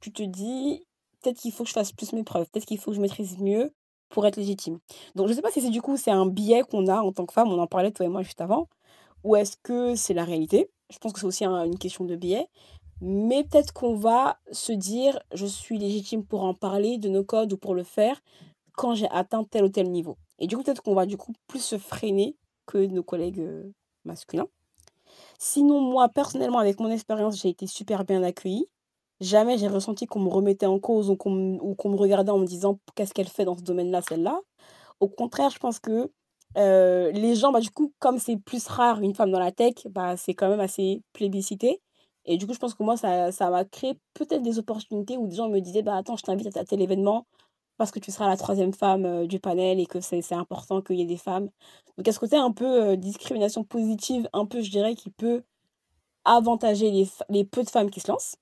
tu 0.00 0.12
te 0.12 0.22
dis: 0.24 0.86
«Peut-être 1.22 1.38
qu'il 1.40 1.52
faut 1.52 1.64
que 1.64 1.70
je 1.70 1.74
fasse 1.74 1.92
plus 1.92 2.12
mes 2.14 2.24
preuves, 2.24 2.46
peut-être 2.52 2.66
qu'il 2.66 2.78
faut 2.78 2.90
que 2.92 2.96
je 2.96 3.00
maîtrise 3.02 3.38
mieux 3.40 3.72
pour 4.10 4.26
être 4.26 4.36
légitime». 4.36 4.78
Donc 5.16 5.28
je 5.28 5.34
sais 5.34 5.42
pas 5.42 5.50
si 5.52 5.60
c'est 5.62 5.70
du 5.70 5.82
coup, 5.82 5.96
c'est 5.96 6.10
un 6.12 6.26
biais 6.26 6.62
qu'on 6.62 6.86
a 6.88 7.00
en 7.02 7.12
tant 7.12 7.26
que 7.26 7.32
femme, 7.34 7.48
on 7.50 7.60
en 7.60 7.66
parlait 7.68 7.90
toi 7.92 8.06
et 8.06 8.08
moi 8.10 8.22
juste 8.22 8.40
avant, 8.40 8.68
ou 9.24 9.36
est-ce 9.36 9.56
que 9.62 9.94
c'est 9.96 10.14
la 10.14 10.24
réalité? 10.24 10.70
Je 10.92 10.98
pense 10.98 11.12
que 11.12 11.20
c'est 11.20 11.26
aussi 11.26 11.44
un 11.46 11.64
une 11.64 11.78
question 11.78 12.04
de 12.04 12.16
biais, 12.16 12.48
mais 13.00 13.44
peut-être 13.44 13.72
qu'on 13.72 13.94
va 13.96 14.38
se 14.52 14.72
dire: 14.72 15.18
«Je 15.32 15.46
suis 15.46 15.78
légitime 15.78 16.24
pour 16.24 16.44
en 16.44 16.54
parler 16.54 16.98
de 16.98 17.08
nos 17.08 17.24
codes 17.24 17.52
ou 17.52 17.56
pour 17.58 17.74
le 17.74 17.82
faire 17.84 18.20
quand 18.76 18.94
j'ai 18.94 19.08
atteint 19.10 19.44
tel 19.44 19.64
ou 19.64 19.68
tel 19.70 19.90
niveau» 19.90 20.16
et 20.38 20.46
du 20.48 20.56
coup, 20.56 20.62
peut-être 20.64 20.82
qu'on 20.82 20.94
va 20.94 21.06
du 21.06 21.16
coup 21.18 21.32
plus 21.48 21.60
se 21.62 21.78
freiner 21.78 22.36
que 22.66 22.78
nos 22.86 23.02
collègues, 23.04 23.40
heu, 23.40 23.72
masculins. 24.04 24.48
Sinon, 25.38 25.80
moi, 25.80 26.08
personnellement, 26.08 26.58
avec 26.58 26.80
mon 26.80 26.90
expérience, 26.90 27.40
j'ai 27.40 27.48
été 27.50 27.66
super 27.66 28.04
bien 28.04 28.22
accueillie. 28.22 28.66
Jamais 29.20 29.56
j'ai 29.58 29.68
ressenti 29.68 30.06
qu'on 30.06 30.20
me 30.20 30.28
remettait 30.28 30.66
en 30.66 30.78
cause 30.78 31.10
ou 31.10 31.16
qu'on 31.16 31.30
me 31.30 31.74
qu'on 31.74 31.88
me 31.90 31.96
regardait 31.96 32.30
en 32.32 32.38
me 32.38 32.46
disant: 32.46 32.78
«Qu'est-ce 32.94 33.14
qu'elle 33.14 33.28
fait 33.28 33.44
dans 33.46 33.56
ce 33.56 33.62
domaine-là, 33.62 34.02
celle-là?» 34.02 34.40
Au 35.00 35.08
contraire, 35.08 35.50
je 35.50 35.58
pense 35.58 35.78
que, 35.80 36.10
heu, 36.58 37.10
les 37.12 37.34
gens, 37.36 37.52
bah, 37.52 37.60
du 37.60 37.70
coup, 37.70 37.92
comme 38.00 38.18
c'est 38.18 38.36
plus 38.38 38.66
rare 38.68 39.00
une 39.02 39.14
femme 39.14 39.30
dans 39.32 39.40
la 39.40 39.52
tech, 39.52 39.74
bah, 39.90 40.16
c'est 40.18 40.34
quand 40.34 40.48
même 40.50 40.60
assez 40.60 41.02
plébiscité 41.14 41.80
et 42.26 42.38
du 42.38 42.46
coup, 42.46 42.54
je 42.54 42.58
pense 42.58 42.74
que 42.74 42.82
moi, 42.84 42.96
ça 42.96 43.32
ça 43.32 43.50
m'a 43.50 43.64
créé 43.64 43.94
peut-être 44.14 44.42
des 44.42 44.58
opportunités 44.58 45.16
où 45.16 45.28
des 45.28 45.36
gens 45.36 45.48
me 45.48 45.60
disaient: 45.60 45.82
«Bah, 45.82 45.96
attends, 45.96 46.16
je 46.16 46.22
t'invite 46.24 46.56
à 46.56 46.64
tel 46.64 46.80
événement 46.82 47.26
parce 47.78 47.90
que 47.92 48.00
tu 48.00 48.12
seras 48.12 48.28
la 48.28 48.36
troisième 48.38 48.72
femme, 48.74 49.06
heu, 49.06 49.26
du 49.28 49.40
panel 49.40 49.80
et 49.80 49.86
que 49.86 50.00
c'est 50.00 50.32
important 50.34 50.82
qu'il 50.82 50.96
y 50.98 51.02
ait 51.02 51.06
des 51.06 51.16
femmes». 51.18 51.50
Donc 51.98 52.08
a 52.08 52.12
ce 52.12 52.18
côté 52.20 52.36
un 52.36 52.52
peu, 52.52 52.92
heu, 52.94 52.96
discrimination 52.98 53.64
positive, 53.64 54.28
un 54.34 54.46
peu, 54.46 54.62
je 54.62 54.70
dirais, 54.70 54.94
qui 54.96 55.10
peut 55.10 55.44
avantager 56.24 56.90
les 56.90 57.08
les 57.30 57.44
peu 57.44 57.62
de 57.64 57.70
femmes 57.70 57.90
qui 57.90 58.00
se 58.00 58.10
lancent. 58.10 58.36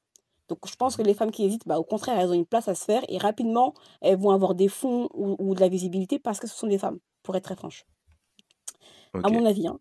Donc 0.48 0.60
je 0.68 0.76
pense 0.76 0.96
que 0.96 1.02
les 1.02 1.14
femmes 1.14 1.30
qui 1.32 1.44
hésitent, 1.44 1.66
bah, 1.68 1.78
au 1.80 1.84
contraire, 1.84 2.18
elles 2.20 2.30
ont 2.30 2.34
une 2.34 2.46
place 2.46 2.68
à 2.68 2.74
se 2.76 2.84
faire 2.84 3.02
et 3.08 3.18
rapidement, 3.18 3.74
elles 4.02 4.18
vont 4.18 4.30
avoir 4.32 4.54
des 4.56 4.68
fonds 4.68 5.08
ou 5.14 5.36
ou 5.40 5.54
de 5.54 5.60
la 5.60 5.68
visibilité 5.68 6.18
parce 6.20 6.40
que 6.40 6.46
ce 6.48 6.56
sont 6.56 6.68
des 6.68 6.78
femmes, 6.78 7.00
pour 7.24 7.36
être 7.36 7.44
très 7.44 7.56
franche, 7.56 7.86
à 9.22 9.30
mon 9.30 9.44
avis, 9.44 9.66
hein. 9.66 9.80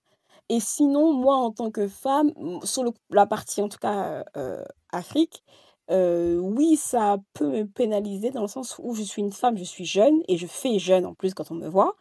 Et 0.53 0.59
sinon, 0.59 1.13
moi, 1.13 1.35
en 1.37 1.51
tant 1.51 1.71
que 1.71 1.87
femme, 1.87 2.31
sur 2.63 2.83
le 2.83 2.91
la 3.09 3.25
partie, 3.25 3.59
en 3.63 3.69
tout 3.69 3.79
cas, 3.79 4.23
heu 4.37 4.63
Afrique, 4.91 5.43
heu, 5.89 6.39
oui, 6.39 6.75
ça 6.75 7.17
peut 7.33 7.47
me 7.49 7.63
pénaliser 7.65 8.29
dans 8.29 8.43
le 8.43 8.47
sens 8.47 8.75
où 8.83 8.93
je 8.93 9.01
suis 9.01 9.23
une 9.23 9.31
femme, 9.31 9.57
je 9.57 9.63
suis 9.63 9.85
jeune 9.85 10.21
et 10.27 10.37
je 10.37 10.45
fais 10.45 10.77
jeune 10.77 11.07
en 11.07 11.15
plus 11.15 11.33
quand 11.33 11.49
on 11.49 11.55
me 11.55 11.67
voit. 11.67 11.95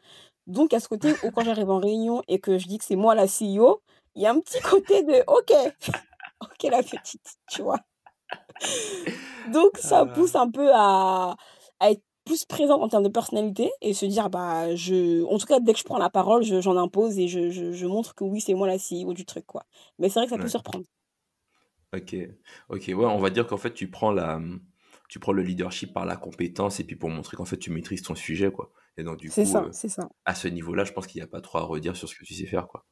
Donc 0.46 0.74
à 0.74 0.80
ce 0.80 0.88
côté 0.88 1.16
où 1.22 1.30
quand 1.30 1.44
j'arrive 1.44 1.70
en 1.70 1.78
réunion 1.78 2.22
et 2.28 2.40
que 2.40 2.58
je 2.58 2.66
dis 2.68 2.76
que 2.76 2.84
c'est 2.84 2.96
moi 2.96 3.14
la 3.14 3.26
CEO, 3.26 3.80
il 4.16 4.22
y 4.22 4.26
a 4.26 4.32
un 4.32 4.40
petit 4.40 4.60
côté 4.70 5.02
de 5.02 5.24
OK, 5.28 5.52
OK 6.42 6.62
la 6.70 6.82
petite, 6.82 7.36
tu 7.48 7.62
vois? 7.62 7.80
Donc 9.44 9.78
ça 9.78 10.02
Ah. 10.02 10.06
pousse 10.06 10.34
un 10.36 10.50
peu 10.50 10.70
à 10.74 11.36
plus 12.24 12.44
présente 12.44 12.82
en 12.82 12.88
termes 12.88 13.02
de 13.04 13.08
personnalité 13.08 13.70
et 13.80 13.94
se 13.94 14.06
dire: 14.06 14.30
«Bah, 14.30 14.74
je» 14.76 15.24
en 15.24 15.38
tout 15.38 15.46
cas, 15.46 15.60
dès 15.60 15.72
que 15.72 15.78
je 15.78 15.84
prends 15.84 15.98
la 15.98 16.10
parole, 16.10 16.42
je 16.44 16.60
j'en 16.60 16.76
impose 16.76 17.18
et 17.18 17.28
je 17.28 17.50
je 17.50 17.72
je 17.72 17.86
montre 17.86 18.14
que 18.14 18.24
oui, 18.24 18.40
c'est 18.40 18.54
moi 18.54 18.66
la 18.66 18.78
CEO 18.78 19.12
du 19.14 19.24
truc, 19.26 19.46
quoi. 19.46 19.64
Mais 19.98 20.08
c'est 20.08 20.18
vrai 20.20 20.26
que 20.26 20.30
ça 20.32 20.38
peut 20.38 20.48
Ouais. 20.48 20.50
surprendre. 20.50 20.84
OK. 21.94 22.16
OK, 22.70 22.84
ouais, 22.88 22.94
on 22.94 23.18
va 23.18 23.30
dire 23.30 23.46
qu'en 23.46 23.56
fait, 23.58 23.74
tu 23.74 23.90
prends 23.90 24.12
la, 24.12 24.40
tu 25.08 25.18
prends 25.18 25.32
le 25.32 25.42
leadership 25.42 25.92
par 25.92 26.06
la 26.06 26.16
compétence 26.16 26.80
et 26.80 26.84
puis 26.84 26.96
pour 26.96 27.10
montrer 27.10 27.36
qu'en 27.36 27.44
fait, 27.44 27.58
tu 27.58 27.70
maîtrises 27.70 28.02
ton 28.02 28.14
sujet, 28.14 28.50
quoi. 28.50 28.72
Et 28.96 29.04
donc 29.04 29.18
du 29.18 29.30
C'est 29.30 29.44
coup, 29.44 29.46
ça, 29.46 29.72
c'est 29.72 29.88
ça. 29.88 30.08
à 30.24 30.34
ce 30.34 30.48
niveau-là, 30.48 30.84
je 30.84 30.92
pense 30.92 31.06
qu'il 31.06 31.20
y 31.20 31.22
a 31.24 31.26
pas 31.28 31.40
trop 31.42 31.58
à 31.58 31.62
redire 31.62 31.96
sur 31.96 32.08
ce 32.08 32.14
que 32.16 32.24
tu 32.24 32.34
sais 32.34 32.46
faire, 32.46 32.68
quoi. 32.68 32.86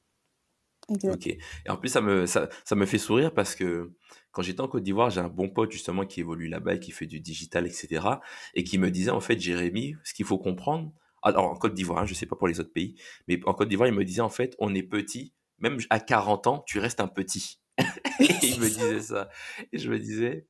OK. 1.08 1.26
Et 1.28 1.38
en 1.68 1.76
plus, 1.76 1.88
ça 1.88 2.00
me 2.00 2.26
ça 2.26 2.48
ça 2.64 2.74
me 2.74 2.86
fait 2.86 2.98
sourire 2.98 3.32
parce 3.32 3.54
que 3.54 3.92
quand 4.32 4.42
j'étais 4.42 4.60
en 4.60 4.68
Côte 4.68 4.82
d'Ivoire, 4.82 5.10
j'ai 5.10 5.20
un 5.20 5.28
bon 5.28 5.48
pote 5.48 5.70
justement 5.72 6.04
qui 6.06 6.20
évolue 6.20 6.48
là-bas 6.48 6.74
et 6.74 6.80
qui 6.80 6.90
fait 6.90 7.06
du 7.06 7.20
digital 7.20 7.66
et 7.66 7.70
cetera 7.70 8.20
et 8.54 8.64
qui 8.64 8.78
me 8.78 8.90
disait 8.90 9.10
en 9.10 9.20
fait: 9.20 9.38
«Jérémy, 9.38 9.96
ce 10.04 10.14
qu'il 10.14 10.26
faut 10.26 10.38
comprendre» 10.38 10.92
alors 11.22 11.44
en 11.50 11.54
Côte 11.56 11.74
d'Ivoire, 11.74 12.00
hein, 12.02 12.06
je 12.06 12.14
sais 12.14 12.26
pas 12.26 12.36
pour 12.36 12.48
les 12.48 12.60
autres 12.60 12.72
pays, 12.72 12.94
mais 13.28 13.38
en 13.44 13.52
Côte 13.54 13.68
d'Ivoire, 13.68 13.88
il 13.88 13.94
me 13.94 14.04
disait 14.04 14.22
en 14.22 14.30
fait: 14.30 14.56
«On 14.58 14.74
est 14.74 14.82
petit, 14.82 15.34
même 15.58 15.78
à 15.90 16.00
40 16.00 16.46
ans, 16.46 16.64
tu 16.66 16.78
restes 16.78 17.00
un 17.00 17.08
petit». 17.08 17.60
Et 18.20 18.46
il 18.46 18.60
me 18.60 18.66
disait 18.68 19.00
ça 19.00 19.30
et 19.72 19.78
je 19.78 19.90
me 19.90 19.98
disais: 19.98 20.46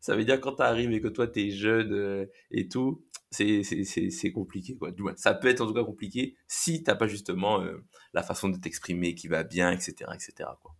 «Ça 0.00 0.16
veut 0.16 0.24
dire 0.24 0.40
quand 0.40 0.56
tu 0.56 0.62
arrives 0.62 0.92
et 0.92 1.00
que 1.00 1.08
toi 1.08 1.26
tu 1.28 1.40
es 1.46 1.50
jeune, 1.50 1.92
heu, 1.94 2.30
et 2.50 2.68
tout, 2.68 3.04
c'est 3.36 4.32
compliqué, 4.32 4.76
quoi». 4.76 4.90
Du 4.92 5.02
moins, 5.02 5.14
ça 5.16 5.34
peut 5.34 5.48
être 5.48 5.60
en 5.62 5.66
tout 5.66 5.74
cas 5.74 5.84
compliqué 5.84 6.36
si 6.48 6.82
tu 6.82 6.90
as 6.90 6.96
pas 6.96 7.06
justement, 7.08 7.62
heu, 7.62 7.84
la 8.14 8.22
façon 8.22 8.48
de 8.48 8.58
t'exprimer 8.58 9.14
qui 9.14 9.28
va 9.28 9.44
bien 9.44 9.72
et 9.72 9.80
cetera 9.80 10.14
et 10.16 10.18
cetera, 10.20 10.58
quoi. 10.62 10.74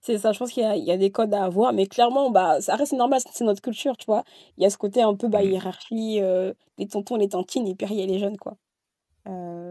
C'est 0.00 0.18
ça, 0.18 0.32
je 0.32 0.38
pense 0.38 0.52
qu'il 0.52 0.62
y 0.64 0.80
y 0.84 0.90
a 0.90 0.96
des 0.96 1.10
codes 1.12 1.32
à 1.34 1.44
avoir, 1.44 1.72
mais 1.72 1.86
clairement, 1.86 2.30
bah, 2.30 2.60
ça 2.60 2.76
reste 2.76 2.92
normal, 2.92 3.20
c'est 3.32 3.44
notre 3.44 3.62
culture, 3.62 3.96
tu 3.96 4.06
vois? 4.06 4.24
Il 4.56 4.62
y 4.62 4.66
a 4.66 4.70
ce 4.70 4.76
côté 4.78 5.02
un 5.02 5.14
peu, 5.14 5.28
bah, 5.28 5.42
Mmh. 5.42 5.44
hiérarchie, 5.44 6.20
heu, 6.20 6.54
les 6.78 6.88
tontons, 6.88 7.16
les 7.16 7.28
tantines 7.28 7.66
et 7.66 7.74
puis 7.74 7.86
il 7.90 7.98
y 8.00 8.02
a 8.02 8.06
les 8.06 8.18
jeunes, 8.18 8.36
quoi. 8.36 8.56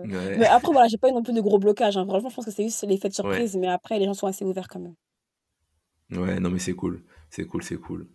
Ouais. 0.03 0.35
mais 0.35 0.45
après 0.47 0.71
voilà, 0.71 0.87
j'ai 0.87 0.97
pas 0.97 1.09
eu 1.09 1.13
non 1.13 1.23
plus 1.23 1.33
de 1.33 1.41
gros 1.41 1.59
blocages, 1.59 1.97
hein. 1.97 2.05
Franchement, 2.05 2.29
je 2.29 2.35
pense 2.35 2.45
que 2.45 2.51
c'est 2.51 2.63
juste 2.63 2.83
l'effet 2.87 3.09
de 3.09 3.13
Ouais. 3.23 3.41
surprise, 3.41 3.55
mais 3.57 3.67
après 3.67 3.99
les 3.99 4.05
gens 4.05 4.13
sont 4.13 4.27
assez 4.27 4.45
ouverts 4.45 4.67
quand 4.67 4.79
même. 4.79 4.95
Ouais, 6.11 6.39
non 6.39 6.49
mais 6.51 6.59
c'est 6.59 6.73
cool. 6.75 7.03
C'est 7.31 7.45
cool, 7.47 7.63
c'est 7.63 7.77
cool. 7.77 8.07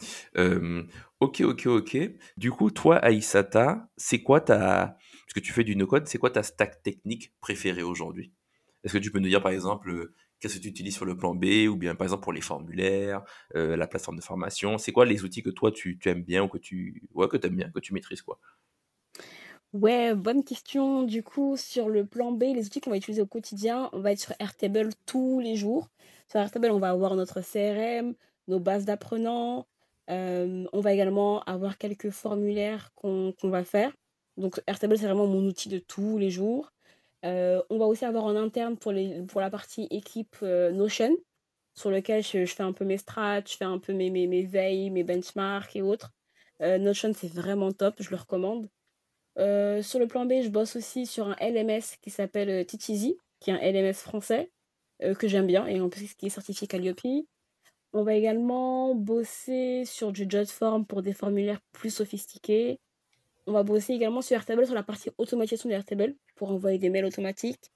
OK, 1.20 1.40
OK, 1.40 1.66
OK. 1.66 1.98
Du 2.36 2.50
coup, 2.50 2.70
toi, 2.70 2.96
Aïssata, 2.98 3.88
c'est 3.96 4.22
quoi 4.22 4.40
ta 4.40 4.96
parce 5.26 5.34
que 5.34 5.40
tu 5.40 5.52
fais 5.52 5.64
du 5.64 5.74
no-code, 5.76 6.06
c'est 6.06 6.18
quoi 6.18 6.30
ta 6.30 6.42
stack 6.42 6.82
technique 6.82 7.34
préférée 7.40 7.82
aujourd'hui? 7.82 8.32
Est-ce 8.84 8.92
que 8.92 8.98
tu 8.98 9.10
peux 9.10 9.18
nous 9.18 9.28
dire, 9.28 9.42
par 9.42 9.52
exemple, 9.52 9.90
heu, 9.90 10.14
qu'est-ce 10.40 10.56
que 10.58 10.62
tu 10.62 10.68
utilises 10.68 10.94
sur 10.94 11.04
le 11.06 11.16
plan 11.16 11.34
B 11.34 11.66
ou 11.68 11.76
bien, 11.76 11.94
par 11.96 12.04
exemple, 12.06 12.22
pour 12.22 12.32
les 12.32 12.40
formulaires, 12.42 13.22
heu, 13.56 13.74
la 13.76 13.86
plateforme 13.88 14.16
de 14.18 14.22
formation? 14.22 14.78
C'est 14.78 14.92
quoi 14.92 15.06
les 15.06 15.24
outils 15.24 15.42
que 15.42 15.50
toi 15.50 15.72
tu 15.72 15.98
aimes 16.06 16.22
bien 16.24 16.44
ou 16.44 16.48
que 16.48 16.58
tu 16.58 17.02
ouais, 17.14 17.28
que 17.28 17.44
aimes 17.46 17.56
bien, 17.56 17.70
que 17.70 17.80
tu 17.80 17.94
maîtrises, 17.94 18.22
quoi? 18.22 18.38
Ouais, 19.72 20.14
bonne 20.14 20.44
question. 20.44 21.02
Du 21.02 21.22
coup, 21.22 21.56
sur 21.56 21.88
le 21.88 22.06
plan 22.06 22.32
B, 22.32 22.42
les 22.54 22.66
outils 22.66 22.80
qu'on 22.80 22.90
va 22.90 22.96
utiliser 22.96 23.22
au 23.22 23.26
quotidien, 23.26 23.90
on 23.92 24.00
va 24.00 24.12
être 24.12 24.20
sur 24.20 24.32
Airtable 24.40 24.90
tous 25.06 25.40
les 25.40 25.56
jours. 25.56 25.88
Sur 26.30 26.40
Airtable, 26.40 26.70
on 26.70 26.78
va 26.78 26.90
avoir 26.90 27.14
notre 27.16 27.40
CRM, 27.42 28.14
nos 28.48 28.60
bases 28.60 28.84
d'apprenants. 28.84 29.66
hem, 30.08 30.68
on 30.72 30.80
va 30.80 30.92
également 30.92 31.42
avoir 31.44 31.78
quelques 31.78 32.10
formulaires 32.10 32.92
qu'on 32.94 33.34
va 33.44 33.64
faire. 33.64 33.92
Donc 34.36 34.60
Airtable, 34.66 34.98
c'est 34.98 35.06
vraiment 35.06 35.26
mon 35.26 35.44
outil 35.46 35.68
de 35.68 35.78
tous 35.78 36.18
les 36.18 36.30
jours. 36.30 36.70
Heu, 37.24 37.62
on 37.70 37.78
va 37.78 37.86
aussi 37.86 38.04
avoir 38.04 38.24
en 38.24 38.36
interne 38.36 38.76
pour 38.78 38.92
les 38.92 39.22
pour 39.26 39.40
la 39.40 39.50
partie 39.50 39.86
équipe, 39.90 40.36
heu, 40.42 40.70
Notion, 40.72 41.16
sur 41.74 41.90
lequel 41.90 42.22
je 42.22 42.46
fais 42.46 42.62
un 42.62 42.72
peu 42.72 42.84
mes 42.84 42.98
strats, 42.98 43.40
je 43.46 43.56
fais 43.56 43.64
un 43.64 43.78
peu 43.78 43.92
mes 43.92 44.10
mes 44.10 44.42
veilles, 44.44 44.90
mes 44.90 45.04
benchmarks 45.04 45.76
et 45.76 45.82
autres. 45.82 46.12
Notion, 46.60 47.12
c'est 47.14 47.28
vraiment 47.32 47.72
top, 47.72 47.96
je 48.00 48.10
le 48.10 48.16
recommande. 48.16 48.68
Sur 49.36 49.98
le 50.00 50.06
plan 50.08 50.24
B, 50.26 50.34
je 50.44 50.48
bosse 50.48 50.76
aussi 50.76 51.06
sur 51.06 51.28
un 51.28 51.36
LMS 51.40 51.96
qui 52.02 52.10
s'appelle, 52.10 52.66
Teacheasy, 52.66 53.18
qui 53.40 53.50
est 53.50 53.54
un 53.54 53.58
LMS 53.58 54.00
français, 54.02 54.50
que 55.18 55.28
j'aime 55.28 55.46
bien 55.46 55.66
et 55.66 55.80
en 55.80 55.88
plus 55.90 56.14
qui 56.14 56.26
est 56.26 56.30
certifié 56.30 56.66
Calliope. 56.66 57.26
On 57.98 58.02
va 58.02 58.12
également 58.12 58.94
bosser 58.94 59.84
sur 59.86 60.12
du 60.12 60.26
Jotform 60.28 60.84
pour 60.84 61.00
des 61.00 61.14
formulaires 61.14 61.62
plus 61.72 61.88
sophistiqués. 61.88 62.78
On 63.46 63.52
va 63.52 63.62
bosser 63.62 63.94
également 63.94 64.20
sur 64.20 64.36
Airtable, 64.36 64.66
sur 64.66 64.74
la 64.74 64.82
partie 64.82 65.08
automatisation 65.16 65.70
de 65.70 65.74
Airtable 65.74 66.14
pour 66.34 66.50
envoyer 66.50 66.76
des 66.76 66.90
mails 66.90 67.06
automatiques. 67.06 67.72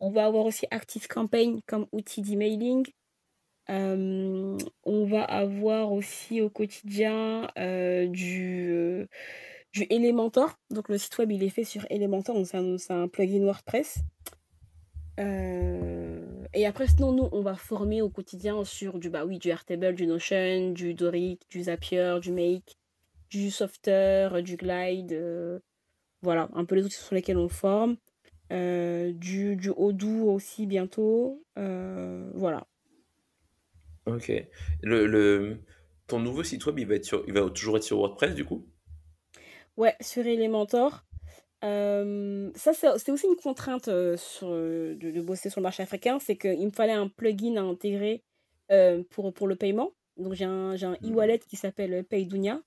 On 0.00 0.08
va 0.08 0.24
avoir 0.24 0.46
aussi 0.46 0.66
ActiveCampaign 0.70 1.60
comme 1.66 1.86
outil 1.92 2.22
d'emailing. 2.22 2.86
Hem, 3.68 4.56
on 4.84 5.04
va 5.04 5.24
avoir 5.24 5.92
aussi 5.92 6.40
au 6.40 6.48
quotidien, 6.48 7.46
heu, 7.58 8.08
du, 8.08 8.70
heu, 8.70 9.08
du 9.74 9.86
Elementor. 9.90 10.58
Donc 10.70 10.88
le 10.88 10.96
site 10.96 11.18
web, 11.18 11.32
il 11.32 11.42
est 11.42 11.50
fait 11.50 11.64
sur 11.64 11.84
Elementor, 11.90 12.34
donc 12.34 12.46
c'est 12.46 12.92
un 12.94 13.08
plugin 13.08 13.44
WordPress. 13.44 13.98
Heu 15.18 16.19
et 16.54 16.66
après 16.66 16.86
sinon, 16.88 17.12
nous, 17.12 17.28
on 17.32 17.42
va 17.42 17.54
former 17.54 18.02
au 18.02 18.08
quotidien 18.10 18.64
sur 18.64 18.98
du, 18.98 19.10
bah, 19.10 19.24
oui, 19.24 19.38
du 19.38 19.48
Airtable, 19.48 19.94
du 19.94 20.06
Notion, 20.06 20.70
du 20.72 20.94
Doric, 20.94 21.42
du 21.50 21.62
Zapier, 21.64 22.16
du 22.20 22.32
Make, 22.32 22.76
du 23.30 23.50
Softer, 23.50 24.28
du 24.42 24.56
Glide, 24.56 25.12
heu, 25.12 25.60
voilà, 26.22 26.48
un 26.54 26.64
peu 26.64 26.74
les 26.76 26.84
outils 26.84 26.96
sur 26.96 27.14
lesquels 27.14 27.38
on 27.38 27.48
forme. 27.48 27.96
Heu, 28.52 29.12
du 29.14 29.56
du 29.56 29.70
Odoo 29.70 30.32
aussi 30.32 30.66
bientôt, 30.66 31.44
heu, 31.58 32.30
voilà. 32.34 32.66
OK. 34.06 34.30
Le 34.82 35.06
le 35.06 35.58
ton 36.06 36.20
nouveau 36.20 36.42
site 36.42 36.66
web, 36.66 36.78
il 36.78 36.86
va 36.86 36.96
être 36.96 37.04
sur 37.04 37.24
il 37.26 37.32
va 37.32 37.48
toujours 37.50 37.76
être 37.76 37.84
sur 37.84 37.98
WordPress, 37.98 38.34
du 38.34 38.44
coup? 38.44 38.66
Ouais, 39.76 39.96
sur 40.00 40.26
Elementor. 40.26 41.04
Ça, 41.62 42.72
c'est 42.74 42.98
c'est 42.98 43.12
aussi 43.12 43.26
une 43.26 43.36
contrainte, 43.36 43.84
sur, 44.16 44.48
de 44.50 44.94
de 44.98 45.20
bosser 45.20 45.50
sur 45.50 45.60
le 45.60 45.64
marché 45.64 45.82
africain, 45.82 46.18
c'est 46.18 46.36
qu'il 46.36 46.64
me 46.66 46.70
fallait 46.72 46.92
un 46.92 47.08
plugin 47.08 47.56
à 47.56 47.62
intégrer, 47.62 48.24
pour 49.10 49.32
pour 49.34 49.46
le 49.48 49.56
paiement. 49.56 49.92
Donc 50.16 50.34
j'ai 50.34 50.44
un 50.44 50.76
j'ai 50.76 50.86
un 50.86 50.96
Mmh. 51.00 51.10
e-wallet 51.12 51.38
qui 51.40 51.56
s'appelle, 51.56 51.94
heu, 51.94 52.02
Paydoonia 52.02 52.60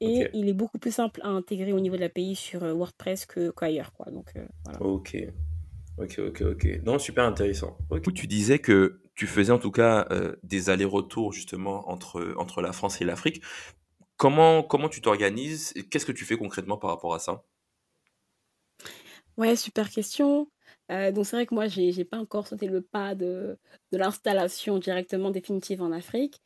et 0.00 0.28
il 0.32 0.48
est 0.48 0.54
beaucoup 0.54 0.78
plus 0.78 0.92
simple 0.92 1.20
à 1.24 1.28
intégrer 1.28 1.72
au 1.72 1.80
niveau 1.80 1.96
de 1.96 2.02
l'API 2.02 2.36
sur, 2.36 2.62
WordPress 2.62 3.26
que 3.26 3.50
qu'ailleurs, 3.52 3.92
quoi, 3.92 4.10
donc 4.12 4.32
heu, 4.36 4.48
voilà. 4.64 4.80
OK. 4.80 5.16
OK, 5.98 6.18
OK, 6.20 6.42
OK. 6.42 6.68
Non, 6.84 6.98
super 6.98 7.24
intéressant. 7.24 7.78
OK. 7.90 8.12
Tu 8.14 8.26
disais 8.26 8.58
que 8.60 9.00
tu 9.14 9.26
faisais 9.26 9.52
en 9.52 9.58
tout 9.58 9.70
cas, 9.70 10.08
des 10.42 10.70
allers-retours 10.70 11.32
justement 11.32 11.90
entre, 11.90 12.34
entre 12.38 12.62
la 12.62 12.72
France 12.72 13.00
et 13.00 13.04
l'Afrique. 13.04 13.42
Comment 14.16 14.62
comment 14.62 14.88
tu 14.88 15.00
t'organises 15.02 15.74
qu'est-ce 15.90 16.06
que 16.06 16.12
tu 16.12 16.24
fais 16.24 16.36
concrètement 16.36 16.78
par 16.78 16.90
rapport 16.90 17.14
à 17.14 17.20
ça? 17.20 17.44
Ouais, 19.38 19.56
super 19.56 19.88
question. 19.90 20.48
Heu, 20.90 21.10
donc 21.12 21.24
c'est 21.26 21.36
vrai 21.36 21.46
que 21.46 21.54
moi, 21.54 21.66
j'ai 21.66 21.90
j'ai 21.92 22.04
pas 22.04 22.18
encore 22.18 22.46
sauté 22.46 22.66
le 22.66 22.82
pas 22.82 23.14
de 23.14 23.58
de 23.90 23.96
l'installation 23.98 24.78
directement 24.78 25.30
définitive 25.30 25.80
en 25.82 25.90
Afrique. 25.92 26.40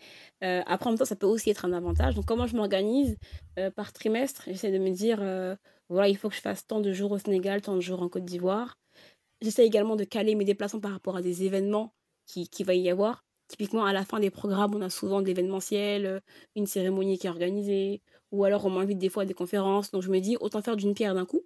Heu, 0.44 0.62
après 0.66 0.86
en 0.88 0.90
même 0.92 0.98
temps, 0.98 1.04
ça 1.04 1.16
peut 1.16 1.26
aussi 1.26 1.50
être 1.50 1.64
un 1.64 1.72
avantage. 1.72 2.14
Donc 2.14 2.26
comment 2.26 2.46
je 2.46 2.56
m'organise? 2.56 3.16
Heu, 3.58 3.70
par 3.72 3.92
trimestre, 3.92 4.42
j'essaie 4.46 4.70
de 4.70 4.78
me 4.78 4.90
dire, 4.90 5.18
«Voilà, 5.88 6.08
il 6.08 6.16
faut 6.16 6.28
que 6.28 6.34
je 6.36 6.40
fasse 6.40 6.66
tant 6.66 6.80
de 6.80 6.92
jours 6.92 7.12
au 7.12 7.18
Sénégal, 7.18 7.60
tant 7.62 7.74
de 7.76 7.80
jours 7.80 8.02
en 8.02 8.08
Côte 8.08 8.24
d'Ivoire». 8.24 8.76
J'essaie 9.42 9.66
également 9.66 9.96
de 9.96 10.04
caler 10.04 10.34
mes 10.36 10.44
déplacements 10.44 10.80
par 10.80 10.92
rapport 10.92 11.16
à 11.16 11.22
des 11.22 11.44
événements 11.44 11.94
qui 12.26 12.48
qui 12.48 12.64
va 12.64 12.74
y 12.74 12.90
avoir. 12.90 13.24
Typiquement, 13.48 13.84
à 13.86 13.92
la 13.94 14.04
fin 14.04 14.20
des 14.20 14.30
programmes, 14.30 14.74
on 14.76 14.82
a 14.82 14.90
souvent 14.90 15.22
de 15.22 15.26
l'événementiel, 15.28 16.22
une 16.56 16.66
cérémonie 16.66 17.18
qui 17.18 17.26
est 17.28 17.30
organisée 17.30 18.02
ou 18.32 18.44
alors 18.44 18.66
on 18.66 18.70
m'invite 18.70 18.98
des 18.98 19.08
fois 19.10 19.24
à 19.24 19.26
des 19.26 19.34
conférences. 19.34 19.90
Donc 19.92 20.02
je 20.02 20.10
me 20.10 20.20
dis: 20.20 20.36
«Autant 20.40 20.62
faire 20.62 20.76
d'une 20.76 20.94
pierre 20.94 21.14
d'un 21.14 21.26
coup». 21.26 21.44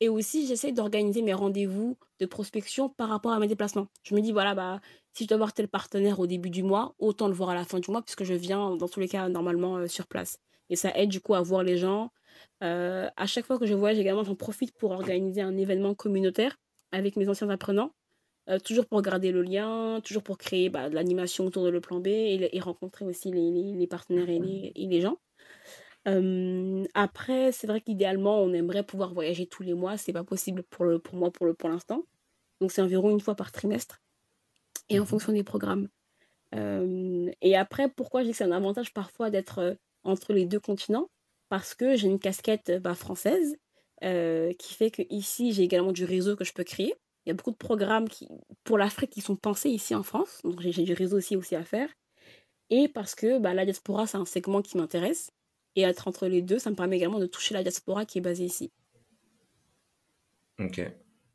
Et 0.00 0.08
aussi, 0.08 0.46
j'essaie 0.46 0.72
d'organiser 0.72 1.22
mes 1.22 1.34
rendez-vous 1.34 1.96
de 2.20 2.26
prospection 2.26 2.88
par 2.88 3.08
rapport 3.08 3.32
à 3.32 3.38
mes 3.38 3.48
déplacements. 3.48 3.86
Je 4.02 4.14
me 4.14 4.20
dis: 4.20 4.32
«Voilà, 4.32 4.54
bah, 4.54 4.80
si 5.12 5.24
je 5.24 5.28
dois 5.28 5.38
voir 5.38 5.52
tel 5.52 5.68
partenaire 5.68 6.20
au 6.20 6.26
début 6.26 6.50
du 6.50 6.62
mois, 6.62 6.94
autant 6.98 7.28
le 7.28 7.34
voir 7.34 7.50
à 7.50 7.54
la 7.54 7.64
fin 7.64 7.78
du 7.80 7.90
mois 7.90 8.02
puisque 8.02 8.24
je 8.24 8.34
viens 8.34 8.76
dans 8.76 8.88
tous 8.88 9.00
les 9.00 9.08
cas 9.08 9.28
normalement, 9.28 9.78
heu, 9.78 9.88
sur 9.88 10.06
place» 10.06 10.38
et 10.70 10.76
ça 10.76 10.90
aide 10.96 11.10
du 11.10 11.20
coup 11.20 11.34
à 11.34 11.42
voir 11.42 11.62
les 11.62 11.76
gens. 11.76 12.10
Heu, 12.62 13.08
à 13.16 13.26
chaque 13.26 13.44
fois 13.46 13.58
que 13.58 13.66
je 13.66 13.74
voyage 13.74 13.98
également, 13.98 14.24
j'en 14.24 14.34
profite 14.34 14.72
pour 14.78 14.92
organiser 14.92 15.42
un 15.42 15.56
événement 15.58 15.94
communautaire 15.94 16.56
avec 16.90 17.16
mes 17.16 17.28
anciens 17.28 17.50
apprenants, 17.50 17.92
heu, 18.50 18.60
toujours 18.60 18.86
pour 18.86 19.02
garder 19.02 19.32
le 19.32 19.42
lien, 19.42 20.00
toujours 20.04 20.22
pour 20.22 20.38
créer, 20.38 20.70
bah, 20.70 20.90
de 20.90 20.94
l'animation 20.94 21.46
autour 21.46 21.64
de 21.64 21.70
le 21.70 21.80
plan 21.82 22.00
B 22.00 22.08
et 22.08 22.60
rencontrer 22.60 23.04
aussi 23.06 23.32
les 23.32 23.50
les 23.52 23.74
les 23.74 23.86
partenaires 23.88 24.28
et 24.30 24.38
les 24.40 24.72
et 24.76 24.86
les 24.88 25.00
gens. 25.02 25.18
Après, 26.06 27.52
c'est 27.52 27.66
vrai 27.66 27.80
qu'idéalement, 27.80 28.40
on 28.42 28.52
aimerait 28.52 28.84
pouvoir 28.84 29.14
voyager 29.14 29.46
tous 29.46 29.62
les 29.62 29.74
mois. 29.74 29.96
C'est 29.96 30.12
pas 30.12 30.24
possible 30.24 30.62
pour 30.64 30.84
le 30.84 30.98
pour 30.98 31.16
moi, 31.16 31.30
pour 31.30 31.46
le 31.46 31.54
pour 31.54 31.68
l'instant. 31.68 32.04
Donc 32.60 32.72
c'est 32.72 32.82
environ 32.82 33.10
une 33.10 33.20
fois 33.20 33.34
par 33.34 33.52
trimestre 33.52 34.00
et 34.88 34.98
en 35.00 35.02
Mmh 35.02 35.06
fonction 35.06 35.32
des 35.32 35.44
programmes. 35.44 35.88
Et 37.42 37.56
après, 37.56 37.88
pourquoi 37.88 38.20
je 38.22 38.26
dis 38.26 38.30
que 38.32 38.36
c'est 38.38 38.44
un 38.44 38.52
avantage 38.52 38.92
parfois 38.92 39.30
d'être, 39.30 39.76
entre 40.04 40.32
les 40.32 40.44
2 40.46 40.60
continents? 40.60 41.10
Parce 41.48 41.74
que 41.74 41.96
j'ai 41.96 42.08
une 42.08 42.20
casquette, 42.20 42.70
bah, 42.80 42.94
française, 42.94 43.56
qui 44.00 44.74
fait 44.74 44.90
qu'ici, 44.90 45.52
j'ai 45.52 45.62
également 45.64 45.92
du 45.92 46.04
réseau 46.04 46.36
que 46.36 46.44
je 46.44 46.52
peux 46.52 46.64
créer. 46.64 46.94
Il 47.26 47.30
y 47.30 47.32
a 47.32 47.34
beaucoup 47.34 47.50
de 47.50 47.56
programmes 47.56 48.08
qui, 48.08 48.28
pour 48.64 48.78
l'Afrique 48.78 49.10
qui 49.10 49.20
sont 49.20 49.36
pensés 49.36 49.70
ici 49.70 49.94
en 49.94 50.02
France. 50.02 50.40
Donc 50.44 50.60
j'ai 50.60 50.84
du 50.84 50.92
réseau 50.92 51.16
aussi, 51.16 51.36
aussi 51.36 51.56
à 51.56 51.64
faire. 51.64 51.88
Et 52.70 52.88
parce 52.88 53.14
que 53.14 53.38
bah, 53.38 53.54
la 53.54 53.64
diaspora, 53.64 54.06
c'est 54.06 54.18
un 54.18 54.24
segment 54.24 54.62
qui 54.62 54.76
m'intéresse. 54.76 55.32
Et 55.76 55.82
être 55.82 56.08
entre 56.08 56.26
les 56.28 56.42
deux, 56.42 56.58
ça 56.58 56.70
me 56.70 56.76
permet 56.76 56.96
également 56.96 57.18
de 57.18 57.26
toucher 57.26 57.54
la 57.54 57.62
diaspora 57.62 58.04
qui 58.04 58.18
est 58.18 58.20
basée 58.20 58.44
ici. 58.44 58.72
Ok. 60.58 60.80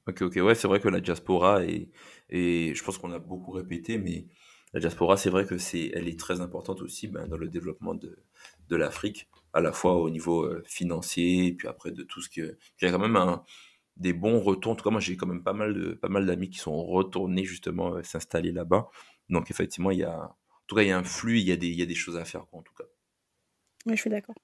Ok, 0.07 0.21
ok. 0.23 0.35
Ouais, 0.37 0.55
c'est 0.55 0.67
vrai 0.67 0.79
que 0.79 0.87
la 0.89 1.01
diaspora, 1.01 1.63
et, 1.65 1.89
et 2.29 2.73
je 2.73 2.83
pense 2.83 2.97
qu'on 2.97 3.11
a 3.11 3.19
beaucoup 3.19 3.51
répété, 3.51 3.97
mais 3.97 4.27
la 4.73 4.79
diaspora, 4.79 5.17
c'est 5.17 5.29
vrai 5.29 5.45
que 5.45 5.57
c'est, 5.57 5.91
elle 5.93 6.07
est 6.07 6.19
très 6.19 6.41
importante 6.41 6.81
aussi 6.81 7.07
ben, 7.07 7.27
dans 7.27 7.37
le 7.37 7.47
développement 7.49 7.93
de, 7.95 8.17
de 8.69 8.75
l'Afrique, 8.75 9.27
à 9.53 9.61
la 9.61 9.71
fois 9.71 9.95
au 9.97 10.09
niveau 10.09 10.43
euh, 10.43 10.63
financier, 10.67 11.53
puis 11.53 11.67
après 11.67 11.91
de 11.91 12.03
tout 12.03 12.21
ce 12.21 12.29
que. 12.29 12.57
Il 12.81 12.85
y 12.85 12.87
a 12.87 12.91
quand 12.91 12.99
même 12.99 13.39
des 13.97 14.13
bons 14.13 14.39
retours. 14.41 14.73
En 14.73 14.75
tout 14.75 14.83
cas, 14.83 14.89
moi, 14.91 15.01
j'ai 15.01 15.17
quand 15.17 15.27
même 15.27 15.43
pas 15.43 15.53
mal 15.53 15.73
de 15.73 15.93
pas 15.93 16.09
mal 16.09 16.25
d'amis 16.25 16.49
qui 16.49 16.59
sont 16.59 16.83
retournés 16.83 17.43
justement 17.45 17.95
euh, 17.95 18.03
s'installer 18.03 18.51
là-bas. 18.51 18.89
Donc, 19.29 19.51
effectivement, 19.51 19.91
il 19.91 19.99
y 19.99 20.03
a, 20.03 20.17
en 20.23 20.35
tout 20.67 20.75
cas, 20.75 20.83
il 20.83 20.87
y 20.89 20.91
a 20.91 20.97
un 20.97 21.03
flux, 21.03 21.39
il 21.39 21.47
y 21.47 21.51
a 21.51 21.57
des, 21.57 21.67
il 21.67 21.79
y 21.79 21.81
a 21.83 21.85
des 21.85 21.95
choses 21.95 22.17
à 22.17 22.25
faire, 22.25 22.45
quoi, 22.47 22.59
en 22.59 22.63
tout 22.63 22.73
cas. 22.73 22.85
Oui, 23.85 23.95
je 23.95 24.01
suis 24.01 24.09
d'accord. 24.09 24.35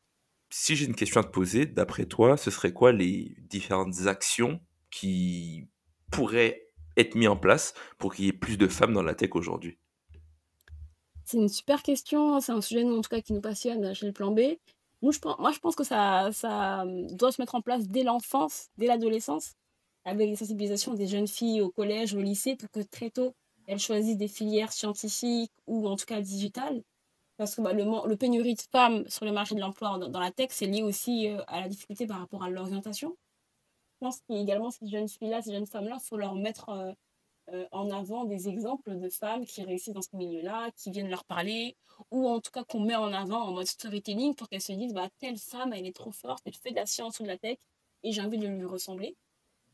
Si 0.50 0.76
j'ai 0.76 0.86
une 0.86 0.96
question 0.96 1.22
à 1.22 1.24
te 1.24 1.30
poser, 1.30 1.68
d'après 1.68 2.06
toi, 2.08 2.36
ce 2.38 2.50
serait 2.50 2.74
quoi 2.74 2.92
les 2.92 3.36
différentes 3.42 4.08
actions 4.08 4.60
qui 4.90 5.68
pourraient 6.12 6.72
être 6.98 7.14
mises 7.16 7.28
en 7.28 7.38
place 7.38 7.74
pour 8.00 8.16
qu'il 8.16 8.26
y 8.26 8.28
ait 8.30 8.34
plus 8.34 8.58
de 8.58 8.68
femmes 8.68 8.94
dans 8.94 9.04
la 9.04 9.14
tech 9.16 9.36
aujourd'hui? 9.36 9.78
C'est 11.24 11.38
une 11.38 11.50
super 11.50 11.84
question. 11.84 12.40
C'est 12.40 12.52
un 12.52 12.62
sujet, 12.62 12.84
en 12.84 13.02
tout 13.02 13.10
cas, 13.10 13.22
qui 13.22 13.34
nous 13.34 13.42
passionne 13.42 13.94
chez 13.94 14.06
le 14.06 14.14
plan 14.14 14.32
B. 14.32 14.42
Nous, 15.02 15.12
je 15.12 15.20
pense, 15.20 15.38
moi, 15.40 15.52
je 15.52 15.60
pense 15.60 15.76
que 15.76 15.84
ça, 15.84 16.30
ça 16.32 16.82
hum, 16.84 17.08
doit 17.16 17.32
se 17.32 17.42
mettre 17.42 17.56
en 17.56 17.62
place 17.62 17.88
dès 17.88 18.04
l'enfance, 18.04 18.70
dès 18.78 18.88
l'adolescence, 18.88 19.54
avec 20.06 20.30
les 20.30 20.36
sensibilisations 20.36 20.94
des 20.94 21.08
jeunes 21.08 21.28
filles 21.28 21.62
au 21.62 21.70
collège, 21.72 22.14
au 22.16 22.22
lycée, 22.22 22.56
pour 22.56 22.70
que 22.72 22.82
très 22.82 23.10
tôt, 23.12 23.34
elles 23.68 23.80
choisissent 23.80 24.18
des 24.18 24.28
filières 24.28 24.72
scientifiques 24.74 25.52
ou 25.68 25.88
en 25.88 25.96
tout 25.96 26.06
cas 26.06 26.22
digitales. 26.22 26.84
Parce 27.38 27.56
que 27.56 27.62
bah, 27.62 27.74
le, 27.74 27.84
le, 27.84 28.16
pénurie 28.16 28.56
de 28.56 28.62
femmes 28.62 29.08
sur 29.10 29.26
le 29.26 29.32
marché 29.32 29.56
de 29.56 29.60
l'emploi 29.60 29.98
dans, 29.98 30.20
la 30.20 30.32
tech, 30.32 30.50
c'est 30.52 30.68
lié 30.68 30.84
aussi 30.84 31.30
euh, 31.30 31.42
à 31.48 31.60
la 31.60 31.68
difficulté 31.68 32.08
par 32.08 32.20
rapport 32.20 32.44
à 32.44 32.50
l'orientation. 32.50 33.18
Je 33.96 34.06
pense 34.06 34.22
qu'également, 34.22 34.72
ces 34.72 34.88
jeunes 34.88 35.10
filles-là, 35.10 35.42
ces 35.42 35.52
jeunes 35.54 35.66
femmes-là, 35.68 35.98
il 36.02 36.06
faut 36.06 36.18
leur 36.18 36.36
mettre 36.36 36.70
euh, 36.70 36.94
euh, 37.54 37.68
en 37.72 37.92
avant 37.92 38.26
des 38.26 38.48
exemples 38.50 38.98
de 38.98 39.10
femmes 39.10 39.46
qui 39.46 39.64
réussissent 39.64 39.94
dans 39.94 40.02
ce 40.02 40.16
milieu-là, 40.16 40.72
qui 40.78 40.92
viennent 40.92 41.10
leur 41.10 41.26
parler, 41.26 41.76
ou 42.12 42.28
en 42.28 42.40
tout 42.40 42.52
cas 42.52 42.64
qu'on 42.64 42.80
met 42.80 42.96
en 42.96 43.14
avant 43.14 43.42
en 43.44 43.52
mode 43.52 43.68
storytelling 43.68 44.34
pour 44.36 44.50
qu'elles 44.50 44.62
se 44.62 44.74
disent 44.74 44.94
bah, 44.94 45.10
telle 45.20 45.38
femme, 45.38 45.74
elle 45.74 45.86
est 45.86 45.96
trop 45.96 46.12
forte, 46.12 46.42
elle 46.46 46.56
fait 46.56 46.72
de 46.72 46.76
la 46.76 46.86
science 46.86 47.20
ou 47.20 47.24
de 47.24 47.28
la 47.28 47.38
tech, 47.38 47.58
et 48.04 48.12
j'ai 48.12 48.22
envie 48.22 48.38
de 48.38 48.48
lui 48.48 48.66
ressembler. 48.66 49.16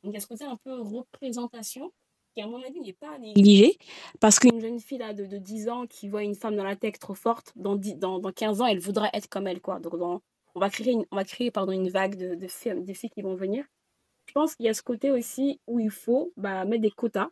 Donc 0.04 0.14
il 0.14 0.16
y 0.16 0.18
a 0.18 0.20
ce 0.20 0.28
côté 0.28 0.46
un 0.46 0.58
peu 0.58 0.82
représentation 0.82 1.92
qui, 2.36 2.42
à 2.42 2.48
mon 2.48 2.62
avis, 2.62 2.80
n'est 2.80 2.94
pas 2.94 3.18
négligé. 3.18 3.78
Parce 4.20 4.40
qu'une 4.40 4.60
jeune 4.60 4.80
fille 4.80 4.98
là, 4.98 5.14
de, 5.14 5.26
de, 5.26 5.38
10 5.38 5.70
ans 5.70 5.88
qui 5.88 6.08
voit 6.08 6.24
une 6.24 6.36
femme 6.36 6.56
dans 6.56 6.64
la 6.64 6.76
tech 6.76 7.00
trop 7.00 7.14
forte, 7.14 7.52
dans, 7.56 7.76
dans, 7.76 8.20
dans 8.20 8.32
15 8.32 8.62
ans, 8.62 8.66
elle 8.66 8.80
voudra 8.80 9.10
être 9.14 9.28
comme 9.28 9.48
elle. 9.48 9.62
Quoi. 9.62 9.80
Donc, 9.80 9.94
on 9.94 10.60
va 10.60 10.70
créer 10.70 10.94
une, 10.94 11.06
on 11.12 11.16
va 11.16 11.24
créer, 11.24 11.52
pardon, 11.52 11.72
une 11.72 11.90
vague 11.90 12.16
de, 12.16 12.36
de, 12.36 12.48
filles, 12.48 12.84
de 12.84 12.94
filles 12.94 13.10
qui 13.10 13.22
vont 13.22 13.36
venir. 13.36 13.66
Je 14.26 14.34
pense 14.34 14.56
qu'il 14.56 14.66
y 14.66 14.70
a 14.70 14.74
ce 14.74 14.84
côté 14.84 15.12
aussi 15.12 15.60
où 15.68 15.80
il 15.80 15.90
faut 15.90 16.32
bah, 16.38 16.64
mettre 16.66 16.84
des 16.84 16.92
quotas 16.92 17.30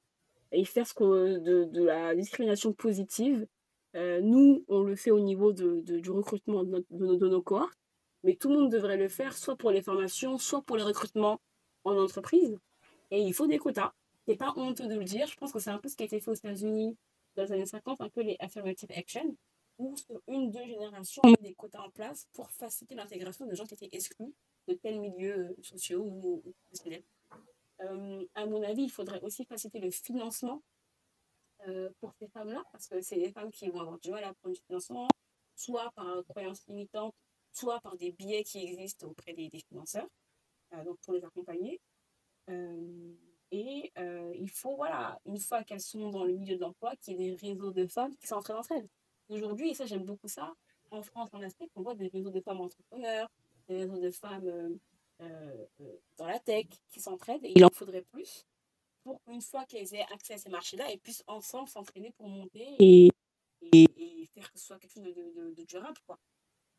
et 0.51 0.65
faire 0.65 0.87
ce 0.87 0.93
que, 0.93 1.37
de, 1.37 1.65
de 1.65 1.83
la 1.83 2.15
discrimination 2.15 2.73
positive. 2.73 3.47
Euh, 3.95 4.21
nous, 4.21 4.63
on 4.67 4.81
le 4.83 4.95
fait 4.95 5.11
au 5.11 5.19
niveau 5.19 5.51
de, 5.51 5.81
du 5.81 6.11
recrutement 6.11 6.63
de, 6.63 6.85
de, 6.89 7.15
de 7.15 7.27
nos 7.27 7.41
cohortes, 7.41 7.77
mais 8.23 8.35
tout 8.35 8.49
le 8.49 8.55
monde 8.55 8.71
devrait 8.71 8.97
le 8.97 9.07
faire, 9.07 9.35
soit 9.35 9.55
pour 9.55 9.71
les 9.71 9.81
formations, 9.81 10.37
soit 10.37 10.61
pour 10.61 10.77
les 10.77 10.83
recrutements 10.83 11.39
en 11.83 11.97
entreprise. 11.97 12.57
Et 13.11 13.21
il 13.21 13.33
faut 13.33 13.47
des 13.47 13.57
quotas 13.57 13.93
c'est 14.29 14.37
pas 14.37 14.53
honteux 14.55 14.87
de 14.87 14.93
le 14.93 15.03
dire. 15.05 15.25
Je 15.25 15.35
pense 15.35 15.51
que 15.51 15.57
c'est 15.57 15.71
un 15.71 15.79
peu 15.79 15.89
ce 15.89 15.95
qui 15.95 16.03
a 16.03 16.05
été 16.05 16.19
fait 16.19 16.29
aux 16.29 16.35
États-Unis 16.35 16.95
dans 17.35 17.43
les 17.43 17.51
années 17.51 17.65
50, 17.65 17.99
un 17.99 18.09
peu 18.09 18.21
les 18.21 18.35
affirmative 18.39 18.91
action, 18.95 19.35
où 19.79 19.95
sur 19.97 20.21
une, 20.27 20.51
deux 20.51 20.65
générations, 20.65 21.23
on 21.25 21.31
met 21.31 21.37
des 21.41 21.55
quotas 21.55 21.79
en 21.79 21.89
place 21.89 22.27
pour 22.33 22.51
faciliter 22.51 22.93
l'intégration 22.93 23.47
de 23.47 23.55
gens 23.55 23.65
qui 23.65 23.73
étaient 23.73 23.89
exclus 23.91 24.35
de 24.67 24.73
tels 24.75 24.99
milieux 24.99 25.49
euh, 25.49 25.63
sociaux 25.63 26.03
ou 26.03 26.43
professionnels. 26.65 27.03
Euh, 27.81 28.23
à 28.35 28.45
mon 28.45 28.61
avis, 28.61 28.83
il 28.83 28.91
faudrait 28.91 29.19
aussi 29.21 29.45
faciliter 29.45 29.79
le 29.79 29.89
financement 29.89 30.61
euh, 31.67 31.89
pour 31.99 32.13
ces 32.19 32.27
femmes-là, 32.27 32.61
parce 32.71 32.87
que 32.87 33.01
c'est 33.01 33.17
des 33.17 33.31
femmes 33.31 33.49
qui 33.49 33.67
vont 33.69 33.79
avoir 33.79 33.99
du 33.99 34.11
mal 34.11 34.23
à 34.25 34.33
prendre 34.35 34.53
du 34.53 34.61
financement, 34.61 35.07
soit 35.55 35.89
par 35.95 36.23
croyances 36.27 36.67
limitantes, 36.67 37.15
soit 37.51 37.79
par 37.79 37.97
des 37.97 38.11
biais 38.11 38.43
qui 38.43 38.59
existent 38.59 39.07
auprès 39.07 39.33
des, 39.33 39.49
des 39.49 39.61
financeurs, 39.67 40.07
donc 40.85 40.99
pour 40.99 41.15
les 41.15 41.23
accompagner. 41.25 41.81
Et 43.51 43.91
euh, 43.97 44.31
il 44.35 44.49
faut, 44.49 44.75
voilà, 44.75 45.19
une 45.25 45.39
fois 45.39 45.63
qu'elles 45.63 45.81
sont 45.81 46.09
dans 46.09 46.23
le 46.23 46.33
milieu 46.33 46.55
de 46.55 46.61
l'emploi, 46.61 46.95
qu'il 46.97 47.19
y 47.19 47.27
ait 47.27 47.31
des 47.31 47.47
réseaux 47.47 47.71
de 47.71 47.87
femmes 47.87 48.15
qui 48.17 48.27
s'entraident 48.27 48.57
entre 48.57 48.73
elles. 48.73 48.89
Aujourd'hui, 49.29 49.71
et 49.71 49.73
ça 49.73 49.85
j'aime 49.85 50.05
beaucoup 50.05 50.27
ça, 50.27 50.53
en 50.91 51.01
France, 51.01 51.29
en 51.33 51.41
Afrique, 51.41 51.71
on 51.75 51.81
voit 51.81 51.95
des 51.95 52.07
réseaux 52.07 52.31
de 52.31 52.41
femmes 52.41 52.61
entrepreneurs, 52.61 53.29
des 53.67 53.77
réseaux 53.77 53.99
de 53.99 54.09
femmes 54.11 54.47
euh, 54.47 54.69
euh, 55.21 55.65
dans 56.17 56.25
la 56.25 56.39
tech 56.39 56.67
qui 56.89 56.99
s'entraident. 56.99 57.45
Et 57.45 57.53
il 57.55 57.65
en 57.65 57.69
faudrait 57.69 58.01
plus 58.01 58.45
pour 59.03 59.21
une 59.27 59.41
fois 59.41 59.65
qu'elles 59.65 59.93
aient 59.95 60.05
accès 60.13 60.33
à 60.33 60.37
ces 60.37 60.49
marchés-là, 60.49 60.91
elles 60.91 60.99
puissent 60.99 61.23
ensemble 61.27 61.67
s'entraîner 61.67 62.11
pour 62.11 62.27
monter 62.27 62.67
et, 62.79 63.09
et, 63.71 63.87
et, 63.97 64.25
faire 64.27 64.51
que 64.51 64.59
ce 64.59 64.65
soit 64.65 64.77
quelque 64.77 64.93
chose 64.93 65.03
de, 65.03 65.11
de, 65.11 65.53
de 65.53 65.63
durable. 65.63 65.97
Quoi. 66.05 66.19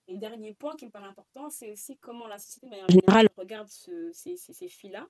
Et 0.06 0.12
le 0.14 0.18
dernier 0.18 0.54
point 0.54 0.76
qui 0.76 0.86
me 0.86 0.90
paraît 0.90 1.06
important, 1.06 1.50
c'est 1.50 1.70
aussi 1.70 1.96
comment 1.96 2.26
la 2.26 2.38
société, 2.38 2.66
de 2.66 2.70
manière 2.70 2.88
générale, 2.88 3.28
regarde 3.36 3.68
ce, 3.68 4.10
ces, 4.12 4.36
ces, 4.36 4.52
ces 4.52 4.68
filles-là 4.68 5.08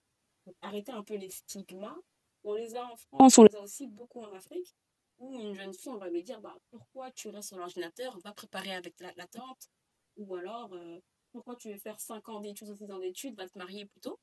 arrêter 0.63 0.93
un 0.93 1.03
peu 1.03 1.15
les 1.17 1.31
stigmas. 1.31 1.97
On 2.45 2.55
les 2.55 2.75
a 2.75 2.85
en 2.85 2.97
France, 2.97 3.39
on 3.39 3.45
les 3.45 3.57
a 3.57 3.61
aussi 3.61 3.87
beaucoup 3.87 4.23
en 4.23 4.33
Afrique, 4.33 4.75
où 5.19 5.39
une 5.39 5.55
jeune 5.55 5.75
fille, 5.75 5.93
on 5.93 5.99
va 5.99 6.09
lui 6.09 6.23
dire 6.23 6.41
bah, 6.41 6.57
pourquoi 6.71 7.11
tu 7.11 7.29
restes 7.29 7.49
sur 7.49 7.59
l'ordinateur, 7.59 8.19
va 8.25 8.33
préparer 8.33 8.75
avec 8.75 8.99
la, 9.01 9.27
tante, 9.27 9.69
ou 10.17 10.35
alors 10.37 10.73
euh, 10.73 10.99
pourquoi 11.33 11.57
tu 11.57 11.71
veux 11.71 11.79
faire 11.79 12.01
5 12.01 12.29
ans 12.31 12.41
d'études 12.41 12.71
ou 12.71 12.77
6 12.77 12.91
ans 12.91 12.99
d'études, 12.99 13.37
va 13.37 13.49
te 13.49 13.59
marier 13.59 13.85
plutôt. 13.85 14.19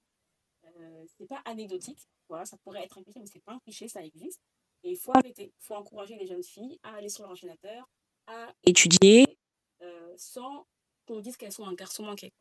Euh, 0.66 1.06
c'est 1.18 1.28
pas 1.28 1.42
anecdotique, 1.46 2.08
voilà, 2.28 2.46
ça 2.46 2.58
pourrait 2.58 2.84
être 2.84 2.98
un 2.98 3.04
cliché, 3.04 3.20
mais 3.20 3.28
c'est 3.28 3.44
pas 3.44 3.54
un 3.54 3.60
cliché, 3.60 3.88
ça 3.88 4.04
existe. 4.04 4.42
Et 4.84 4.92
il 4.92 4.98
faut 4.98 5.12
arrêter, 5.16 5.54
il 5.56 5.64
faut 5.64 5.76
encourager 5.76 6.16
les 6.18 6.28
jeunes 6.28 6.44
filles 6.44 6.80
à 6.84 6.96
aller 6.96 7.10
sur 7.10 7.24
l'ordinateur, 7.26 7.88
à 8.28 8.54
étudier, 8.64 9.38
euh, 9.82 10.14
sans 10.18 10.68
qu'on 11.08 11.20
dise 11.20 11.38
qu'elles 11.38 11.52
sont 11.52 11.66
un 11.66 11.74
garçon 11.74 12.04
manqué. 12.04 12.34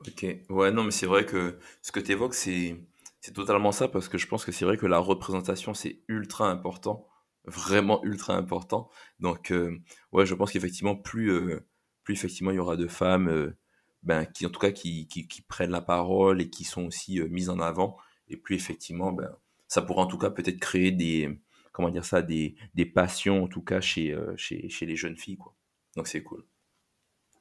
Ok, 0.00 0.26
ouais, 0.50 0.70
non, 0.72 0.84
mais 0.84 0.90
c'est 0.90 1.06
vrai 1.06 1.24
que 1.24 1.58
ce 1.82 1.90
que 1.90 2.00
tu 2.00 2.12
évoques, 2.12 2.34
c'est, 2.34 2.76
c'est 3.20 3.32
totalement 3.32 3.72
ça, 3.72 3.88
parce 3.88 4.08
que 4.08 4.18
je 4.18 4.26
pense 4.26 4.44
que 4.44 4.52
c'est 4.52 4.64
vrai 4.64 4.76
que 4.76 4.86
la 4.86 4.98
représentation, 4.98 5.72
c'est 5.74 6.02
ultra 6.08 6.50
important, 6.50 7.08
vraiment 7.44 8.04
ultra 8.04 8.36
important. 8.36 8.90
Donc, 9.20 9.50
euh, 9.50 9.80
ouais, 10.12 10.26
je 10.26 10.34
pense 10.34 10.52
qu'effectivement, 10.52 10.96
plus, 10.96 11.30
euh, 11.30 11.66
plus 12.04 12.14
effectivement 12.14 12.50
il 12.50 12.56
y 12.56 12.58
aura 12.58 12.76
de 12.76 12.86
femmes, 12.86 13.28
euh, 13.28 13.56
ben, 14.02 14.26
qui 14.26 14.46
en 14.46 14.50
tout 14.50 14.60
cas 14.60 14.70
qui, 14.70 15.08
qui, 15.08 15.42
prennent 15.42 15.70
la 15.70 15.80
parole 15.80 16.40
et 16.42 16.50
qui 16.50 16.64
sont 16.64 16.84
aussi 16.86 17.20
mises 17.30 17.50
en 17.50 17.58
avant, 17.60 17.96
et 18.28 18.36
plus 18.36 18.56
effectivement, 18.56 19.12
ben, 19.12 19.30
ça 19.68 19.82
pourra 19.82 20.02
en 20.02 20.06
tout 20.06 20.18
cas 20.18 20.30
peut-être 20.30 20.60
créer 20.60 20.92
des, 20.92 21.40
comment 21.72 21.90
dire 21.90 22.04
ça, 22.04 22.22
des, 22.22 22.56
des 22.74 22.86
passions 22.86 23.44
en 23.44 23.48
tout 23.48 23.62
cas 23.62 23.80
chez, 23.80 24.16
chez, 24.36 24.68
chez 24.68 24.86
les 24.86 24.96
jeunes 24.96 25.16
filles, 25.16 25.38
quoi. 25.38 25.54
Donc 25.96 26.08
c'est 26.08 26.22
cool 26.22 26.44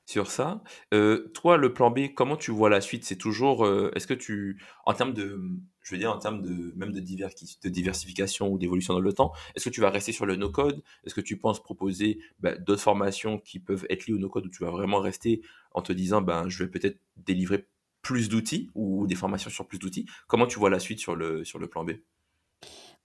sur 0.06 0.30
ça. 0.30 0.62
Euh, 0.94 1.30
toi, 1.34 1.58
le 1.58 1.74
plan 1.74 1.92
B, 1.92 2.14
comment 2.14 2.38
tu 2.38 2.52
vois 2.52 2.70
la 2.70 2.82
suite? 2.82 3.06
C'est 3.06 3.16
toujours, 3.18 3.66
euh, 3.66 3.92
est-ce 3.96 4.08
que 4.08 4.14
tu, 4.14 4.62
en 4.86 4.94
termes 4.94 5.14
de, 5.14 5.42
je 5.82 5.96
veux 5.96 6.00
dire, 6.00 6.12
en 6.12 6.20
termes 6.20 6.42
de 6.42 6.74
même 6.76 6.92
de, 6.92 7.00
de 7.00 7.70
diversification 7.70 8.50
ou 8.50 8.58
d'évolution 8.58 8.94
dans 8.94 9.00
le 9.00 9.14
temps, 9.14 9.32
est-ce 9.56 9.66
que 9.66 9.74
tu 9.74 9.82
vas 9.82 9.90
rester 9.90 10.12
sur 10.12 10.26
le 10.26 10.36
no-code? 10.36 10.84
Est-ce 11.06 11.16
que 11.16 11.22
tu 11.22 11.38
penses 11.38 11.62
proposer 11.62 12.20
bah, 12.40 12.56
d'autres 12.56 12.82
formations 12.82 13.40
qui 13.40 13.60
peuvent 13.60 13.86
être 13.90 14.06
liées 14.06 14.14
au 14.14 14.20
no-code 14.20 14.46
ou 14.46 14.50
tu 14.50 14.64
vas 14.64 14.72
vraiment 14.72 15.00
rester 15.00 15.42
en 15.72 15.82
te 15.82 15.92
disant, 15.92 16.22
ben, 16.22 16.50
je 16.50 16.64
vais 16.64 16.70
peut-être 16.70 17.00
délivrer 17.18 17.68
plus 18.02 18.30
d'outils 18.30 18.70
ou 18.76 19.08
des 19.08 19.16
formations 19.16 19.50
sur 19.50 19.68
plus 19.68 19.80
d'outils? 19.80 20.06
Comment 20.28 20.46
tu 20.46 20.60
vois 20.60 20.70
la 20.70 20.80
suite 20.80 21.00
sur 21.00 21.16
le, 21.16 21.44
sur 21.44 21.58
le 21.58 21.68
plan 21.68 21.84
B? 21.84 21.94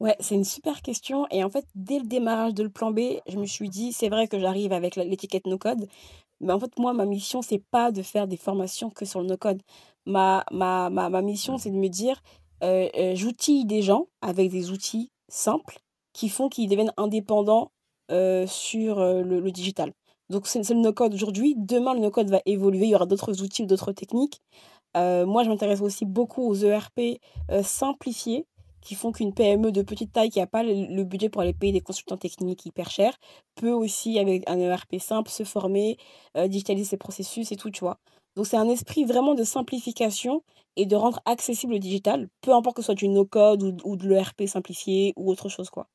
Ouais, 0.01 0.17
c'est 0.19 0.35
une 0.35 0.45
super 0.45 0.81
question. 0.81 1.27
Et 1.31 1.45
en 1.45 1.51
fait, 1.51 1.67
dès 1.75 1.99
le 1.99 2.07
démarrage 2.07 2.55
de 2.55 2.63
le 2.63 2.71
plan 2.71 2.91
B, 2.91 3.01
je 3.29 3.37
me 3.37 3.45
suis 3.45 3.69
dit, 3.69 3.93
c'est 3.93 4.09
vrai 4.09 4.29
que 4.29 4.39
j'arrive 4.39 4.73
avec 4.73 4.97
l'étiquette 4.97 5.47
no-code, 5.47 5.89
mais 6.41 6.53
en 6.53 6.61
fait, 6.61 6.79
moi, 6.79 6.93
ma 6.93 7.05
mission, 7.05 7.43
c'est 7.43 7.63
pas 7.71 7.93
de 7.93 8.03
faire 8.03 8.27
des 8.27 8.37
formations 8.37 8.91
que 8.91 9.05
sur 9.05 9.21
le 9.21 9.27
no-code. 9.27 9.63
Ma, 10.07 10.45
ma, 10.51 10.91
ma, 10.91 11.11
ma 11.11 11.23
mission, 11.23 11.59
c'est 11.59 11.71
de 11.71 11.77
me 11.77 11.89
dire, 11.89 12.23
euh, 12.63 12.89
euh, 12.97 13.15
j'outille 13.15 13.67
des 13.67 13.83
gens 13.83 14.09
avec 14.23 14.51
des 14.51 14.71
outils 14.71 15.11
simples 15.29 15.79
qui 16.13 16.29
font 16.29 16.49
qu'ils 16.49 16.69
deviennent 16.69 16.93
indépendants 16.97 17.73
euh, 18.11 18.47
sur 18.47 19.01
le, 19.01 19.41
le 19.41 19.51
digital. 19.53 19.93
Donc, 20.31 20.47
c'est 20.47 20.69
le 20.71 20.81
no-code 20.81 21.15
aujourd'hui. 21.15 21.55
Demain, 21.57 21.95
le 21.95 22.01
no-code 22.01 22.31
va 22.31 22.41
évoluer. 22.47 22.87
Il 22.87 22.91
y 22.91 22.95
aura 22.95 23.07
d'autres 23.07 23.43
outils, 23.43 23.67
d'autres 23.67 23.93
techniques. 23.93 24.41
Moi, 24.95 25.45
je 25.45 25.49
m'intéresse 25.49 25.83
aussi 25.83 26.05
beaucoup 26.05 26.43
aux 26.43 26.55
ERP 26.55 27.21
simplifiés 27.63 28.47
qui 28.83 28.95
font 28.95 29.13
qu'une 29.13 29.35
PME 29.35 29.73
de 29.73 29.83
petite 29.83 30.13
taille 30.13 30.31
qui 30.31 30.41
a 30.41 30.47
pas 30.47 30.63
le 30.63 31.03
budget 31.05 31.29
pour 31.29 31.43
aller 31.43 31.55
payer 31.55 31.73
des 31.73 31.81
consultants 31.81 32.17
techniques 32.17 32.67
hyper 32.67 32.91
chers, 32.91 33.17
peut 33.55 33.71
aussi 33.73 34.19
avec 34.19 34.49
un 34.49 34.59
ERP 34.59 34.99
simple 34.99 35.31
se 35.31 35.45
former, 35.45 35.97
heu, 36.37 36.49
digitaliser 36.49 36.85
ses 36.91 36.97
processus 36.97 37.53
et 37.53 37.57
tout, 37.57 37.71
tu 37.71 37.81
vois? 37.81 37.99
Donc 38.37 38.47
c'est 38.47 38.57
un 38.57 38.69
esprit 38.69 39.05
vraiment 39.05 39.35
de 39.35 39.45
simplification 39.45 40.43
et 40.77 40.87
de 40.87 40.97
rendre 40.97 41.21
accessible 41.27 41.75
le 41.75 41.79
digital, 41.81 42.29
peu 42.43 42.53
importe 42.55 42.77
que 42.77 42.83
ce 42.83 42.87
soit 42.87 42.95
du 42.95 43.09
no 43.09 43.25
code 43.27 43.63
ou 43.63 43.77
ou 43.85 43.97
de 43.97 44.09
l'ERP 44.09 44.47
simplifié 44.47 45.13
ou 45.17 45.31
autre 45.31 45.49
chose, 45.49 45.71
quoi. 45.71 45.89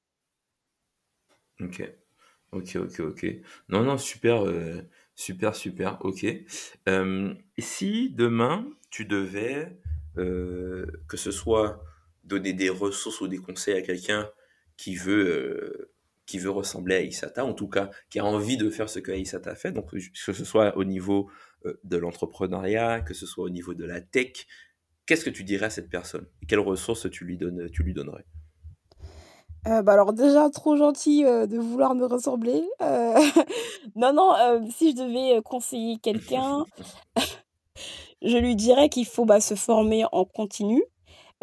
OK. 1.62 1.82
OK, 2.54 2.76
OK, 2.78 3.00
OK. 3.02 3.26
Non, 3.70 3.84
non, 3.84 3.98
super, 3.98 4.46
heu, 4.46 4.88
super, 5.16 5.56
super, 5.56 5.98
OK. 6.02 6.24
Et 6.26 7.62
si 7.62 8.10
demain 8.12 8.68
tu 8.90 9.06
devais, 9.06 9.80
que 10.16 11.18
ce 11.18 11.32
soit 11.32 11.84
donner 12.26 12.54
des 12.54 12.70
ressources 12.70 13.22
ou 13.22 13.28
des 13.28 13.38
conseils 13.38 13.76
à 13.76 13.82
quelqu'un 13.82 14.30
qui 14.78 14.96
veut, 14.96 15.26
heu, 15.28 15.92
qui 16.26 16.40
veut 16.40 16.50
ressembler 16.50 16.96
à 16.96 17.02
Issata, 17.02 17.46
en 17.46 17.54
tout 17.54 17.70
cas 17.70 17.90
qui 18.10 18.20
a 18.20 18.26
envie 18.26 18.58
de 18.58 18.70
faire 18.70 18.90
ce 18.90 19.00
que 19.00 19.12
Issata 19.12 19.52
a 19.52 19.56
fait, 19.56 19.72
donc 19.72 19.92
que 19.92 20.00
ce 20.34 20.46
soit 20.46 20.76
au 20.78 20.84
niveau, 20.84 21.30
heu, 21.66 21.80
de 21.84 21.98
l'entrepreneuriat, 21.98 23.02
que 23.02 23.14
ce 23.14 23.26
soit 23.26 23.46
au 23.46 23.50
niveau 23.50 23.74
de 23.74 23.86
la 23.86 24.02
tech, 24.02 24.46
qu'est-ce 25.06 25.24
que 25.26 25.30
tu 25.30 25.44
dirais 25.44 25.68
à 25.68 25.70
cette 25.70 25.90
personne? 25.90 26.28
Quelles 26.48 26.60
ressources 26.60 27.10
tu 27.10 27.26
lui 27.26 27.38
donnes 27.38 27.70
tu 27.70 27.84
lui 27.84 27.94
donnerais? 27.94 28.26
Heu, 29.68 29.82
bah, 29.82 29.94
alors 29.94 30.14
déjà 30.14 30.50
trop 30.50 30.76
gentil, 30.78 31.24
de 31.24 31.58
vouloir 31.58 31.96
me 31.96 32.06
ressembler, 32.06 32.64
non, 33.96 34.14
non, 34.14 34.34
si 34.70 34.92
je 34.92 34.96
devais, 34.96 35.42
conseiller 35.42 35.98
quelqu'un, 35.98 36.66
je 38.22 38.38
lui 38.38 38.56
dirais 38.56 38.90
qu'il 38.90 39.06
faut, 39.06 39.26
bah, 39.26 39.40
se 39.40 39.56
former 39.56 40.06
en 40.12 40.26
continu. 40.26 40.84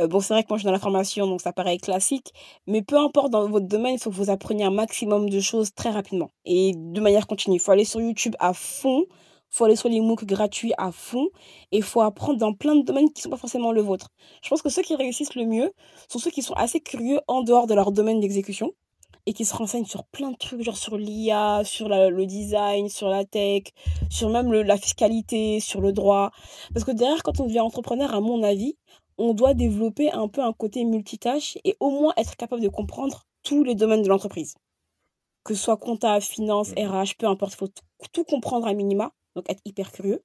Heu, 0.00 0.06
bon, 0.06 0.20
c'est 0.20 0.32
vrai 0.32 0.42
que 0.42 0.48
moi 0.48 0.56
je 0.56 0.62
suis 0.62 0.66
dans 0.66 0.72
la 0.72 0.78
formation, 0.78 1.26
donc 1.26 1.40
ça 1.42 1.52
paraît 1.52 1.76
classique, 1.76 2.32
mais 2.66 2.82
peu 2.82 2.96
importe 2.98 3.30
dans 3.30 3.46
votre 3.48 3.66
domaine, 3.66 3.94
il 3.94 3.98
faut 3.98 4.10
que 4.10 4.14
vous 4.16 4.30
appreniez 4.30 4.64
un 4.64 4.70
maximum 4.70 5.28
de 5.28 5.40
choses 5.40 5.74
très 5.74 5.90
rapidement 5.90 6.30
et 6.46 6.72
de 6.74 7.00
manière 7.00 7.26
continue. 7.26 7.56
Il 7.56 7.60
faut 7.60 7.72
aller 7.72 7.84
sur 7.84 8.00
YouTube 8.00 8.34
à 8.38 8.54
fond, 8.54 9.04
il 9.10 9.14
faut 9.50 9.64
aller 9.66 9.76
sur 9.76 9.90
les 9.90 10.00
MOOC 10.00 10.24
gratuits 10.24 10.72
à 10.78 10.92
fond 10.92 11.28
et 11.72 11.78
il 11.78 11.82
faut 11.82 12.00
apprendre 12.00 12.38
dans 12.38 12.54
plein 12.54 12.74
de 12.74 12.82
domaines 12.82 13.10
qui 13.12 13.20
ne 13.20 13.22
sont 13.24 13.30
pas 13.30 13.36
forcément 13.36 13.70
le 13.72 13.82
vôtre. 13.82 14.08
Je 14.42 14.48
pense 14.48 14.62
que 14.62 14.70
ceux 14.70 14.82
qui 14.82 14.96
réussissent 14.96 15.34
le 15.34 15.44
mieux 15.44 15.72
sont 16.08 16.18
ceux 16.18 16.30
qui 16.30 16.42
sont 16.42 16.54
assez 16.54 16.80
curieux 16.80 17.20
en 17.28 17.42
dehors 17.42 17.66
de 17.66 17.74
leur 17.74 17.92
domaine 17.92 18.20
d'exécution 18.20 18.72
et 19.26 19.32
qui 19.34 19.44
se 19.44 19.54
renseignent 19.54 19.84
sur 19.84 20.04
plein 20.04 20.30
de 20.30 20.36
trucs, 20.36 20.62
genre 20.62 20.76
sur 20.76 20.96
l'IA, 20.96 21.62
sur 21.64 21.88
le 21.88 22.26
design, 22.26 22.88
sur 22.88 23.08
la 23.08 23.24
tech, 23.24 23.64
sur 24.10 24.28
même 24.30 24.52
la 24.52 24.76
fiscalité, 24.76 25.60
sur 25.60 25.80
le 25.80 25.92
droit. 25.92 26.32
Parce 26.72 26.84
que 26.84 26.90
derrière, 26.90 27.22
quand 27.22 27.38
on 27.40 27.46
devient 27.46 27.60
entrepreneur, 27.60 28.14
à 28.14 28.20
mon 28.20 28.42
avis, 28.42 28.76
on 29.18 29.34
doit 29.34 29.54
développer 29.54 30.10
un 30.12 30.28
peu 30.28 30.42
un 30.42 30.52
côté 30.52 30.84
multitâche 30.84 31.58
et 31.64 31.76
au 31.80 31.90
moins 31.90 32.12
être 32.16 32.36
capable 32.36 32.62
de 32.62 32.68
comprendre 32.68 33.24
tous 33.42 33.64
les 33.64 33.74
domaines 33.74 34.02
de 34.02 34.08
l'entreprise. 34.08 34.54
Que 35.44 35.54
ce 35.54 35.62
soit 35.64 35.76
compta, 35.76 36.20
finance, 36.20 36.70
Mmh 36.72 36.86
RH, 36.88 37.16
peu 37.18 37.26
importe, 37.26 37.54
il 37.54 37.56
faut 37.56 37.68
tout 38.12 38.24
comprendre 38.24 38.66
à 38.66 38.74
minima, 38.74 39.12
donc 39.36 39.48
être 39.50 39.62
hyper 39.64 39.92
curieux. 39.92 40.24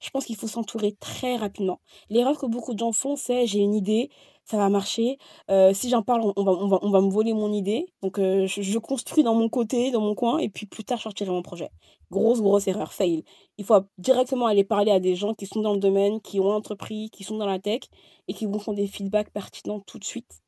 Je 0.00 0.10
pense 0.10 0.26
qu'il 0.26 0.36
faut 0.36 0.48
s'entourer 0.48 0.96
très 1.00 1.36
rapidement. 1.36 1.80
L'erreur 2.10 2.38
que 2.38 2.46
beaucoup 2.46 2.74
de 2.74 2.78
gens 2.80 2.92
font, 2.92 3.16
c'est: 3.16 3.46
«J'ai 3.46 3.60
une 3.60 3.74
idée, 3.74 4.10
ça 4.50 4.56
va 4.58 4.68
marcher, 4.68 5.18
heu, 5.50 5.72
si 5.74 5.88
j'en 5.90 6.02
parle, 6.02 6.22
on 6.36 6.42
va 6.44 6.52
on 6.52 6.68
va 6.68 6.78
on 6.82 6.90
va 6.90 7.00
me 7.00 7.10
voler 7.10 7.32
mon 7.34 7.52
idée, 7.52 7.86
donc 8.02 8.18
heu, 8.18 8.46
je 8.46 8.62
je 8.62 8.78
construis 8.78 9.22
dans 9.22 9.34
mon 9.34 9.48
côté, 9.48 9.90
dans 9.92 10.00
mon 10.00 10.14
coin 10.14 10.38
et 10.38 10.48
puis 10.48 10.66
plus 10.66 10.84
tard 10.84 10.98
je 10.98 11.04
sortirai 11.04 11.30
mon 11.30 11.42
projet». 11.42 11.70
Grosse, 12.10 12.40
grosse 12.42 12.66
erreur, 12.66 12.92
fail. 12.92 13.22
Il 13.58 13.64
faut 13.64 13.80
directement 13.98 14.46
aller 14.46 14.64
parler 14.64 14.90
à 14.90 14.98
des 14.98 15.14
gens 15.14 15.32
qui 15.34 15.46
sont 15.46 15.60
dans 15.62 15.74
le 15.74 15.78
domaine, 15.78 16.20
qui 16.20 16.40
ont 16.40 16.50
entrepris, 16.50 17.08
qui 17.10 17.22
sont 17.22 17.36
dans 17.38 17.46
la 17.46 17.60
tech 17.60 17.82
et 18.28 18.34
qui 18.34 18.46
vous 18.46 18.58
font 18.58 18.72
des 18.72 18.88
feedbacks 18.88 19.30
pertinents 19.32 19.80
tout 19.86 19.98
de 20.00 20.04
suite. 20.04 20.40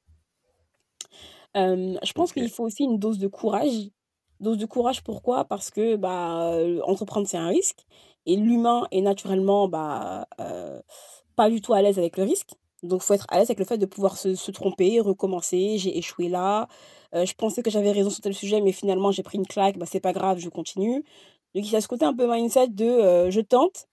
Hem, 1.54 1.98
je 2.02 2.12
pense 2.12 2.32
qu'il 2.32 2.50
faut 2.50 2.64
aussi 2.64 2.82
une 2.84 2.98
dose 2.98 3.18
de 3.18 3.28
courage. 3.28 3.90
Dose 4.40 4.58
de 4.58 4.66
courage 4.66 5.02
pourquoi? 5.04 5.44
Parce 5.44 5.70
que, 5.70 5.94
bah, 5.96 6.56
entreprendre 6.84 7.28
c'est 7.28 7.36
un 7.36 7.48
risque 7.48 7.84
et 8.26 8.36
l'humain 8.36 8.86
est 8.90 9.00
naturellement, 9.02 9.68
bah, 9.68 10.26
pas 11.36 11.48
du 11.50 11.60
tout 11.60 11.74
à 11.74 11.82
l'aise 11.82 11.98
avec 11.98 12.16
le 12.16 12.24
risque. 12.24 12.50
Donc 12.82 13.02
faut 13.02 13.14
être 13.14 13.26
à 13.30 13.38
l'aise 13.38 13.48
avec 13.50 13.58
le 13.60 13.64
fait 13.64 13.78
de 13.78 13.86
pouvoir 13.86 14.16
se 14.16 14.34
se 14.34 14.50
tromper, 14.50 15.00
recommencer. 15.00 15.78
J'ai 15.78 15.96
échoué 15.98 16.28
là, 16.28 16.68
heu, 17.14 17.24
je 17.26 17.34
pensais 17.34 17.62
que 17.62 17.70
j'avais 17.70 17.92
raison 17.92 18.10
sur 18.10 18.20
tel 18.22 18.34
sujet, 18.34 18.60
mais 18.60 18.72
finalement 18.72 19.12
j'ai 19.12 19.22
pris 19.22 19.38
une 19.38 19.46
claque, 19.46 19.78
bah, 19.78 19.86
c'est 19.86 20.00
pas 20.00 20.12
grave, 20.12 20.38
je 20.38 20.48
continue. 20.48 21.04
Donc 21.54 21.64
il 21.66 21.72
y 21.72 21.76
a 21.76 21.80
ce 21.80 21.88
côté 21.88 22.04
un 22.04 22.14
peu 22.14 22.30
mindset 22.32 22.68
de, 22.68 22.84
heu, 23.28 23.30
je 23.30 23.40
tente, 23.40 23.86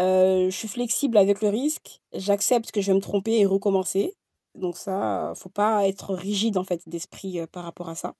heu, 0.00 0.50
je 0.50 0.56
suis 0.56 0.68
flexible 0.68 1.16
avec 1.18 1.42
le 1.42 1.48
risque, 1.50 2.00
j'accepte 2.14 2.72
que 2.72 2.80
je 2.82 2.88
vais 2.92 2.96
me 2.96 3.02
tromper 3.02 3.38
et 3.40 3.46
recommencer. 3.46 4.14
Donc 4.56 4.76
ça, 4.78 5.32
faut 5.36 5.50
pas 5.50 5.88
être 5.88 6.14
rigide 6.14 6.58
en 6.58 6.64
fait 6.64 6.82
d'esprit, 6.88 7.40
par 7.52 7.64
rapport 7.64 7.88
à 7.90 7.94
ça. 7.96 8.14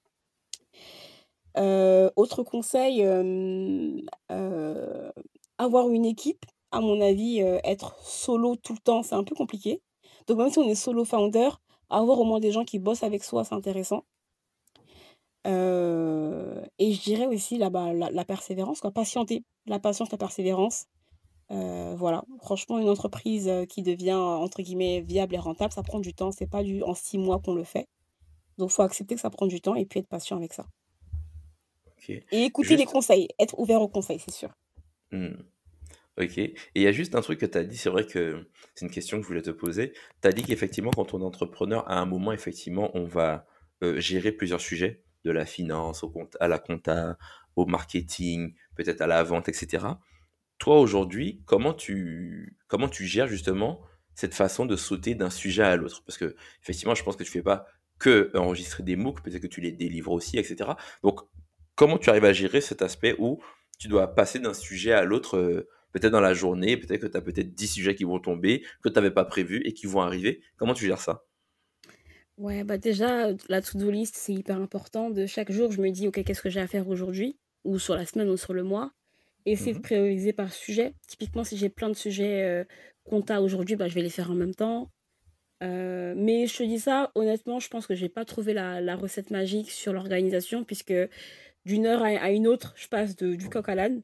Autre 2.15 2.43
conseil, 2.43 3.03
avoir 5.57 5.89
une 5.89 6.05
équipe, 6.05 6.45
à 6.71 6.81
mon 6.81 6.99
avis, 7.01 7.39
être 7.63 7.95
solo 8.03 8.55
tout 8.57 8.73
le 8.73 8.79
temps, 8.79 9.03
c'est 9.03 9.15
un 9.15 9.23
peu 9.23 9.35
compliqué. 9.35 9.81
Donc 10.27 10.37
même 10.37 10.49
si 10.51 10.59
on 10.59 10.67
est 10.67 10.75
solo 10.75 11.05
founder, 11.05 11.49
avoir 11.89 12.19
au 12.19 12.23
moins 12.23 12.39
des 12.39 12.51
gens 12.51 12.63
qui 12.65 12.79
bossent 12.79 13.03
avec 13.03 13.23
soi, 13.23 13.43
c'est 13.43 13.55
intéressant. 13.55 14.03
Heu 15.47 16.61
et 16.77 16.93
je 16.93 17.01
dirais 17.01 17.25
aussi 17.27 17.57
la, 17.57 17.69
bah, 17.69 17.93
la 17.93 18.11
la 18.11 18.25
persévérance 18.25 18.81
quoi, 18.81 18.91
patienter. 18.91 19.43
La 19.65 19.79
patience, 19.79 20.11
la 20.11 20.17
persévérance, 20.17 20.85
heu, 21.51 21.95
voilà. 21.95 22.23
Franchement, 22.41 22.79
une 22.79 22.89
entreprise, 22.89 23.47
heu, 23.49 23.65
qui 23.65 23.83
devient, 23.83 24.13
entre 24.13 24.61
guillemets 24.63 25.01
«viable 25.01 25.35
et 25.35 25.39
rentable», 25.39 25.73
ça 25.73 25.83
prend 25.83 25.99
du 25.99 26.13
temps, 26.13 26.31
c'est 26.31 26.47
pas 26.49 26.63
du 26.63 26.83
en 26.83 26.95
6 26.95 27.17
mois 27.19 27.39
qu'on 27.39 27.53
le 27.55 27.63
fait. 27.63 27.87
Donc 28.57 28.71
faut 28.71 28.83
accepter 28.83 29.15
que 29.15 29.21
ça 29.21 29.29
prend 29.29 29.47
du 29.47 29.61
temps 29.61 29.75
et 29.75 29.85
puis 29.85 29.99
être 29.99 30.07
patient 30.07 30.37
avec 30.37 30.53
ça. 30.53 30.65
Et 32.31 32.43
écouter 32.45 32.77
les 32.77 32.85
conseils, 32.85 33.27
être 33.39 33.59
ouvert 33.59 33.81
aux 33.81 33.87
conseils, 33.87 34.19
c'est 34.19 34.31
sûr. 34.31 34.49
mmh, 35.11 35.35
OK 36.21 36.37
et 36.37 36.55
il 36.75 36.81
y 36.81 36.87
a 36.87 36.91
juste 36.91 37.15
un 37.15 37.21
truc 37.21 37.39
que 37.39 37.45
tu 37.45 37.57
as 37.57 37.63
dit, 37.63 37.77
c'est 37.77 37.89
vrai 37.89 38.05
que 38.05 38.47
c'est 38.75 38.85
une 38.85 38.91
question 38.91 39.17
que 39.17 39.23
je 39.23 39.27
voulais 39.27 39.41
te 39.41 39.51
poser. 39.51 39.93
Tu 40.21 40.27
as 40.27 40.31
dit 40.31 40.43
qu'effectivement, 40.43 40.91
quand 40.91 41.13
on 41.13 41.21
est 41.21 41.25
entrepreneur, 41.25 41.89
à 41.89 41.99
un 41.99 42.05
moment, 42.05 42.31
effectivement, 42.31 42.91
on 42.93 43.05
va, 43.05 43.45
heu, 43.83 43.99
gérer 43.99 44.31
plusieurs 44.31 44.61
sujets, 44.61 45.03
de 45.23 45.31
la 45.31 45.45
finance 45.45 46.03
au 46.03 46.09
compte 46.09 46.35
à 46.39 46.47
la 46.47 46.59
compta, 46.59 47.17
au 47.55 47.65
marketing, 47.65 48.55
peut-être 48.75 49.01
à 49.01 49.07
la 49.07 49.23
vente 49.23 49.49
et 49.49 49.53
cetera. 49.53 49.99
Toi, 50.57 50.79
aujourd'hui, 50.79 51.41
comment 51.45 51.73
tu 51.73 52.57
comment 52.67 52.89
tu 52.89 53.05
gères 53.05 53.27
justement 53.27 53.81
cette 54.15 54.33
façon 54.33 54.65
de 54.65 54.75
sauter 54.75 55.15
d'un 55.15 55.29
sujet 55.29 55.63
à 55.63 55.75
l'autre? 55.75 56.03
Parce 56.05 56.17
qu'effectivement, 56.17 56.95
je 56.95 57.03
pense 57.03 57.15
que 57.15 57.23
tu 57.23 57.31
fais 57.31 57.43
pas 57.43 57.65
que 57.99 58.31
enregistrer 58.35 58.83
des 58.83 58.95
MOOC, 58.95 59.21
peut-être 59.21 59.41
que 59.41 59.47
tu 59.47 59.61
les 59.61 59.71
délivres 59.71 60.11
aussi 60.11 60.39
et 60.39 60.43
cetera. 60.43 60.77
Donc, 61.03 61.21
comment 61.75 61.99
tu 61.99 62.09
arrives 62.09 62.25
à 62.25 62.33
gérer 62.33 62.61
cet 62.61 62.81
aspect 62.81 63.15
où 63.19 63.43
tu 63.77 63.87
dois 63.87 64.15
passer 64.15 64.39
d'un 64.39 64.53
sujet 64.53 64.91
à 64.91 65.03
l'autre, 65.03 65.37
heu, 65.37 65.69
peut-être 65.91 66.11
dans 66.11 66.21
la 66.21 66.33
journée, 66.33 66.77
peut-être 66.77 67.01
que 67.01 67.07
tu 67.07 67.17
as 67.17 67.21
peut-être 67.21 67.53
10 67.53 67.67
sujets 67.67 67.95
qui 67.95 68.03
vont 68.05 68.19
tomber, 68.19 68.63
que 68.83 68.89
tu 68.89 68.97
avais 68.99 69.11
pas 69.11 69.25
prévus 69.25 69.61
et 69.65 69.73
qui 69.73 69.87
vont 69.87 70.01
arriver. 70.01 70.41
Comment 70.57 70.73
tu 70.73 70.85
gères 70.85 71.01
ça? 71.01 71.23
Ouais, 72.37 72.63
bah, 72.63 72.77
déjà, 72.77 73.27
la 73.49 73.61
to-do 73.61 73.91
list, 73.91 74.15
c'est 74.17 74.33
hyper 74.33 74.59
important. 74.59 75.09
De 75.09 75.25
chaque 75.25 75.51
jour, 75.51 75.71
je 75.71 75.81
me 75.81 75.89
dis: 75.91 76.07
«OK, 76.07 76.23
qu'est-ce 76.23 76.41
que 76.41 76.49
j'ai 76.49 76.59
à 76.59 76.67
faire 76.67 76.87
aujourd'hui?» 76.87 77.37
ou 77.63 77.77
sur 77.77 77.95
la 77.95 78.05
semaine 78.07 78.29
ou 78.29 78.37
sur 78.37 78.53
le 78.53 78.63
mois. 78.63 78.91
Essayer 79.45 79.75
de 79.75 79.79
Mmh 79.79 79.81
prioriser 79.81 80.33
par 80.33 80.51
sujet. 80.53 80.93
Typiquement, 81.07 81.43
si 81.43 81.57
j'ai 81.57 81.69
plein 81.69 81.89
de 81.89 81.95
sujets, 81.95 82.61
heu, 82.63 82.65
compta 83.03 83.41
aujourd'hui, 83.41 83.75
bah, 83.75 83.87
je 83.87 83.95
vais 83.95 84.01
les 84.03 84.09
faire 84.11 84.31
en 84.31 84.35
même 84.35 84.55
temps. 84.55 84.91
Heu, 85.63 86.15
mais 86.17 86.47
je 86.47 86.57
te 86.57 86.63
dis 86.63 86.79
ça, 86.79 87.11
honnêtement, 87.15 87.59
je 87.59 87.69
pense 87.69 87.87
que 87.87 87.95
j'ai 87.95 88.09
pas 88.09 88.25
trouvé 88.25 88.53
la 88.53 88.81
la 88.81 88.95
recette 88.97 89.31
magique 89.31 89.71
sur 89.71 89.93
l'organisation 89.93 90.63
puisque 90.65 90.93
d'une 91.65 91.85
heure 91.87 92.03
à 92.03 92.07
à 92.09 92.31
une 92.31 92.47
autre, 92.47 92.73
je 92.77 92.87
passe 92.89 93.15
de 93.17 93.35
du 93.35 93.49
coq 93.49 93.69
à 93.69 93.75
l'âne. 93.75 94.03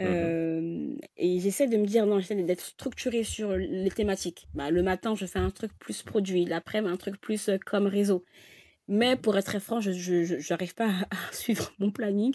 Hem 0.00 0.96
et 1.16 1.38
j'essaie 1.40 1.66
de 1.68 1.76
me 1.76 1.86
dire: 1.86 2.06
«Non», 2.06 2.18
j'essaie 2.18 2.34
d'être 2.42 2.60
structurée 2.64 3.24
sur 3.24 3.52
les 3.56 3.90
thématiques. 3.90 4.48
Bah, 4.54 4.70
le 4.70 4.82
matin, 4.82 5.14
je 5.14 5.26
fais 5.26 5.38
un 5.38 5.50
truc 5.50 5.72
plus 5.78 6.02
produit, 6.02 6.44
l'après-midi, 6.46 6.92
un 6.92 6.96
truc 6.96 7.20
plus, 7.20 7.48
heu, 7.48 7.58
com 7.64 7.86
réseau. 7.86 8.24
Mais 8.88 9.16
pour 9.16 9.36
être 9.38 9.44
très 9.46 9.60
franc, 9.60 9.80
je 9.80 9.92
j'arrive 10.40 10.74
pas 10.74 10.88
à 10.88 11.16
suivre 11.32 11.72
mon 11.78 11.90
planning 11.92 12.34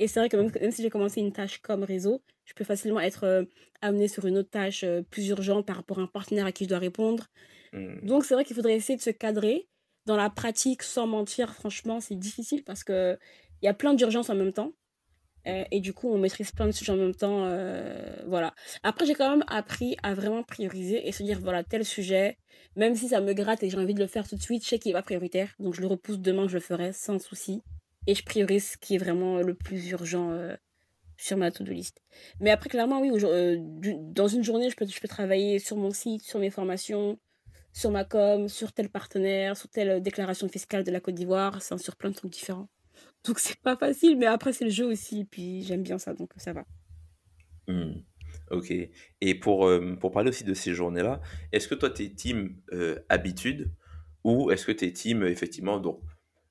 et 0.00 0.08
c'est 0.08 0.18
vrai 0.18 0.28
que 0.28 0.36
même 0.36 0.50
que 0.50 0.58
même 0.58 0.72
si 0.72 0.82
j'ai 0.82 0.90
commencé 0.90 1.20
une 1.20 1.32
tâche 1.32 1.58
com 1.58 1.84
réseau, 1.84 2.22
je 2.44 2.54
peux 2.54 2.64
facilement 2.64 2.98
être, 3.00 3.46
amenée 3.82 4.08
sur 4.08 4.26
une 4.26 4.38
autre 4.38 4.50
tâche, 4.50 4.84
plus 5.10 5.28
urgente 5.28 5.64
par 5.66 5.76
rapport 5.76 6.00
à 6.00 6.02
un 6.02 6.06
partenaire 6.08 6.46
à 6.46 6.52
qui 6.52 6.64
je 6.64 6.68
dois 6.70 6.78
répondre. 6.78 7.28
Mmh. 7.72 8.06
Donc 8.06 8.24
c'est 8.24 8.34
vrai 8.34 8.44
qu'il 8.44 8.56
faudrait 8.56 8.74
essayer 8.74 8.96
de 8.96 9.02
se 9.02 9.10
cadrer. 9.10 9.68
Dans 10.06 10.16
la 10.16 10.30
pratique, 10.30 10.82
sans 10.82 11.06
mentir, 11.06 11.54
franchement, 11.54 12.00
c'est 12.00 12.16
difficile 12.16 12.64
parce 12.64 12.82
qu'il 12.82 13.18
y 13.62 13.68
a 13.68 13.74
plein 13.74 13.94
d'urgences 13.94 14.30
en 14.30 14.34
même 14.34 14.52
temps. 14.52 14.72
Heu 15.46 15.64
et 15.70 15.80
du 15.80 15.92
coup, 15.92 16.08
on 16.12 16.18
maîtrise 16.18 16.52
plein 16.52 16.66
de 16.66 16.72
sujets 16.72 16.92
en 16.92 16.96
même 16.96 17.14
temps, 17.14 17.46
heu, 17.48 17.82
voilà. 18.26 18.54
Après, 18.82 19.06
j'ai 19.06 19.14
quand 19.14 19.30
même 19.30 19.44
appris 19.48 19.96
à 20.02 20.14
vraiment 20.14 20.42
prioriser 20.44 21.06
et 21.08 21.12
se 21.12 21.22
dire: 21.22 21.40
«Voilà, 21.40 21.64
tel 21.64 21.84
sujet, 21.84 22.38
même 22.76 22.94
si 22.94 23.08
ça 23.08 23.20
me 23.20 23.32
gratte 23.32 23.62
et 23.62 23.70
j'ai 23.70 23.78
envie 23.78 23.94
de 23.94 24.00
le 24.00 24.06
faire 24.06 24.28
tout 24.28 24.36
de 24.36 24.42
suite, 24.42 24.62
je 24.64 24.68
sais 24.70 24.78
qu'il 24.78 24.90
est 24.90 24.94
pas 24.94 25.02
prioritaire, 25.02 25.54
donc 25.58 25.74
je 25.74 25.80
le 25.80 25.86
repousse 25.88 26.18
demain, 26.20 26.48
je 26.48 26.54
le 26.54 26.60
ferai 26.60 26.92
sans 26.92 27.18
souci» 27.18 27.62
et 28.06 28.14
je 28.16 28.24
priorise 28.24 28.70
ce 28.72 28.76
qui 28.78 28.96
est 28.96 28.98
vraiment 28.98 29.38
le 29.38 29.54
plus 29.54 29.90
urgent, 29.90 30.32
sur 31.16 31.36
ma 31.36 31.50
to 31.52 31.64
do 31.64 31.72
list. 31.72 32.02
Mais 32.40 32.50
après, 32.50 32.68
clairement, 32.68 33.00
oui, 33.00 33.10
dans 34.14 34.28
une 34.28 34.42
journée, 34.44 34.70
je 34.70 34.76
peux 34.76 34.86
je 34.86 35.00
peux 35.00 35.08
travailler 35.08 35.58
sur 35.58 35.76
mon 35.76 35.90
site, 35.92 36.22
sur 36.24 36.38
mes 36.40 36.50
formations, 36.50 37.18
sur 37.72 37.90
ma 37.90 38.04
com, 38.04 38.48
sur 38.48 38.72
tel 38.72 38.88
partenaire, 38.90 39.56
sur 39.56 39.68
telle 39.70 40.02
déclaration 40.02 40.48
fiscale 40.48 40.84
de 40.84 40.90
la 40.90 41.00
Côte 41.00 41.14
d'Ivoire, 41.14 41.62
sur 41.62 41.96
plein 41.96 42.10
de 42.10 42.16
trucs 42.16 42.32
différents. 42.32 42.68
Donc 43.24 43.38
c'est 43.38 43.60
pas 43.60 43.76
facile, 43.76 44.18
mais 44.18 44.26
après 44.26 44.52
c'est 44.52 44.64
le 44.64 44.70
jeu 44.70 44.86
aussi, 44.86 45.24
puis 45.24 45.62
j'aime 45.62 45.82
bien 45.82 45.98
ça, 45.98 46.14
donc 46.14 46.30
ça 46.36 46.52
va. 46.52 46.64
Mmh. 47.68 48.02
OK. 48.50 48.72
Et 49.20 49.34
pour, 49.34 49.70
pour 50.00 50.10
parler 50.10 50.28
aussi 50.30 50.44
de 50.44 50.54
ces 50.54 50.74
journées-là, 50.74 51.20
est-ce 51.52 51.68
que 51.68 51.74
toi, 51.74 51.90
tu 51.90 52.04
es 52.04 52.10
team 52.10 52.56
habitude 53.08 53.70
ou 54.24 54.50
est-ce 54.50 54.66
que 54.66 54.72
tu 54.72 54.86
es 54.86 54.92
team, 54.92 55.22
effectivement, 55.24 55.78
donc, 55.78 56.00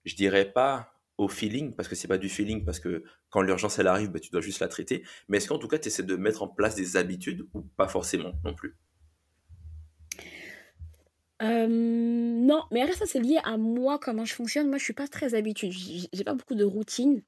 je 0.05 0.15
dirais 0.15 0.51
pas 0.51 0.93
au 1.17 1.27
feeling, 1.27 1.75
parce 1.75 1.87
que 1.87 1.95
c'est 1.95 2.07
pas 2.07 2.17
du 2.17 2.29
feeling, 2.29 2.65
parce 2.65 2.79
que 2.79 3.03
quand 3.29 3.41
l'urgence 3.41 3.77
elle 3.77 3.87
arrive, 3.87 4.09
bah, 4.09 4.19
tu 4.19 4.31
dois 4.31 4.41
juste 4.41 4.59
la 4.59 4.67
traiter, 4.67 5.03
mais 5.29 5.37
est-ce 5.37 5.47
qu'en 5.47 5.59
tout 5.59 5.67
cas, 5.67 5.77
tu 5.77 5.87
essaies 5.87 6.03
de 6.03 6.15
mettre 6.15 6.41
en 6.41 6.47
place 6.47 6.75
des 6.75 6.97
habitudes 6.97 7.45
ou 7.53 7.61
pas 7.61 7.87
forcément 7.87 8.33
non 8.43 8.55
plus? 8.55 8.75
Non, 11.41 12.63
mais 12.71 12.81
après 12.81 12.95
ça, 12.95 13.05
c'est 13.05 13.19
lié 13.19 13.39
à 13.43 13.57
moi, 13.57 13.99
comment 13.99 14.25
je 14.25 14.33
fonctionne. 14.33 14.67
Moi, 14.67 14.77
je 14.77 14.83
suis 14.83 14.93
pas 14.93 15.07
très 15.07 15.33
habitude. 15.33 15.71
J'ai 15.71 16.23
pas 16.23 16.33
beaucoup 16.33 16.55
de 16.55 16.63
routine. 16.63 17.21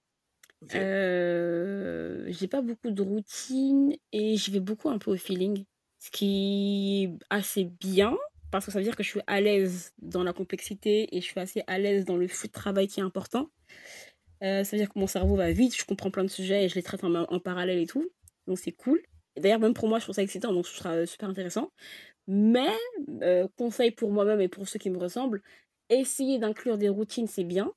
j'ai 0.69 2.47
pas 2.47 2.61
beaucoup 2.61 2.91
de 2.91 3.01
routine 3.01 3.95
et 4.11 4.37
je 4.37 4.51
vais 4.51 4.59
beaucoup 4.59 4.89
un 4.89 4.97
peu 4.97 5.11
au 5.11 5.17
feeling. 5.17 5.65
Ce 5.99 6.11
qui 6.11 7.03
est 7.03 7.25
assez 7.29 7.63
bien, 7.63 8.15
parce 8.51 8.65
que 8.65 8.71
ça 8.71 8.79
veut 8.79 8.83
dire 8.83 8.95
que 8.95 9.03
je 9.03 9.09
suis 9.09 9.21
à 9.25 9.41
l'aise 9.41 9.93
dans 9.99 10.23
la 10.23 10.33
complexité 10.33 11.15
et 11.15 11.21
je 11.21 11.25
suis 11.25 11.39
assez 11.39 11.63
à 11.67 11.79
l'aise 11.79 12.05
dans 12.05 12.17
le 12.17 12.27
flux 12.27 12.49
de 12.49 12.53
travail 12.53 12.87
qui 12.87 12.99
est 12.99 13.03
important. 13.03 13.49
ça 14.41 14.63
veut 14.63 14.77
dire 14.77 14.89
que 14.89 14.99
mon 14.99 15.07
cerveau 15.07 15.35
va 15.35 15.51
vite, 15.51 15.75
je 15.75 15.85
comprends 15.85 16.11
plein 16.11 16.23
de 16.23 16.29
sujets 16.29 16.65
et 16.65 16.69
je 16.69 16.75
les 16.75 16.83
traite 16.83 17.03
en, 17.03 17.15
en 17.15 17.39
parallèle 17.39 17.79
et 17.79 17.87
tout. 17.87 18.07
Donc 18.47 18.59
c'est 18.59 18.73
cool. 18.73 19.01
D'ailleurs, 19.37 19.59
même 19.59 19.73
pour 19.73 19.87
moi, 19.87 19.97
je 19.99 20.05
trouve 20.05 20.15
ça 20.15 20.21
excitant, 20.21 20.53
donc 20.53 20.67
ce 20.67 20.75
sera 20.75 21.05
super 21.05 21.29
intéressant. 21.29 21.71
Mais, 22.27 22.69
conseil 23.57 23.91
pour 23.91 24.11
moi-même 24.11 24.41
et 24.41 24.47
pour 24.47 24.67
ceux 24.67 24.79
qui 24.79 24.89
me 24.89 24.97
ressemblent, 24.97 25.41
essayer 25.89 26.39
d'inclure 26.39 26.77
des 26.77 26.89
routines, 26.89 27.27
c'est 27.27 27.43
bien. 27.43 27.73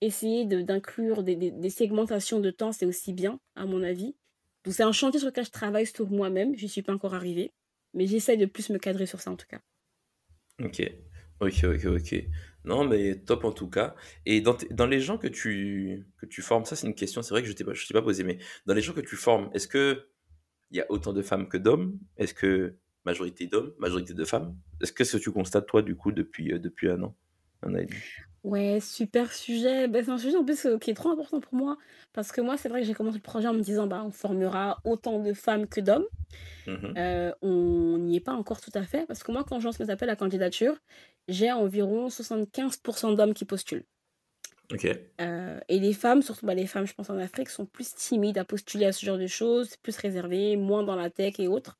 Essayer 0.00 0.44
d'inclure 0.44 1.22
des, 1.22 1.36
des, 1.36 1.70
segmentations 1.70 2.40
de 2.40 2.50
temps, 2.50 2.72
c'est 2.72 2.86
aussi 2.86 3.12
bien, 3.12 3.38
à 3.54 3.66
mon 3.66 3.82
avis. 3.82 4.16
Donc 4.64 4.74
c'est 4.74 4.82
un 4.82 4.92
chantier 4.92 5.20
sur 5.20 5.28
lequel 5.28 5.44
je 5.44 5.50
travaille 5.50 5.86
sur 5.86 6.10
moi-même. 6.10 6.56
Je 6.56 6.64
n'y 6.64 6.68
suis 6.68 6.82
pas 6.82 6.92
encore 6.92 7.14
arrivée. 7.14 7.52
Mais 7.94 8.06
j'essaye 8.06 8.38
de 8.38 8.46
plus 8.46 8.70
me 8.70 8.78
cadrer 8.78 9.06
sur 9.06 9.20
ça, 9.20 9.30
en 9.30 9.36
tout 9.36 9.46
cas. 9.46 9.60
Ok, 10.60 10.82
ok, 11.40 11.64
ok, 11.64 11.84
ok. 11.84 12.24
Non, 12.64 12.84
mais 12.84 13.16
top 13.16 13.44
en 13.44 13.52
tout 13.52 13.68
cas. 13.68 13.94
Et 14.24 14.40
dans, 14.40 14.56
dans 14.70 14.86
les 14.86 15.00
gens 15.00 15.18
que 15.18 15.26
tu, 15.26 16.04
que 16.18 16.26
tu 16.26 16.42
formes, 16.42 16.64
ça 16.64 16.76
c'est 16.76 16.86
une 16.86 16.94
question, 16.94 17.22
c'est 17.22 17.34
vrai 17.34 17.42
que 17.42 17.48
je 17.48 17.52
ne 17.52 17.56
t'ai 17.56 17.64
pas, 17.64 17.72
pas 17.92 18.02
posé, 18.02 18.22
mais 18.22 18.38
dans 18.66 18.74
les 18.74 18.82
gens 18.82 18.92
que 18.92 19.00
tu 19.00 19.16
formes, 19.16 19.50
est-ce 19.52 19.66
que 19.68 20.08
il 20.70 20.78
y 20.78 20.80
a 20.80 20.86
autant 20.90 21.12
de 21.12 21.22
femmes 21.22 21.48
que 21.48 21.58
d'hommes? 21.58 21.98
Est-ce 22.16 22.34
que 22.34 22.78
majorité 23.04 23.46
d'hommes, 23.46 23.72
majorité 23.78 24.14
de 24.14 24.24
femmes. 24.24 24.54
Est-ce 24.80 24.92
que 24.92 25.04
ce 25.04 25.16
que 25.16 25.22
tu 25.22 25.32
constates, 25.32 25.66
toi, 25.66 25.82
du 25.82 25.96
coup, 25.96 26.12
depuis, 26.12 26.52
euh, 26.52 26.58
depuis 26.58 26.90
un 26.90 27.02
an, 27.02 27.14
un 27.62 27.74
an 27.74 27.78
et 27.78 27.86
demi? 27.86 28.00
Ouais, 28.44 28.80
super 28.80 29.32
sujet. 29.32 29.86
Ben, 29.86 30.04
c'est 30.04 30.10
un 30.10 30.18
sujet 30.18 30.36
en 30.36 30.44
plus 30.44 30.66
euh, 30.66 30.78
qui 30.78 30.90
est 30.90 30.94
trop 30.94 31.10
important 31.10 31.40
pour 31.40 31.54
moi. 31.54 31.78
Parce 32.12 32.32
que 32.32 32.40
moi, 32.40 32.56
c'est 32.56 32.68
vrai 32.68 32.80
que 32.80 32.86
j'ai 32.86 32.94
commencé 32.94 33.18
le 33.18 33.22
projet 33.22 33.48
en 33.48 33.54
me 33.54 33.60
disant, 33.60 33.86
bah, 33.86 34.02
on 34.04 34.10
formera 34.10 34.80
autant 34.84 35.20
de 35.20 35.32
femmes 35.32 35.66
que 35.66 35.80
d'hommes. 35.80 36.06
Mmh 36.66 36.94
euh, 36.96 37.32
on 37.42 37.98
n'y 37.98 38.16
est 38.16 38.20
pas 38.20 38.32
encore 38.32 38.60
tout 38.60 38.70
à 38.74 38.82
fait. 38.82 39.06
Parce 39.06 39.22
que 39.22 39.32
moi, 39.32 39.44
quand 39.44 39.60
je 39.60 39.66
lance 39.66 39.78
mes 39.80 39.90
appels 39.90 40.10
à 40.10 40.16
candidature, 40.16 40.76
j'ai 41.28 41.52
environ 41.52 42.08
75% 42.08 43.14
d'hommes 43.14 43.34
qui 43.34 43.44
postulent. 43.44 43.84
Ok. 44.72 44.86
et 44.86 45.78
les 45.78 45.92
femmes, 45.92 46.22
surtout 46.22 46.46
bah, 46.46 46.54
les 46.54 46.66
femmes, 46.66 46.86
je 46.86 46.94
pense 46.94 47.10
en 47.10 47.18
Afrique, 47.18 47.50
sont 47.50 47.66
plus 47.66 47.94
timides 47.94 48.38
à 48.38 48.44
postuler 48.44 48.86
à 48.86 48.92
ce 48.92 49.04
genre 49.04 49.18
de 49.18 49.26
choses, 49.26 49.76
plus 49.76 49.96
réservées, 49.98 50.56
moins 50.56 50.82
dans 50.82 50.96
la 50.96 51.10
tech 51.10 51.34
et 51.38 51.46
autres. 51.46 51.78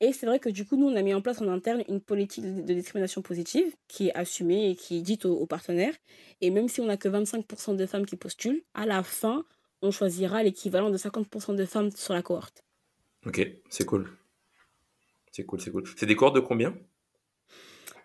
Et 0.00 0.12
c'est 0.12 0.26
vrai 0.26 0.38
que 0.38 0.48
du 0.48 0.66
coup, 0.66 0.76
nous, 0.76 0.86
on 0.86 0.96
a 0.96 1.02
mis 1.02 1.14
en 1.14 1.20
place 1.20 1.40
en 1.40 1.48
interne 1.48 1.84
une 1.88 2.00
politique 2.00 2.44
de 2.44 2.74
discrimination 2.74 3.22
positive 3.22 3.74
qui 3.88 4.08
est 4.08 4.14
assumée 4.14 4.70
et 4.70 4.76
qui 4.76 4.98
est 4.98 5.02
dite 5.02 5.24
aux, 5.24 5.46
partenaires. 5.46 5.94
Et 6.40 6.50
même 6.50 6.68
si 6.68 6.80
on 6.80 6.86
n'a 6.86 6.96
que 6.96 7.08
25% 7.08 7.76
de 7.76 7.86
femmes 7.86 8.04
qui 8.04 8.16
postulent, 8.16 8.62
à 8.74 8.86
la 8.86 9.02
fin, 9.02 9.44
on 9.82 9.90
choisira 9.90 10.42
l'équivalent 10.42 10.90
de 10.90 10.96
50% 10.96 11.54
de 11.54 11.64
femmes 11.64 11.90
sur 11.92 12.12
la 12.12 12.22
cohorte. 12.22 12.64
Ok, 13.26 13.46
c'est 13.68 13.86
cool. 13.86 14.10
C'est 15.30 15.44
cool, 15.44 15.60
c'est 15.60 15.70
cool. 15.70 15.84
C'est 15.96 16.06
des 16.06 16.16
cohortes 16.16 16.34
de 16.34 16.40
combien? 16.40 16.76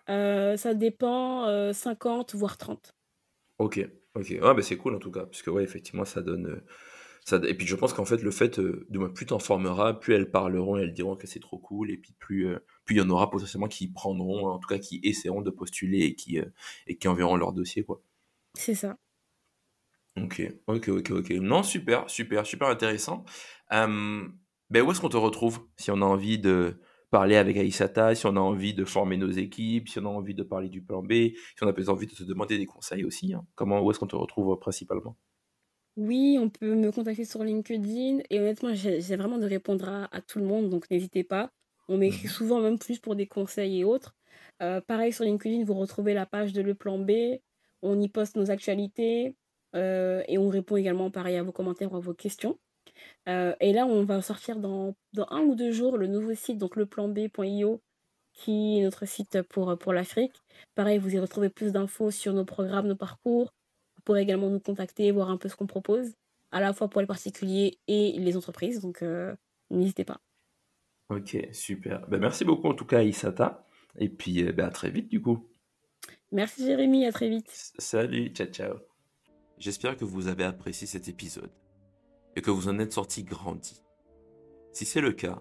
Euh, 0.08 0.56
Ça 0.56 0.74
dépend, 0.74 1.72
50 1.72 2.34
euh, 2.34 2.38
voire 2.38 2.56
30. 2.56 2.94
Ok, 3.58 3.86
ok. 4.14 4.38
Ah, 4.42 4.54
bah 4.54 4.62
c'est 4.62 4.76
cool 4.76 4.94
en 4.94 4.98
tout 4.98 5.10
cas, 5.10 5.24
parce 5.24 5.42
que 5.42 5.50
ouais, 5.50 5.62
effectivement, 5.62 6.04
ça 6.04 6.22
donne. 6.22 6.46
Euh, 6.46 6.64
et 7.32 7.54
puis 7.54 7.66
je 7.66 7.76
pense 7.76 7.92
qu'en 7.92 8.04
fait, 8.04 8.22
le 8.22 8.30
fait, 8.30 8.58
euh, 8.58 8.86
de 8.90 9.06
plus 9.08 9.26
t'en 9.26 9.38
formeras, 9.38 9.94
plus 9.94 10.14
elles 10.14 10.30
parleront 10.30 10.78
et 10.78 10.82
elles 10.82 10.92
diront 10.92 11.16
que 11.16 11.26
c'est 11.26 11.40
trop 11.40 11.58
cool, 11.58 11.90
et 11.90 11.96
puis 11.96 12.14
plus 12.18 12.48
euh, 12.48 12.58
plus 12.84 12.96
il 12.96 12.98
y 12.98 13.00
en 13.02 13.10
aura 13.10 13.30
potentiellement 13.30 13.68
qui 13.68 13.88
prendront, 13.88 14.48
en 14.48 14.58
tout 14.58 14.68
cas 14.68 14.78
qui 14.78 15.00
essaieront 15.02 15.42
de 15.42 15.50
postuler 15.50 16.00
et 16.00 16.14
qui, 16.14 16.38
euh, 16.38 16.46
et 16.86 16.96
qui 16.96 17.08
enverront 17.08 17.36
leur 17.36 17.52
dossier, 17.52 17.84
quoi. 17.84 18.02
C'est 18.54 18.74
ça. 18.74 18.96
Ok, 20.16 20.42
ok, 20.66 20.88
ok, 20.88 21.10
ok. 21.10 21.30
Non, 21.30 21.62
super, 21.62 22.08
super, 22.10 22.44
super 22.46 22.68
intéressant. 22.68 23.24
ben 23.70 24.82
où 24.82 24.90
est-ce 24.90 25.00
qu'on 25.00 25.08
te 25.08 25.16
retrouve? 25.16 25.60
Si 25.76 25.90
on 25.90 26.02
a 26.02 26.04
envie 26.04 26.38
de 26.38 26.80
parler 27.10 27.36
avec 27.36 27.56
Aïsata, 27.56 28.14
si 28.14 28.26
on 28.26 28.36
a 28.36 28.40
envie 28.40 28.74
de 28.74 28.84
former 28.84 29.16
nos 29.16 29.30
équipes, 29.30 29.88
si 29.88 29.98
on 29.98 30.06
a 30.06 30.08
envie 30.08 30.34
de 30.34 30.42
parler 30.42 30.68
du 30.68 30.82
plan 30.82 31.02
B, 31.02 31.12
si 31.12 31.62
on 31.62 31.68
a 31.68 31.72
peut-être 31.72 31.88
envie 31.88 32.06
de 32.06 32.14
te 32.14 32.22
demander 32.22 32.58
des 32.58 32.66
conseils 32.66 33.04
aussi, 33.04 33.34
hein. 33.34 33.46
Comment, 33.54 33.80
où 33.80 33.90
est-ce 33.90 33.98
qu'on 33.98 34.06
te 34.06 34.16
retrouve 34.16 34.58
principalement? 34.58 35.16
Oui, 36.00 36.38
on 36.40 36.48
peut 36.48 36.74
me 36.74 36.90
contacter 36.90 37.26
sur 37.26 37.44
LinkedIn 37.44 38.20
et 38.30 38.40
honnêtement, 38.40 38.74
j'essaie 38.74 39.16
vraiment 39.16 39.36
de 39.36 39.46
répondre 39.46 39.86
à, 40.10 40.20
tout 40.22 40.38
le 40.38 40.46
monde, 40.46 40.70
donc 40.70 40.90
n'hésitez 40.90 41.24
pas. 41.24 41.50
On 41.88 41.98
m'écrit 41.98 42.26
mmh 42.26 42.30
souvent 42.30 42.60
même 42.60 42.78
plus 42.78 42.98
pour 42.98 43.16
des 43.16 43.26
conseils 43.26 43.80
et 43.80 43.84
autres. 43.84 44.14
Euh, 44.62 44.80
pareil 44.80 45.12
sur 45.12 45.24
LinkedIn, 45.24 45.64
vous 45.64 45.74
retrouvez 45.74 46.14
la 46.14 46.24
page 46.24 46.54
de 46.54 46.62
Le 46.62 46.74
Plan 46.74 46.98
B. 46.98 47.40
On 47.82 48.00
y 48.00 48.08
poste 48.08 48.36
nos 48.36 48.50
actualités 48.50 49.36
euh, 49.76 50.22
et 50.26 50.38
on 50.38 50.48
répond 50.48 50.76
également 50.76 51.10
pareil 51.10 51.36
à 51.36 51.42
vos 51.42 51.52
commentaires 51.52 51.92
ou 51.92 51.96
à 51.96 52.00
vos 52.00 52.14
questions. 52.14 52.58
Euh, 53.28 53.54
et 53.60 53.74
là, 53.74 53.84
on 53.86 54.04
va 54.04 54.22
sortir 54.22 54.58
dans, 54.58 54.94
dans 55.12 55.26
un 55.30 55.40
ou 55.42 55.54
deux 55.54 55.72
jours 55.72 55.98
le 55.98 56.06
nouveau 56.06 56.34
site, 56.34 56.56
donc 56.56 56.76
leplanb.io, 56.76 57.82
qui 58.32 58.78
est 58.78 58.84
notre 58.84 59.06
site 59.06 59.42
pour, 59.42 59.76
pour 59.78 59.92
l'Afrique. 59.92 60.40
Pareil, 60.74 60.98
vous 60.98 61.14
y 61.14 61.18
retrouvez 61.18 61.50
plus 61.50 61.72
d'infos 61.72 62.10
sur 62.10 62.32
nos 62.32 62.46
programmes, 62.46 62.86
nos 62.88 62.96
parcours, 62.96 63.52
pourrez 64.10 64.22
également 64.22 64.50
nous 64.50 64.58
contacter, 64.58 65.12
voir 65.12 65.30
un 65.30 65.36
peu 65.36 65.48
ce 65.48 65.54
qu'on 65.54 65.68
propose, 65.68 66.16
à 66.50 66.60
la 66.60 66.72
fois 66.72 66.88
pour 66.88 67.00
les 67.00 67.06
particuliers 67.06 67.78
et 67.86 68.18
les 68.18 68.36
entreprises. 68.36 68.80
Donc, 68.80 69.02
euh, 69.02 69.36
n'hésitez 69.70 70.04
pas. 70.04 70.20
Ok, 71.10 71.36
super. 71.52 72.08
Ben, 72.08 72.18
merci 72.18 72.44
beaucoup 72.44 72.66
en 72.66 72.74
tout 72.74 72.84
cas, 72.84 73.04
Isata. 73.04 73.64
Et 73.98 74.08
puis, 74.08 74.42
euh, 74.42 74.52
ben, 74.52 74.66
à 74.66 74.70
très 74.70 74.90
vite 74.90 75.08
du 75.08 75.22
coup. 75.22 75.48
Merci 76.32 76.66
Jérémy, 76.66 77.06
à 77.06 77.12
très 77.12 77.28
vite. 77.28 77.72
Salut, 77.78 78.30
ciao, 78.30 78.48
ciao. 78.48 78.74
J'espère 79.58 79.96
que 79.96 80.04
vous 80.04 80.26
avez 80.26 80.42
apprécié 80.42 80.88
cet 80.88 81.06
épisode 81.06 81.52
et 82.34 82.42
que 82.42 82.50
vous 82.50 82.66
en 82.66 82.80
êtes 82.80 82.92
sorti 82.92 83.22
grandi. 83.22 83.80
Si 84.72 84.84
c'est 84.86 85.00
le 85.00 85.12
cas, 85.12 85.40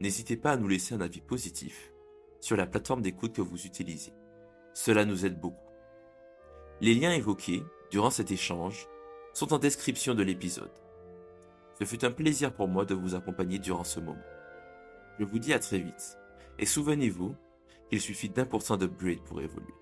n'hésitez 0.00 0.36
pas 0.36 0.52
à 0.52 0.56
nous 0.58 0.68
laisser 0.68 0.94
un 0.94 1.00
avis 1.00 1.22
positif 1.22 1.94
sur 2.40 2.58
la 2.58 2.66
plateforme 2.66 3.00
d'écoute 3.00 3.34
que 3.34 3.40
vous 3.40 3.64
utilisez. 3.64 4.12
Cela 4.74 5.06
nous 5.06 5.24
aide 5.24 5.40
beaucoup. 5.40 5.70
Les 6.82 6.94
liens 6.94 7.12
évoqués 7.12 7.62
durant 7.92 8.10
cet 8.10 8.30
échange 8.30 8.88
sont 9.34 9.52
en 9.52 9.58
description 9.58 10.14
de 10.14 10.22
l'épisode. 10.22 10.72
Ce 11.78 11.84
fut 11.84 12.04
un 12.06 12.10
plaisir 12.10 12.54
pour 12.54 12.66
moi 12.66 12.86
de 12.86 12.94
vous 12.94 13.14
accompagner 13.14 13.58
durant 13.58 13.84
ce 13.84 14.00
moment. 14.00 14.18
Je 15.18 15.24
vous 15.26 15.38
dis 15.38 15.52
à 15.52 15.58
très 15.58 15.78
vite, 15.78 16.16
et 16.58 16.64
souvenez-vous 16.64 17.36
qu'il 17.90 18.00
suffit 18.00 18.30
d'un 18.30 18.46
pour 18.46 18.62
cent 18.62 18.78
d'upgrade 18.78 19.20
pour 19.20 19.42
évoluer. 19.42 19.74